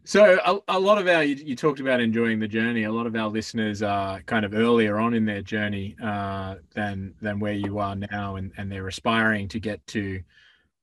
So 0.05 0.39
a, 0.45 0.77
a, 0.77 0.81
lot 0.81 0.99
of 0.99 1.07
our 1.09 1.23
you, 1.23 1.37
you, 1.37 1.55
talked 1.55 1.81
about 1.81 2.01
enjoying 2.01 2.41
the 2.41 2.49
journey. 2.49 2.85
A 2.85 2.93
lot 2.93 3.07
of 3.07 3.15
our 3.15 3.29
listeners 3.29 3.83
are 3.83 4.23
kind 4.23 4.45
of 4.45 4.55
earlier 4.55 4.99
on 4.99 5.13
in 5.15 5.27
their 5.27 5.43
journey 5.43 5.95
uh, 6.03 6.57
than 6.75 7.15
than 7.21 7.39
where 7.39 7.53
you 7.53 7.79
are 7.79 7.95
now, 7.95 8.37
and 8.37 8.53
and 8.57 8.73
they're 8.73 8.89
aspiring 8.89 9.49
to 9.49 9.61
get 9.61 9.87
to. 9.89 10.23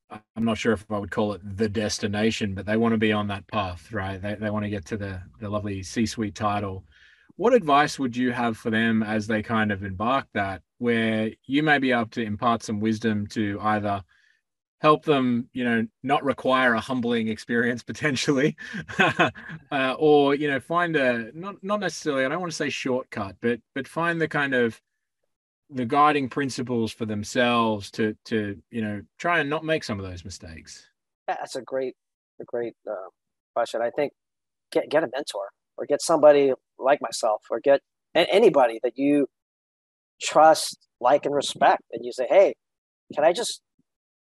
I'm 0.10 0.46
not 0.46 0.58
sure 0.58 0.74
if 0.74 0.86
I 0.90 1.00
would 1.00 1.12
call 1.12 1.34
it 1.34 1.58
the 1.58 1.68
destination, 1.68 2.54
but 2.54 2.66
they 2.66 2.78
want 2.78 2.94
to 2.94 2.98
be 2.98 3.12
on 3.12 3.28
that 3.28 3.48
path, 3.48 3.92
right? 3.92 4.22
They 4.22 4.36
they 4.36 4.52
want 4.52 4.66
to 4.66 4.70
get 4.70 4.86
to 4.86 4.98
the 4.98 5.22
the 5.40 5.50
lovely 5.50 5.82
C-suite 5.84 6.36
title. 6.36 6.86
What 7.38 7.54
advice 7.54 8.00
would 8.00 8.16
you 8.16 8.32
have 8.32 8.58
for 8.58 8.70
them 8.70 9.04
as 9.04 9.28
they 9.28 9.44
kind 9.44 9.72
of 9.72 9.84
embark 9.84 10.28
that, 10.34 10.62
where 10.78 11.32
you 11.46 11.64
may 11.64 11.80
be 11.80 11.92
able 11.92 12.08
to 12.08 12.24
impart 12.24 12.64
some 12.64 12.80
wisdom 12.80 13.28
to 13.28 13.60
either 13.62 14.04
help 14.80 15.04
them 15.06 15.50
you 15.54 15.64
know 15.64 15.86
not 16.04 16.24
require 16.24 16.74
a 16.74 16.80
humbling 16.80 17.28
experience 17.28 17.84
potentially 17.92 18.56
uh, 19.00 19.96
or 19.98 20.36
you 20.36 20.50
know 20.50 20.60
find 20.60 20.96
a 20.96 21.32
not 21.34 21.56
not 21.64 21.80
necessarily 21.80 22.26
i 22.26 22.30
don't 22.30 22.40
want 22.40 22.52
to 22.52 22.56
say 22.56 22.70
shortcut 22.70 23.36
but 23.42 23.60
but 23.74 23.88
find 23.88 24.22
the 24.22 24.28
kind 24.28 24.54
of 24.54 24.80
the 25.70 25.86
guiding 25.86 26.30
principles 26.30 26.92
for 26.92 27.06
themselves 27.06 27.92
to 27.92 28.16
to 28.26 28.58
you 28.72 28.82
know 28.82 29.02
try 29.18 29.40
and 29.40 29.50
not 29.50 29.66
make 29.66 29.84
some 29.84 30.00
of 30.00 30.06
those 30.06 30.24
mistakes. 30.24 30.88
That's 31.28 31.56
a 31.56 31.62
great 31.62 31.96
a 32.40 32.46
great 32.46 32.74
uh, 32.90 33.10
question. 33.54 33.82
I 33.82 33.90
think 33.92 34.14
get 34.72 34.90
get 34.90 35.04
a 35.04 35.10
mentor 35.14 35.50
or 35.78 35.86
get 35.86 36.02
somebody 36.02 36.54
like 36.80 37.02
myself 37.02 37.42
or 37.50 37.60
get 37.60 37.82
anybody 38.16 38.80
that 38.84 38.94
you 38.96 39.28
trust 40.22 40.78
like 41.00 41.26
and 41.26 41.36
respect 41.36 41.84
and 41.92 42.04
you 42.04 42.12
say 42.12 42.26
hey 42.28 42.56
can 43.14 43.24
i 43.24 43.32
just 43.32 43.62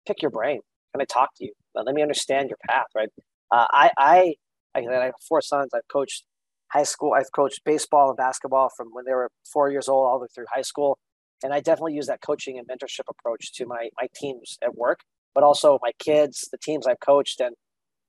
pick 0.07 0.21
your 0.21 0.31
brain. 0.31 0.61
Can 0.93 1.01
i 1.01 1.05
talk 1.05 1.29
to 1.37 1.45
you? 1.45 1.53
Let 1.75 1.93
me 1.93 2.01
understand 2.01 2.49
your 2.49 2.57
path 2.67 2.87
right? 2.95 3.09
Uh, 3.51 3.65
i 3.71 3.91
i 3.97 4.33
I, 4.75 4.79
I 4.79 5.05
have 5.05 5.13
four 5.27 5.41
sons. 5.41 5.71
I've 5.73 5.87
coached 5.91 6.23
high 6.71 6.83
school 6.83 7.13
i've 7.13 7.31
coached 7.31 7.61
baseball 7.63 8.09
and 8.09 8.17
basketball 8.17 8.69
from 8.75 8.87
when 8.91 9.05
they 9.05 9.13
were 9.13 9.29
four 9.53 9.71
years 9.71 9.87
old 9.87 10.05
all 10.05 10.19
the 10.19 10.23
way 10.23 10.27
through 10.35 10.45
high 10.53 10.61
school. 10.61 10.99
And 11.43 11.53
I 11.53 11.59
definitely 11.59 11.93
use 11.93 12.07
that 12.07 12.21
coaching 12.21 12.57
and 12.57 12.67
mentorship 12.67 13.07
approach 13.09 13.53
to 13.53 13.65
my 13.65 13.89
my 14.01 14.07
teams 14.15 14.57
at 14.63 14.75
work, 14.75 15.01
but 15.35 15.43
also 15.43 15.79
my 15.81 15.91
kids, 15.99 16.49
the 16.51 16.57
teams 16.57 16.87
I've 16.87 16.99
coached, 16.99 17.39
and 17.39 17.55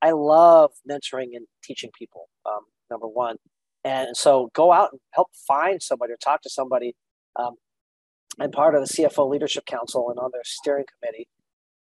I 0.00 0.12
love 0.12 0.70
mentoring 0.90 1.30
and 1.34 1.46
teaching 1.62 1.90
people. 1.98 2.28
Um, 2.46 2.62
number 2.90 3.06
one, 3.06 3.37
and 3.84 4.16
so 4.16 4.50
go 4.54 4.72
out 4.72 4.90
and 4.92 5.00
help 5.12 5.28
find 5.46 5.82
somebody 5.82 6.12
or 6.12 6.16
talk 6.16 6.40
to 6.42 6.50
somebody. 6.50 6.94
Um, 7.37 7.54
I'm 8.40 8.50
part 8.50 8.74
of 8.74 8.87
the 8.87 8.94
CFO 8.94 9.28
Leadership 9.28 9.66
Council 9.66 10.08
and 10.11 10.18
on 10.18 10.30
their 10.32 10.42
steering 10.44 10.84
committee, 11.00 11.28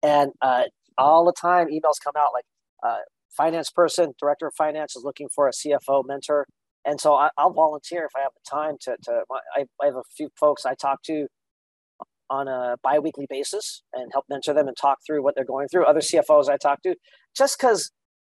and 0.04 0.30
uh, 0.42 0.64
all 0.96 1.24
the 1.24 1.32
time 1.32 1.68
emails 1.68 1.98
come 2.02 2.14
out 2.16 2.28
like 2.32 2.44
uh, 2.86 2.98
finance 3.36 3.70
person, 3.70 4.12
director 4.20 4.46
of 4.46 4.54
finance 4.56 4.94
is 4.94 5.02
looking 5.04 5.28
for 5.34 5.48
a 5.48 5.50
CFO 5.50 6.04
mentor 6.06 6.46
and 6.84 7.00
so 7.00 7.14
I, 7.14 7.30
will 7.38 7.52
volunteer 7.52 8.04
if 8.04 8.12
I 8.16 8.20
have 8.20 8.32
the 8.34 8.50
time 8.50 8.76
to. 8.82 8.96
to 9.04 9.22
I, 9.56 9.64
I 9.82 9.86
have 9.86 9.96
a 9.96 10.02
few 10.16 10.28
folks 10.38 10.66
I 10.66 10.74
talk 10.74 11.02
to 11.04 11.26
on 12.30 12.48
a 12.48 12.76
biweekly 12.82 13.26
basis 13.28 13.82
and 13.92 14.10
help 14.12 14.26
mentor 14.28 14.54
them 14.54 14.68
and 14.68 14.76
talk 14.76 14.98
through 15.06 15.22
what 15.22 15.34
they're 15.34 15.44
going 15.44 15.68
through. 15.68 15.84
Other 15.84 16.00
CFOs 16.00 16.48
I 16.48 16.56
talk 16.56 16.82
to, 16.82 16.94
just 17.36 17.58
because 17.58 17.90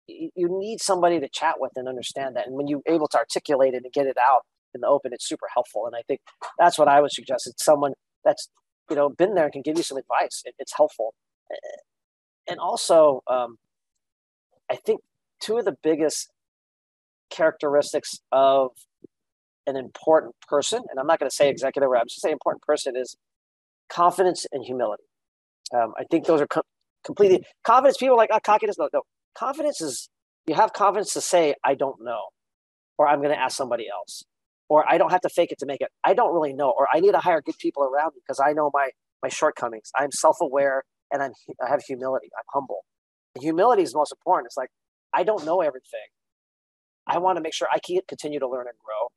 you 0.07 0.47
need 0.49 0.81
somebody 0.81 1.19
to 1.19 1.29
chat 1.29 1.55
with 1.59 1.71
and 1.75 1.87
understand 1.87 2.35
that. 2.35 2.45
And 2.45 2.55
when 2.55 2.67
you're 2.67 2.81
able 2.87 3.07
to 3.09 3.17
articulate 3.17 3.73
it 3.73 3.83
and 3.83 3.93
get 3.93 4.05
it 4.05 4.17
out 4.17 4.41
in 4.73 4.81
the 4.81 4.87
open, 4.87 5.11
it's 5.13 5.27
super 5.27 5.47
helpful. 5.53 5.85
And 5.87 5.95
I 5.95 6.01
think 6.07 6.19
that's 6.59 6.77
what 6.77 6.87
I 6.87 7.01
would 7.01 7.11
suggest. 7.11 7.47
It's 7.47 7.65
someone 7.65 7.93
that's 8.23 8.49
you 8.89 8.95
know 8.95 9.09
been 9.09 9.33
there 9.33 9.45
and 9.45 9.53
can 9.53 9.63
give 9.63 9.77
you 9.77 9.83
some 9.83 9.97
advice. 9.97 10.43
It, 10.45 10.53
it's 10.59 10.73
helpful. 10.75 11.15
And 12.47 12.59
also, 12.59 13.21
um, 13.27 13.57
I 14.69 14.75
think 14.75 15.01
two 15.39 15.57
of 15.57 15.65
the 15.65 15.75
biggest 15.83 16.29
characteristics 17.29 18.19
of 18.31 18.71
an 19.67 19.75
important 19.75 20.35
person, 20.47 20.83
and 20.89 20.99
I'm 20.99 21.07
not 21.07 21.19
going 21.19 21.29
to 21.29 21.35
say 21.35 21.49
executive, 21.49 21.89
I'm 21.91 22.07
just 22.07 22.21
say 22.21 22.31
important 22.31 22.61
person 22.61 22.95
is 22.95 23.15
confidence 23.89 24.45
and 24.51 24.63
humility. 24.63 25.03
Um, 25.73 25.93
I 25.97 26.03
think 26.09 26.25
those 26.25 26.41
are 26.41 26.47
co- 26.47 26.61
completely 27.03 27.43
confidence. 27.63 27.97
People 27.97 28.17
like 28.17 28.29
oh, 28.31 28.39
cockiness. 28.43 28.77
No, 28.77 28.89
no, 28.93 29.01
confidence 29.37 29.81
is 29.81 30.09
you 30.45 30.55
have 30.55 30.73
confidence 30.73 31.13
to 31.13 31.21
say 31.21 31.55
I 31.63 31.73
don't 31.73 32.03
know, 32.03 32.21
or 32.97 33.07
I'm 33.07 33.19
going 33.19 33.33
to 33.33 33.39
ask 33.39 33.57
somebody 33.57 33.85
else, 33.89 34.23
or 34.69 34.85
I 34.87 34.97
don't 34.99 35.11
have 35.11 35.21
to 35.21 35.29
fake 35.29 35.51
it 35.51 35.59
to 35.59 35.65
make 35.65 35.81
it. 35.81 35.89
I 36.03 36.13
don't 36.13 36.33
really 36.33 36.53
know, 36.53 36.73
or 36.77 36.87
I 36.93 36.99
need 36.99 37.11
to 37.11 37.19
hire 37.19 37.41
good 37.41 37.57
people 37.57 37.83
around 37.83 38.11
me 38.15 38.21
because 38.25 38.39
I 38.39 38.53
know 38.53 38.69
my 38.73 38.89
my 39.23 39.29
shortcomings. 39.29 39.91
I'm 39.97 40.11
self 40.11 40.37
aware 40.39 40.83
and 41.11 41.21
I'm 41.21 41.33
I 41.63 41.69
have 41.69 41.83
humility. 41.83 42.29
I'm 42.37 42.45
humble. 42.53 42.85
Humility 43.39 43.83
is 43.83 43.93
most 43.93 44.11
important. 44.11 44.47
It's 44.47 44.57
like 44.57 44.69
I 45.13 45.23
don't 45.23 45.45
know 45.45 45.61
everything. 45.61 46.07
I 47.07 47.19
want 47.19 47.37
to 47.37 47.41
make 47.41 47.53
sure 47.53 47.67
I 47.71 47.79
can 47.79 47.99
continue 48.07 48.39
to 48.39 48.47
learn 48.47 48.67
and 48.67 48.77
grow. 48.83 49.09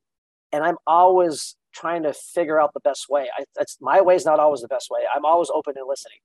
And 0.51 0.63
I'm 0.63 0.77
always 0.85 1.55
trying 1.73 2.03
to 2.03 2.13
figure 2.13 2.59
out 2.59 2.71
the 2.73 2.79
best 2.79 3.05
way. 3.09 3.27
I, 3.37 3.43
my 3.81 4.01
way 4.01 4.15
is 4.15 4.25
not 4.25 4.39
always 4.39 4.61
the 4.61 4.67
best 4.67 4.89
way. 4.89 5.01
I'm 5.13 5.25
always 5.25 5.49
open 5.53 5.73
and 5.75 5.87
listening. 5.87 6.17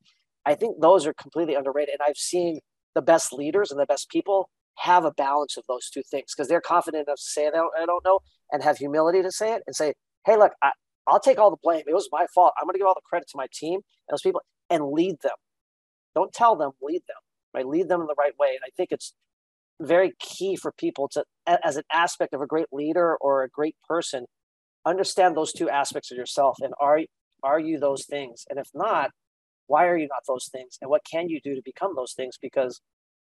I 0.46 0.54
think 0.54 0.80
those 0.80 1.06
are 1.06 1.14
completely 1.14 1.54
underrated. 1.54 1.94
And 1.94 2.06
I've 2.06 2.16
seen 2.16 2.60
the 2.94 3.02
best 3.02 3.32
leaders 3.32 3.70
and 3.70 3.80
the 3.80 3.86
best 3.86 4.08
people 4.10 4.48
have 4.78 5.04
a 5.04 5.12
balance 5.12 5.56
of 5.56 5.64
those 5.68 5.88
two 5.88 6.02
things 6.10 6.34
because 6.34 6.48
they're 6.48 6.60
confident 6.60 7.06
enough 7.06 7.16
to 7.16 7.22
say 7.22 7.46
I 7.46 7.50
don't, 7.50 7.70
I 7.80 7.86
don't 7.86 8.04
know 8.04 8.20
and 8.52 8.62
have 8.62 8.78
humility 8.78 9.22
to 9.22 9.30
say 9.30 9.52
it 9.52 9.62
and 9.66 9.74
say, 9.74 9.94
hey, 10.26 10.36
look, 10.36 10.52
I, 10.62 10.70
I'll 11.06 11.20
take 11.20 11.38
all 11.38 11.50
the 11.50 11.56
blame. 11.62 11.82
It 11.86 11.94
was 11.94 12.08
my 12.10 12.26
fault. 12.34 12.52
I'm 12.58 12.66
going 12.66 12.74
to 12.74 12.78
give 12.78 12.86
all 12.86 12.94
the 12.94 13.00
credit 13.04 13.28
to 13.28 13.36
my 13.36 13.46
team 13.52 13.74
and 13.74 14.12
those 14.14 14.22
people 14.22 14.42
and 14.70 14.88
lead 14.88 15.16
them. 15.22 15.36
Don't 16.14 16.32
tell 16.32 16.56
them, 16.56 16.72
lead 16.82 17.02
them, 17.08 17.16
right? 17.52 17.66
Lead 17.66 17.88
them 17.88 18.00
in 18.00 18.06
the 18.06 18.14
right 18.18 18.38
way. 18.38 18.50
And 18.50 18.60
I 18.64 18.70
think 18.76 18.90
it's 18.92 19.14
very 19.80 20.12
key 20.18 20.56
for 20.56 20.72
people 20.72 21.08
to, 21.08 21.24
as 21.46 21.76
an 21.76 21.84
aspect 21.92 22.34
of 22.34 22.40
a 22.40 22.46
great 22.46 22.68
leader 22.72 23.16
or 23.16 23.42
a 23.42 23.48
great 23.48 23.76
person, 23.88 24.26
understand 24.84 25.36
those 25.36 25.52
two 25.52 25.68
aspects 25.68 26.10
of 26.10 26.16
yourself. 26.18 26.58
And 26.60 26.74
are 26.80 27.00
are 27.42 27.60
you 27.60 27.78
those 27.78 28.06
things? 28.06 28.44
And 28.48 28.58
if 28.58 28.68
not, 28.74 29.10
why 29.66 29.86
are 29.86 29.96
you 29.96 30.08
not 30.08 30.22
those 30.26 30.48
things? 30.50 30.78
And 30.80 30.90
what 30.90 31.02
can 31.10 31.28
you 31.28 31.40
do 31.42 31.54
to 31.54 31.62
become 31.64 31.94
those 31.94 32.14
things? 32.14 32.38
Because 32.40 32.80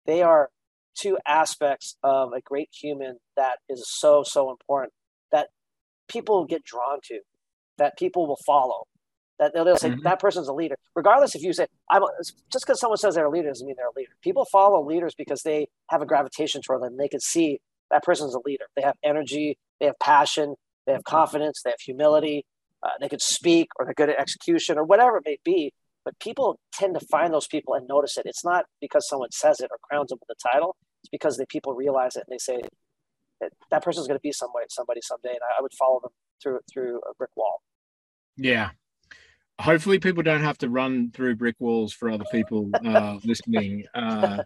they 0.06 0.22
are 0.22 0.50
two 0.96 1.18
aspects 1.26 1.96
of 2.02 2.32
a 2.32 2.40
great 2.40 2.70
human 2.72 3.18
that 3.36 3.58
is 3.68 3.84
so 3.88 4.22
so 4.24 4.50
important 4.50 4.92
that 5.30 5.48
people 6.08 6.46
get 6.46 6.64
drawn 6.64 6.98
to, 7.04 7.20
that 7.76 7.98
people 7.98 8.26
will 8.26 8.38
follow 8.46 8.84
that 9.38 9.52
they'll, 9.54 9.76
say 9.76 9.90
mm-hmm. 9.90 10.02
that 10.02 10.20
person's 10.20 10.48
a 10.48 10.52
leader, 10.52 10.76
regardless 10.94 11.34
if 11.34 11.42
you 11.42 11.52
say 11.52 11.66
I'm 11.90 12.02
a, 12.02 12.08
just 12.52 12.66
because 12.66 12.80
someone 12.80 12.98
says 12.98 13.14
they're 13.14 13.26
a 13.26 13.30
leader 13.30 13.48
doesn't 13.48 13.66
mean 13.66 13.76
they're 13.76 13.86
a 13.86 13.96
leader. 13.96 14.12
People 14.22 14.44
follow 14.46 14.84
leaders 14.84 15.14
because 15.16 15.42
they 15.42 15.68
have 15.88 16.02
a 16.02 16.06
gravitation 16.06 16.60
toward 16.60 16.82
them. 16.82 16.96
They 16.96 17.08
can 17.08 17.20
see 17.20 17.60
that 17.90 18.02
person's 18.02 18.34
a 18.34 18.40
leader. 18.44 18.64
They 18.76 18.82
have 18.82 18.96
energy, 19.04 19.58
they 19.80 19.86
have 19.86 19.98
passion, 20.00 20.54
they 20.86 20.92
have 20.92 21.04
confidence, 21.04 21.62
they 21.64 21.70
have 21.70 21.80
humility. 21.80 22.44
Uh, 22.82 22.90
they 23.00 23.08
could 23.08 23.20
speak, 23.20 23.68
or 23.76 23.84
they're 23.84 23.94
good 23.94 24.08
at 24.08 24.20
execution, 24.20 24.78
or 24.78 24.84
whatever 24.84 25.16
it 25.16 25.24
may 25.26 25.38
be. 25.44 25.72
But 26.04 26.18
people 26.20 26.60
tend 26.72 26.94
to 26.98 27.04
find 27.06 27.34
those 27.34 27.48
people 27.48 27.74
and 27.74 27.86
notice 27.88 28.16
it. 28.16 28.24
It's 28.24 28.44
not 28.44 28.66
because 28.80 29.08
someone 29.08 29.30
says 29.32 29.60
it 29.60 29.68
or 29.70 29.78
crowns 29.82 30.10
them 30.10 30.18
with 30.20 30.36
a 30.36 30.48
title. 30.48 30.76
It's 31.02 31.10
because 31.10 31.36
the 31.36 31.46
people 31.46 31.74
realize 31.74 32.16
it 32.16 32.24
and 32.28 32.32
they 32.32 32.38
say 32.38 32.62
that, 33.40 33.52
that 33.70 33.82
person's 33.82 34.06
going 34.06 34.18
to 34.18 34.22
be 34.22 34.32
somebody, 34.32 34.66
somebody 34.70 35.00
someday, 35.02 35.30
and 35.30 35.40
I, 35.42 35.58
I 35.58 35.62
would 35.62 35.74
follow 35.74 36.00
them 36.00 36.12
through 36.42 36.60
through 36.72 36.98
a 36.98 37.14
brick 37.18 37.30
wall. 37.36 37.62
Yeah, 38.36 38.70
hopefully 39.60 39.98
people 39.98 40.22
don't 40.22 40.42
have 40.42 40.58
to 40.58 40.68
run 40.68 41.10
through 41.10 41.36
brick 41.36 41.56
walls 41.58 41.92
for 41.92 42.10
other 42.10 42.24
people 42.30 42.70
uh, 42.84 43.18
listening. 43.24 43.84
Uh, 43.94 44.42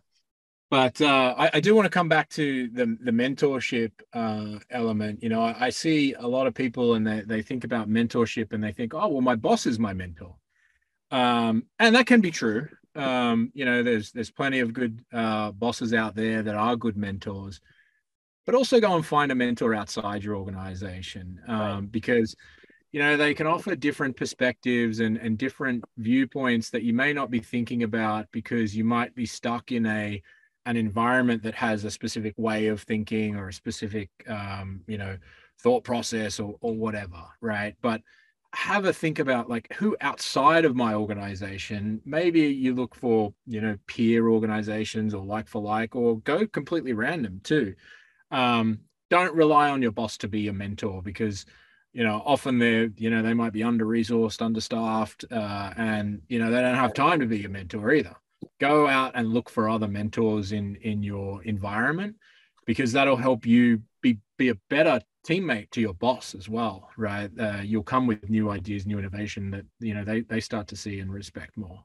but 0.71 1.01
uh, 1.03 1.35
I, 1.37 1.51
I, 1.55 1.61
do 1.61 1.75
want 1.75 1.85
to 1.85 1.91
come 1.91 2.09
back 2.09 2.31
to 2.31 2.69
the 2.69 2.97
the 3.03 3.11
mentorship 3.11 3.93
uh, 4.15 4.59
element. 4.71 5.23
You 5.23 5.29
know, 5.29 5.43
I, 5.43 5.67
I, 5.67 5.71
see 5.71 6.15
a 6.15 6.27
lot 6.27 6.47
of 6.47 6.55
people 6.55 6.95
and 6.95 7.07
they, 7.07 7.21
they 7.21 7.43
think 7.43 7.65
about 7.65 7.91
mentorship 7.91 8.55
and 8.55 8.65
they 8.65 8.73
think, 8.73 8.95
oh, 8.95 9.09
well, 9.09 9.21
my 9.21 9.37
boss 9.37 9.67
is 9.67 9.79
my 9.79 9.93
mentor, 9.93 10.35
um, 11.11 11.65
and 11.79 11.95
that 11.95 12.07
can 12.07 12.23
be 12.23 12.31
true. 12.31 12.69
Um, 12.95 13.51
you 13.53 13.67
know, 13.67 13.83
there's 13.83 14.13
there's 14.13 14.31
plenty 14.31 14.61
of 14.61 14.73
good 14.73 15.05
uh, 15.13 15.53
bosses 15.53 15.93
out 15.93 16.15
there 16.15 16.43
that 16.43 16.55
are 16.55 16.75
good 16.75 16.97
mentors, 16.97 17.61
but 18.47 18.55
also 18.55 18.81
go 18.81 18.97
and 18.97 19.05
find 19.05 19.31
a 19.31 19.35
mentor 19.35 19.75
outside 19.75 20.25
your 20.25 20.37
organization 20.37 21.39
um, 21.49 21.59
right. 21.59 21.93
because 21.93 22.35
you 22.93 23.01
know 23.01 23.17
they 23.17 23.35
can 23.35 23.47
offer 23.47 23.75
different 23.75 24.17
perspectives 24.17 25.01
and, 25.01 25.17
and 25.17 25.39
different 25.39 25.85
viewpoints 25.97 26.71
that 26.71 26.83
you 26.83 26.93
may 26.93 27.13
not 27.13 27.31
be 27.31 27.41
thinking 27.41 27.83
about 27.83 28.27
because 28.31 28.77
you 28.77 28.85
might 28.85 29.15
be 29.15 29.27
stuck 29.27 29.73
in 29.73 29.87
a 29.87 30.23
an 30.67 30.77
environment 30.77 31.43
that 31.43 31.55
has 31.55 31.85
a 31.85 31.91
specific 31.91 32.35
way 32.37 32.69
of 32.69 32.83
thinking 32.83 33.35
or 33.35 33.49
a 33.49 33.53
specific 33.53 34.11
um, 34.29 34.83
you 34.87 34.99
know 34.99 35.17
thought 35.61 35.83
process 35.85 36.39
or, 36.39 36.55
or 36.61 36.75
whatever 36.75 37.23
right? 37.41 37.75
But 37.83 38.03
have 38.55 38.85
a 38.85 38.93
think 38.93 39.19
about 39.19 39.49
like 39.49 39.73
who 39.73 39.97
outside 40.03 40.67
of 40.67 40.77
my 40.77 40.93
organization 40.93 42.03
maybe 42.05 42.41
you 42.41 42.75
look 42.75 42.95
for 42.95 43.33
you 43.47 43.63
know 43.63 43.79
peer 43.87 44.29
organizations 44.29 45.15
or 45.15 45.25
like 45.25 45.49
for 45.49 45.63
like 45.63 45.97
or 45.97 46.19
go 46.21 46.47
completely 46.47 46.93
random 46.93 47.41
too. 47.43 47.75
Um, 48.31 48.81
don't 49.09 49.35
rely 49.35 49.71
on 49.71 49.83
your 49.83 49.93
boss 49.93 50.19
to 50.19 50.29
be 50.29 50.41
your 50.41 50.55
mentor 50.55 51.03
because 51.03 51.47
you 51.93 52.05
know, 52.05 52.23
often 52.25 52.59
they're, 52.59 52.91
you 52.97 53.11
know, 53.11 53.23
they 53.23 53.35
might 53.35 53.53
be 53.53 53.63
under 53.63 53.85
resourced, 53.85 54.41
understaffed, 54.41 55.25
uh, 55.31 55.73
and 55.77 56.23
you 56.29 56.39
know, 56.39 56.51
they 56.51 56.61
don't 56.61 56.75
have 56.75 56.95
time 56.95 57.21
to 57.21 57.27
be 57.27 57.45
a 57.45 57.49
mentor 57.49 57.93
either. 57.93 58.17
Go 58.61 58.89
out 58.89 59.13
and 59.15 59.33
look 59.33 59.51
for 59.51 59.69
other 59.69 59.89
mentors 59.89 60.53
in 60.53 60.77
in 60.77 61.03
your 61.03 61.43
environment 61.45 62.17
because 62.67 62.93
that'll 62.93 63.17
help 63.17 63.47
you 63.47 63.83
be 64.01 64.19
be 64.39 64.49
a 64.49 64.55
better 64.71 65.01
teammate 65.27 65.71
to 65.71 65.81
your 65.81 65.95
boss 65.95 66.35
as 66.35 66.49
well, 66.49 66.89
right? 66.97 67.31
Uh, 67.39 67.61
you'll 67.63 67.83
come 67.83 68.07
with 68.07 68.29
new 68.29 68.51
ideas, 68.51 68.87
new 68.87 68.99
innovation 68.99 69.51
that 69.51 69.65
you 69.79 69.95
know 69.95 70.05
they 70.05 70.23
they 70.23 70.41
start 70.41 70.69
to 70.69 70.77
see 70.77 71.01
and 71.01 71.13
respect 71.13 71.57
more. 71.57 71.85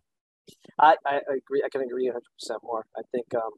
I, 0.80 0.96
I 1.06 1.20
agree. 1.36 1.62
I 1.66 1.70
can 1.70 1.82
agree 1.82 2.06
100 2.06 2.22
percent 2.40 2.62
more. 2.64 2.86
I 2.98 3.02
think 3.12 3.26
um, 3.36 3.52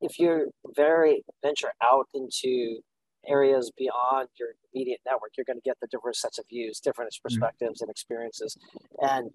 if 0.00 0.18
you're 0.18 0.46
very 0.74 1.22
venture 1.42 1.72
out 1.82 2.08
into 2.14 2.80
areas 3.26 3.70
beyond 3.76 4.28
your 4.38 4.50
immediate 4.72 5.00
network, 5.06 5.32
you're 5.36 5.44
going 5.44 5.58
to 5.58 5.68
get 5.68 5.76
the 5.80 5.88
different 5.88 6.16
sets 6.16 6.38
of 6.38 6.44
views, 6.48 6.80
different 6.80 7.12
mm-hmm. 7.12 7.22
perspectives 7.22 7.80
and 7.80 7.90
experiences. 7.90 8.56
And, 9.00 9.30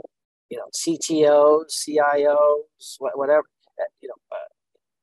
you 0.49 0.57
know, 0.57 0.65
CTOs, 0.73 1.87
CIOs, 1.87 2.97
whatever, 2.99 3.43
uh, 3.79 3.83
you 4.01 4.09
know, 4.09 4.15
uh, 4.31 4.49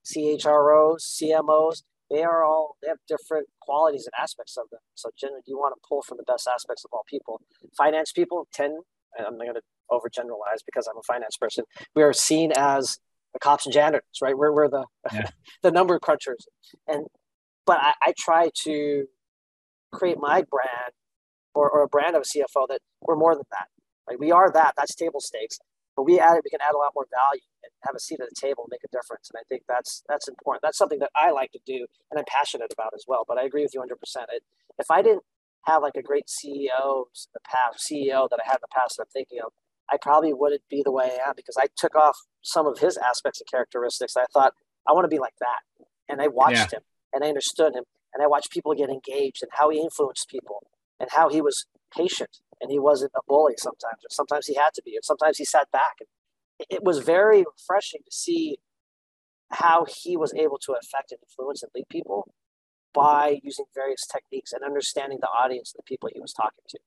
CHROs, 0.05 1.21
CMOs, 1.23 1.83
they 2.11 2.23
are 2.23 2.45
all 2.45 2.77
they 2.83 2.89
have 2.89 2.99
different 3.09 3.49
qualities 3.61 4.05
and 4.07 4.23
aspects 4.23 4.57
of 4.59 4.65
them. 4.71 4.81
So 4.95 5.11
generally, 5.19 5.43
you 5.47 5.57
want 5.57 5.75
to 5.75 5.89
pull 5.89 6.03
from 6.03 6.19
the 6.19 6.25
best 6.25 6.47
aspects 6.47 6.85
of 6.85 6.91
all 6.93 7.05
people. 7.09 7.41
Finance 7.77 8.13
people 8.13 8.47
tend, 8.53 8.75
I'm 9.19 9.39
not 9.39 9.45
going 9.45 9.55
to 9.55 9.63
overgeneralize 9.91 10.61
because 10.67 10.87
I'm 10.87 10.99
a 10.99 11.03
finance 11.03 11.37
person. 11.39 11.65
We 11.95 12.03
are 12.03 12.13
seen 12.13 12.53
as 12.55 12.99
the 13.33 13.39
cops 13.39 13.65
and 13.65 13.73
janitors, 13.73 14.19
right? 14.21 14.37
We're, 14.37 14.53
we're 14.53 14.69
the 14.69 14.85
yeah. 15.13 15.31
the 15.63 15.71
number 15.71 15.99
crunchers, 15.99 16.45
and 16.87 17.07
but 17.67 17.79
I, 17.81 17.95
I 18.03 18.15
try 18.19 18.51
to 18.65 19.07
create 19.93 20.19
my 20.19 20.43
brand 20.43 20.93
or, 21.55 21.71
or 21.71 21.83
a 21.83 21.89
brand 21.89 22.17
of 22.17 22.23
a 22.23 22.25
CFO 22.25 22.67
that 22.69 22.81
we're 23.03 23.17
more 23.17 23.35
than 23.35 23.45
that. 23.51 23.69
Like 24.09 24.19
we 24.19 24.33
are 24.33 24.51
that. 24.51 24.75
That's 24.77 24.95
table 24.95 25.21
stakes. 25.21 25.59
But 25.97 26.05
we 26.05 26.19
add 26.19 26.41
we 26.43 26.51
can 26.51 26.61
add 26.63 26.75
a 26.75 26.79
lot 26.79 26.93
more 26.95 27.07
value 27.13 27.45
and 27.63 27.71
have 27.83 27.95
a 27.95 28.01
seat 28.01 28.21
at 28.21 28.29
the 28.29 28.35
table 28.35 28.65
and 28.65 28.71
make 28.71 28.81
a 28.83 28.89
difference. 28.97 29.31
And 29.31 29.39
I 29.39 29.45
think 29.49 29.63
that's 29.69 30.03
that's 30.09 30.27
important. 30.27 30.63
That's 30.63 30.79
something 30.79 30.99
that 31.01 31.11
I 31.15 31.31
like 31.31 31.53
to 31.53 31.61
do 31.67 31.87
and 32.11 32.19
I'm 32.19 32.25
passionate 32.27 32.73
about 32.73 32.93
as 32.95 33.05
well. 33.07 33.25
But 33.29 33.39
I 33.39 33.45
agree 33.45 33.63
with 33.63 33.75
you 33.75 33.81
100. 33.81 34.01
percent 34.01 34.27
If 34.79 34.91
I 34.91 35.03
didn't 35.03 35.23
have 35.67 35.83
like 35.83 35.97
a 35.97 36.03
great 36.03 36.27
CEO 36.27 37.05
the 37.35 37.41
past 37.45 37.87
CEO 37.87 38.29
that 38.31 38.41
I 38.45 38.49
had 38.49 38.57
in 38.57 38.63
the 38.63 38.75
past 38.75 38.97
that 38.97 39.05
I'm 39.05 39.13
thinking 39.13 39.39
of, 39.45 39.53
I 39.91 39.99
probably 40.01 40.33
wouldn't 40.33 40.63
be 40.71 40.83
the 40.83 40.91
way 40.91 41.05
I 41.05 41.29
am 41.29 41.35
because 41.37 41.57
I 41.59 41.67
took 41.77 41.95
off 41.95 42.17
some 42.41 42.67
of 42.67 42.79
his 42.79 42.97
aspects 42.97 43.41
and 43.41 43.49
characteristics. 43.49 44.17
I 44.17 44.25
thought 44.33 44.55
I 44.89 44.93
want 44.93 45.05
to 45.05 45.15
be 45.15 45.19
like 45.19 45.37
that, 45.41 45.87
and 46.09 46.23
I 46.23 46.29
watched 46.29 46.73
yeah. 46.73 46.79
him 46.79 46.83
and 47.13 47.25
I 47.25 47.29
understood 47.29 47.75
him 47.75 47.85
and 48.15 48.23
I 48.23 48.27
watched 48.27 48.51
people 48.51 48.75
get 48.75 48.91
engaged 48.91 49.43
and 49.43 49.51
how 49.53 49.71
he 49.71 49.81
influenced 49.81 50.29
people 50.29 50.67
and 51.01 51.11
how 51.11 51.29
he 51.29 51.41
was 51.41 51.67
patient 51.97 52.39
and 52.61 52.71
he 52.71 52.79
wasn't 52.79 53.13
a 53.17 53.21
bully 53.27 53.55
sometimes, 53.59 54.05
or 54.05 54.11
sometimes 54.11 54.47
he 54.47 54.55
had 54.55 54.73
to 54.75 54.83
be, 54.85 54.95
and 54.95 55.05
sometimes 55.05 55.37
he 55.37 55.45
sat 55.45 55.71
back. 55.73 55.97
And 56.01 56.09
it 56.71 56.85
was 56.85 57.01
very 57.01 57.45
refreshing 57.45 58.01
to 58.05 58.13
see 58.13 58.59
how 59.51 59.85
he 59.85 60.17
was 60.17 60.33
able 60.35 60.59
to 60.59 60.73
affect 60.73 61.11
and 61.11 61.19
influence 61.23 61.63
and 61.63 61.73
lead 61.75 61.89
people 61.89 62.33
by 62.95 63.41
using 63.43 63.65
various 63.75 64.07
techniques 64.07 64.53
and 64.53 64.63
understanding 64.63 65.19
the 65.21 65.29
audience 65.29 65.73
the 65.73 65.83
people 65.83 66.09
he 66.13 66.21
was 66.21 66.33
talking 66.33 66.65
to. 66.69 66.79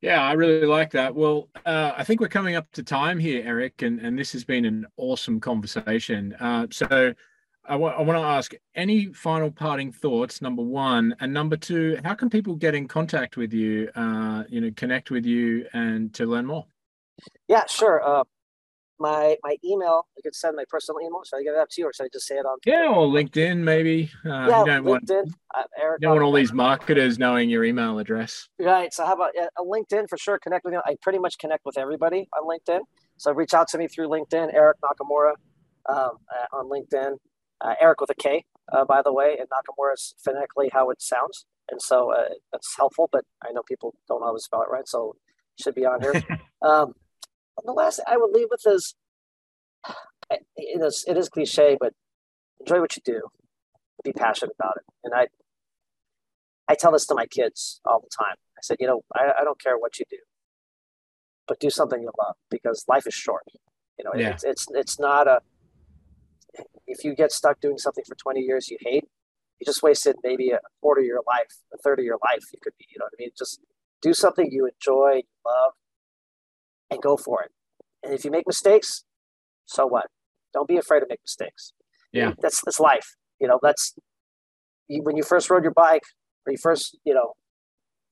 Yeah, 0.00 0.22
I 0.22 0.32
really 0.32 0.66
like 0.66 0.92
that. 0.92 1.14
Well, 1.14 1.48
uh, 1.66 1.92
I 1.96 2.04
think 2.04 2.20
we're 2.20 2.28
coming 2.28 2.54
up 2.54 2.70
to 2.72 2.84
time 2.84 3.18
here, 3.18 3.42
Eric, 3.44 3.82
and, 3.82 3.98
and 4.00 4.16
this 4.16 4.32
has 4.32 4.44
been 4.44 4.64
an 4.64 4.86
awesome 4.96 5.40
conversation. 5.40 6.34
Uh, 6.34 6.68
so 6.70 7.14
I, 7.68 7.72
w- 7.72 7.92
I 7.92 8.00
want 8.02 8.18
to 8.18 8.24
ask 8.24 8.52
any 8.74 9.12
final 9.12 9.50
parting 9.50 9.92
thoughts 9.92 10.40
number 10.40 10.62
one? 10.62 11.14
And 11.20 11.32
number 11.32 11.56
two 11.56 11.98
how 12.04 12.14
can 12.14 12.30
people 12.30 12.54
get 12.54 12.74
in 12.74 12.88
contact 12.88 13.36
with 13.36 13.52
you 13.52 13.90
uh, 13.94 14.44
you 14.48 14.60
know 14.60 14.70
connect 14.74 15.10
with 15.10 15.26
you 15.26 15.66
and 15.72 16.12
to 16.14 16.26
learn 16.26 16.46
more? 16.46 16.66
Yeah 17.46 17.64
sure 17.68 18.02
uh, 18.02 18.24
my 18.98 19.36
my 19.42 19.56
email 19.64 20.06
I 20.16 20.20
could 20.22 20.34
send 20.34 20.56
my 20.56 20.64
personal 20.68 21.00
email 21.00 21.22
should 21.24 21.38
i 21.38 21.42
give 21.42 21.54
it 21.54 21.58
up 21.58 21.68
to 21.70 21.80
you 21.80 21.86
or 21.86 21.92
should 21.92 22.04
i 22.04 22.08
just 22.12 22.26
say 22.26 22.36
it 22.36 22.46
on 22.46 22.58
yeah 22.66 22.88
or 22.88 23.06
linkedin 23.06 23.58
maybe 23.58 24.10
uh, 24.24 24.46
yeah, 24.48 24.60
you 24.60 24.66
don't 24.66 24.84
linkedin, 24.84 24.84
want, 24.84 25.34
uh, 25.56 25.62
Eric 25.78 25.98
you 26.00 26.08
don't 26.08 26.14
want 26.16 26.24
all 26.24 26.32
these 26.32 26.52
marketers 26.52 27.18
knowing 27.18 27.48
your 27.50 27.64
email 27.64 27.98
address. 27.98 28.48
Right 28.58 28.92
so 28.92 29.04
how 29.04 29.12
about 29.14 29.32
yeah, 29.34 29.46
a 29.58 29.62
linkedin 29.62 30.08
for 30.08 30.16
sure 30.16 30.38
connect 30.38 30.64
with 30.64 30.74
me 30.74 30.80
i 30.84 30.96
pretty 31.02 31.18
much 31.18 31.38
connect 31.38 31.64
with 31.64 31.78
everybody 31.78 32.28
on 32.36 32.48
linkedin. 32.48 32.80
So 33.18 33.32
reach 33.32 33.54
out 33.54 33.68
to 33.68 33.78
me 33.78 33.88
through 33.88 34.08
linkedin 34.08 34.52
eric 34.54 34.78
nakamura 34.82 35.32
um, 35.88 36.10
uh, 36.34 36.56
on 36.56 36.68
linkedin 36.68 37.16
uh, 37.60 37.74
Eric 37.80 38.00
with 38.00 38.10
a 38.10 38.14
K, 38.14 38.44
uh, 38.72 38.84
by 38.84 39.02
the 39.02 39.12
way, 39.12 39.36
and 39.38 39.48
Nakamura 39.48 39.94
is 39.94 40.14
phonetically 40.18 40.70
how 40.72 40.90
it 40.90 41.02
sounds, 41.02 41.46
and 41.70 41.80
so 41.80 42.12
uh, 42.12 42.34
that's 42.52 42.76
helpful. 42.76 43.08
But 43.10 43.24
I 43.42 43.52
know 43.52 43.62
people 43.62 43.94
don't 44.08 44.22
always 44.22 44.44
spell 44.44 44.62
it 44.62 44.70
right, 44.70 44.86
so 44.86 45.16
it 45.58 45.62
should 45.62 45.74
be 45.74 45.84
on 45.84 46.00
here. 46.00 46.12
um, 46.62 46.94
the 47.64 47.72
last 47.72 48.00
I 48.06 48.16
would 48.16 48.30
leave 48.30 48.48
with 48.50 48.66
is, 48.66 48.94
it 50.30 50.82
is, 50.82 51.04
it 51.08 51.16
is 51.16 51.28
cliche, 51.28 51.76
but 51.80 51.92
enjoy 52.60 52.80
what 52.80 52.96
you 52.96 53.02
do, 53.04 53.22
be 54.04 54.12
passionate 54.12 54.54
about 54.58 54.76
it, 54.76 54.84
and 55.04 55.14
I, 55.14 55.26
I 56.68 56.74
tell 56.74 56.92
this 56.92 57.06
to 57.06 57.14
my 57.14 57.26
kids 57.26 57.80
all 57.84 58.00
the 58.00 58.10
time. 58.24 58.36
I 58.56 58.60
said, 58.62 58.76
you 58.80 58.86
know, 58.86 59.02
I, 59.14 59.40
I 59.40 59.44
don't 59.44 59.60
care 59.60 59.78
what 59.78 59.98
you 59.98 60.04
do, 60.10 60.18
but 61.46 61.60
do 61.60 61.70
something 61.70 62.00
you 62.00 62.10
love 62.18 62.36
because 62.50 62.84
life 62.88 63.06
is 63.06 63.14
short. 63.14 63.44
You 63.98 64.04
know, 64.04 64.12
yeah. 64.14 64.30
it's 64.30 64.44
it's 64.44 64.66
it's 64.72 65.00
not 65.00 65.26
a 65.26 65.40
if 66.88 67.04
you 67.04 67.14
get 67.14 67.30
stuck 67.30 67.60
doing 67.60 67.78
something 67.78 68.04
for 68.06 68.14
20 68.14 68.40
years 68.40 68.68
you 68.68 68.78
hate, 68.80 69.04
you 69.60 69.64
just 69.64 69.82
wasted 69.82 70.16
maybe 70.24 70.50
a 70.50 70.58
quarter 70.80 71.00
of 71.00 71.06
your 71.06 71.20
life, 71.26 71.62
a 71.72 71.78
third 71.78 71.98
of 71.98 72.04
your 72.04 72.18
life. 72.24 72.44
You 72.52 72.58
could 72.62 72.72
be, 72.78 72.86
you 72.90 72.98
know 72.98 73.04
what 73.04 73.12
I 73.18 73.22
mean? 73.22 73.30
Just 73.36 73.60
do 74.00 74.14
something 74.14 74.48
you 74.50 74.66
enjoy, 74.66 75.22
love, 75.44 75.72
and 76.90 77.00
go 77.02 77.16
for 77.16 77.42
it. 77.42 77.50
And 78.02 78.14
if 78.14 78.24
you 78.24 78.30
make 78.30 78.46
mistakes, 78.46 79.04
so 79.66 79.86
what? 79.86 80.06
Don't 80.54 80.68
be 80.68 80.76
afraid 80.76 81.00
to 81.00 81.06
make 81.08 81.20
mistakes. 81.22 81.72
Yeah, 82.12 82.32
that's 82.40 82.62
that's 82.64 82.80
life. 82.80 83.16
You 83.38 83.48
know, 83.48 83.58
that's 83.62 83.94
when 84.88 85.16
you 85.16 85.22
first 85.22 85.50
rode 85.50 85.62
your 85.62 85.72
bike, 85.72 86.04
or 86.46 86.52
you 86.52 86.58
first, 86.58 86.96
you 87.04 87.12
know, 87.12 87.34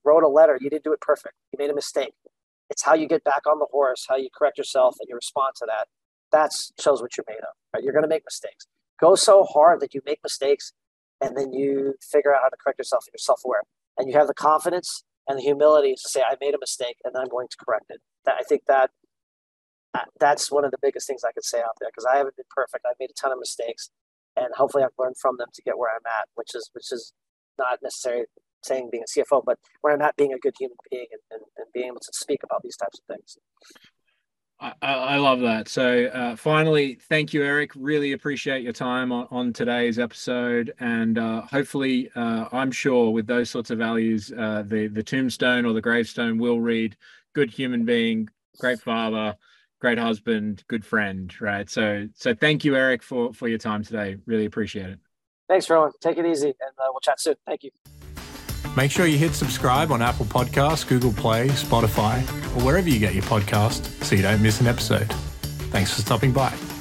wrote 0.04 0.22
a 0.22 0.28
letter. 0.28 0.58
You 0.60 0.68
didn't 0.68 0.84
do 0.84 0.92
it 0.92 1.00
perfect. 1.00 1.34
You 1.52 1.58
made 1.58 1.70
a 1.70 1.74
mistake. 1.74 2.12
It's 2.68 2.82
how 2.82 2.94
you 2.94 3.08
get 3.08 3.24
back 3.24 3.46
on 3.46 3.58
the 3.58 3.68
horse, 3.70 4.04
how 4.08 4.16
you 4.16 4.28
correct 4.36 4.58
yourself, 4.58 4.96
and 5.00 5.08
you 5.08 5.14
respond 5.14 5.54
to 5.56 5.66
that 5.66 5.86
that 6.32 6.52
shows 6.80 7.00
what 7.00 7.16
you're 7.16 7.24
made 7.28 7.38
of. 7.38 7.54
Right? 7.74 7.82
You're 7.82 7.92
going 7.92 8.04
to 8.04 8.08
make 8.08 8.24
mistakes. 8.24 8.66
Go 9.00 9.14
so 9.14 9.44
hard 9.44 9.80
that 9.80 9.94
you 9.94 10.00
make 10.06 10.20
mistakes, 10.22 10.72
and 11.20 11.36
then 11.36 11.52
you 11.52 11.94
figure 12.00 12.34
out 12.34 12.42
how 12.42 12.48
to 12.48 12.56
correct 12.62 12.78
yourself, 12.78 13.04
and 13.06 13.12
you're 13.12 13.18
self-aware, 13.18 13.62
and 13.98 14.08
you 14.08 14.16
have 14.16 14.26
the 14.26 14.34
confidence 14.34 15.04
and 15.28 15.38
the 15.38 15.42
humility 15.42 15.94
to 15.94 16.08
say, 16.08 16.22
"I 16.22 16.36
made 16.40 16.54
a 16.54 16.58
mistake, 16.58 16.96
and 17.04 17.16
I'm 17.16 17.28
going 17.28 17.48
to 17.48 17.56
correct 17.56 17.86
it." 17.90 18.00
That, 18.24 18.36
I 18.38 18.42
think 18.42 18.62
that 18.66 18.90
uh, 19.94 20.04
that's 20.18 20.50
one 20.50 20.64
of 20.64 20.70
the 20.70 20.78
biggest 20.80 21.06
things 21.06 21.24
I 21.24 21.32
could 21.32 21.44
say 21.44 21.58
out 21.58 21.76
there 21.80 21.90
because 21.90 22.06
I 22.06 22.16
haven't 22.16 22.36
been 22.36 22.46
perfect. 22.50 22.86
I've 22.88 22.98
made 22.98 23.10
a 23.10 23.20
ton 23.20 23.32
of 23.32 23.38
mistakes, 23.38 23.90
and 24.36 24.48
hopefully, 24.54 24.84
I've 24.84 24.96
learned 24.98 25.16
from 25.20 25.36
them 25.38 25.48
to 25.52 25.62
get 25.62 25.78
where 25.78 25.90
I'm 25.90 26.06
at, 26.06 26.28
which 26.34 26.54
is 26.54 26.70
which 26.72 26.92
is 26.92 27.12
not 27.58 27.78
necessarily 27.82 28.26
saying 28.66 28.88
being 28.90 29.04
a 29.04 29.20
CFO, 29.20 29.42
but 29.44 29.58
where 29.80 29.94
I'm 29.94 30.02
at 30.02 30.16
being 30.16 30.32
a 30.32 30.38
good 30.38 30.54
human 30.58 30.76
being 30.90 31.06
and, 31.12 31.20
and, 31.30 31.42
and 31.56 31.66
being 31.72 31.86
able 31.86 32.00
to 32.00 32.12
speak 32.12 32.42
about 32.42 32.62
these 32.62 32.76
types 32.76 32.98
of 32.98 33.14
things. 33.14 33.38
I, 34.58 34.72
I, 34.80 35.16
love 35.16 35.40
that. 35.40 35.68
So, 35.68 36.06
uh, 36.06 36.34
finally, 36.34 36.94
thank 36.94 37.34
you, 37.34 37.42
Eric. 37.42 37.72
Really 37.74 38.12
appreciate 38.12 38.62
your 38.62 38.72
time 38.72 39.12
on, 39.12 39.28
on 39.30 39.52
today's 39.52 39.98
episode, 39.98 40.72
and 40.80 41.18
uh, 41.18 41.42
hopefully, 41.42 42.10
uh, 42.16 42.46
I'm 42.52 42.70
sure 42.70 43.10
with 43.10 43.26
those 43.26 43.50
sorts 43.50 43.70
of 43.70 43.76
values, 43.78 44.32
uh, 44.32 44.64
the 44.66 44.86
the 44.86 45.02
tombstone 45.02 45.66
or 45.66 45.74
the 45.74 45.82
gravestone 45.82 46.38
will 46.38 46.60
read 46.60 46.96
"good 47.34 47.50
human 47.50 47.84
being, 47.84 48.30
great 48.58 48.80
father, 48.80 49.36
great 49.78 49.98
husband, 49.98 50.64
good 50.68 50.86
friend." 50.86 51.34
Right. 51.38 51.68
So, 51.68 52.08
so 52.14 52.34
thank 52.34 52.64
you, 52.64 52.76
Eric, 52.76 53.02
for 53.02 53.34
for 53.34 53.48
your 53.48 53.58
time 53.58 53.84
today. 53.84 54.16
Really 54.24 54.46
appreciate 54.46 54.88
it. 54.88 54.98
Thanks, 55.48 55.68
Rowan. 55.68 55.92
Take 56.00 56.16
it 56.16 56.24
easy, 56.24 56.48
and 56.48 56.72
uh, 56.78 56.86
we'll 56.88 57.00
chat 57.00 57.20
soon. 57.20 57.36
Thank 57.46 57.64
you. 57.64 57.70
Make 58.76 58.90
sure 58.90 59.06
you 59.06 59.16
hit 59.16 59.32
subscribe 59.32 59.90
on 59.90 60.02
Apple 60.02 60.26
Podcasts, 60.26 60.86
Google 60.86 61.12
Play, 61.12 61.48
Spotify, 61.48 62.20
or 62.56 62.64
wherever 62.64 62.88
you 62.88 62.98
get 62.98 63.14
your 63.14 63.22
podcast 63.24 64.04
so 64.04 64.14
you 64.14 64.22
don't 64.22 64.42
miss 64.42 64.60
an 64.60 64.66
episode. 64.66 65.10
Thanks 65.70 65.94
for 65.94 66.02
stopping 66.02 66.32
by. 66.32 66.75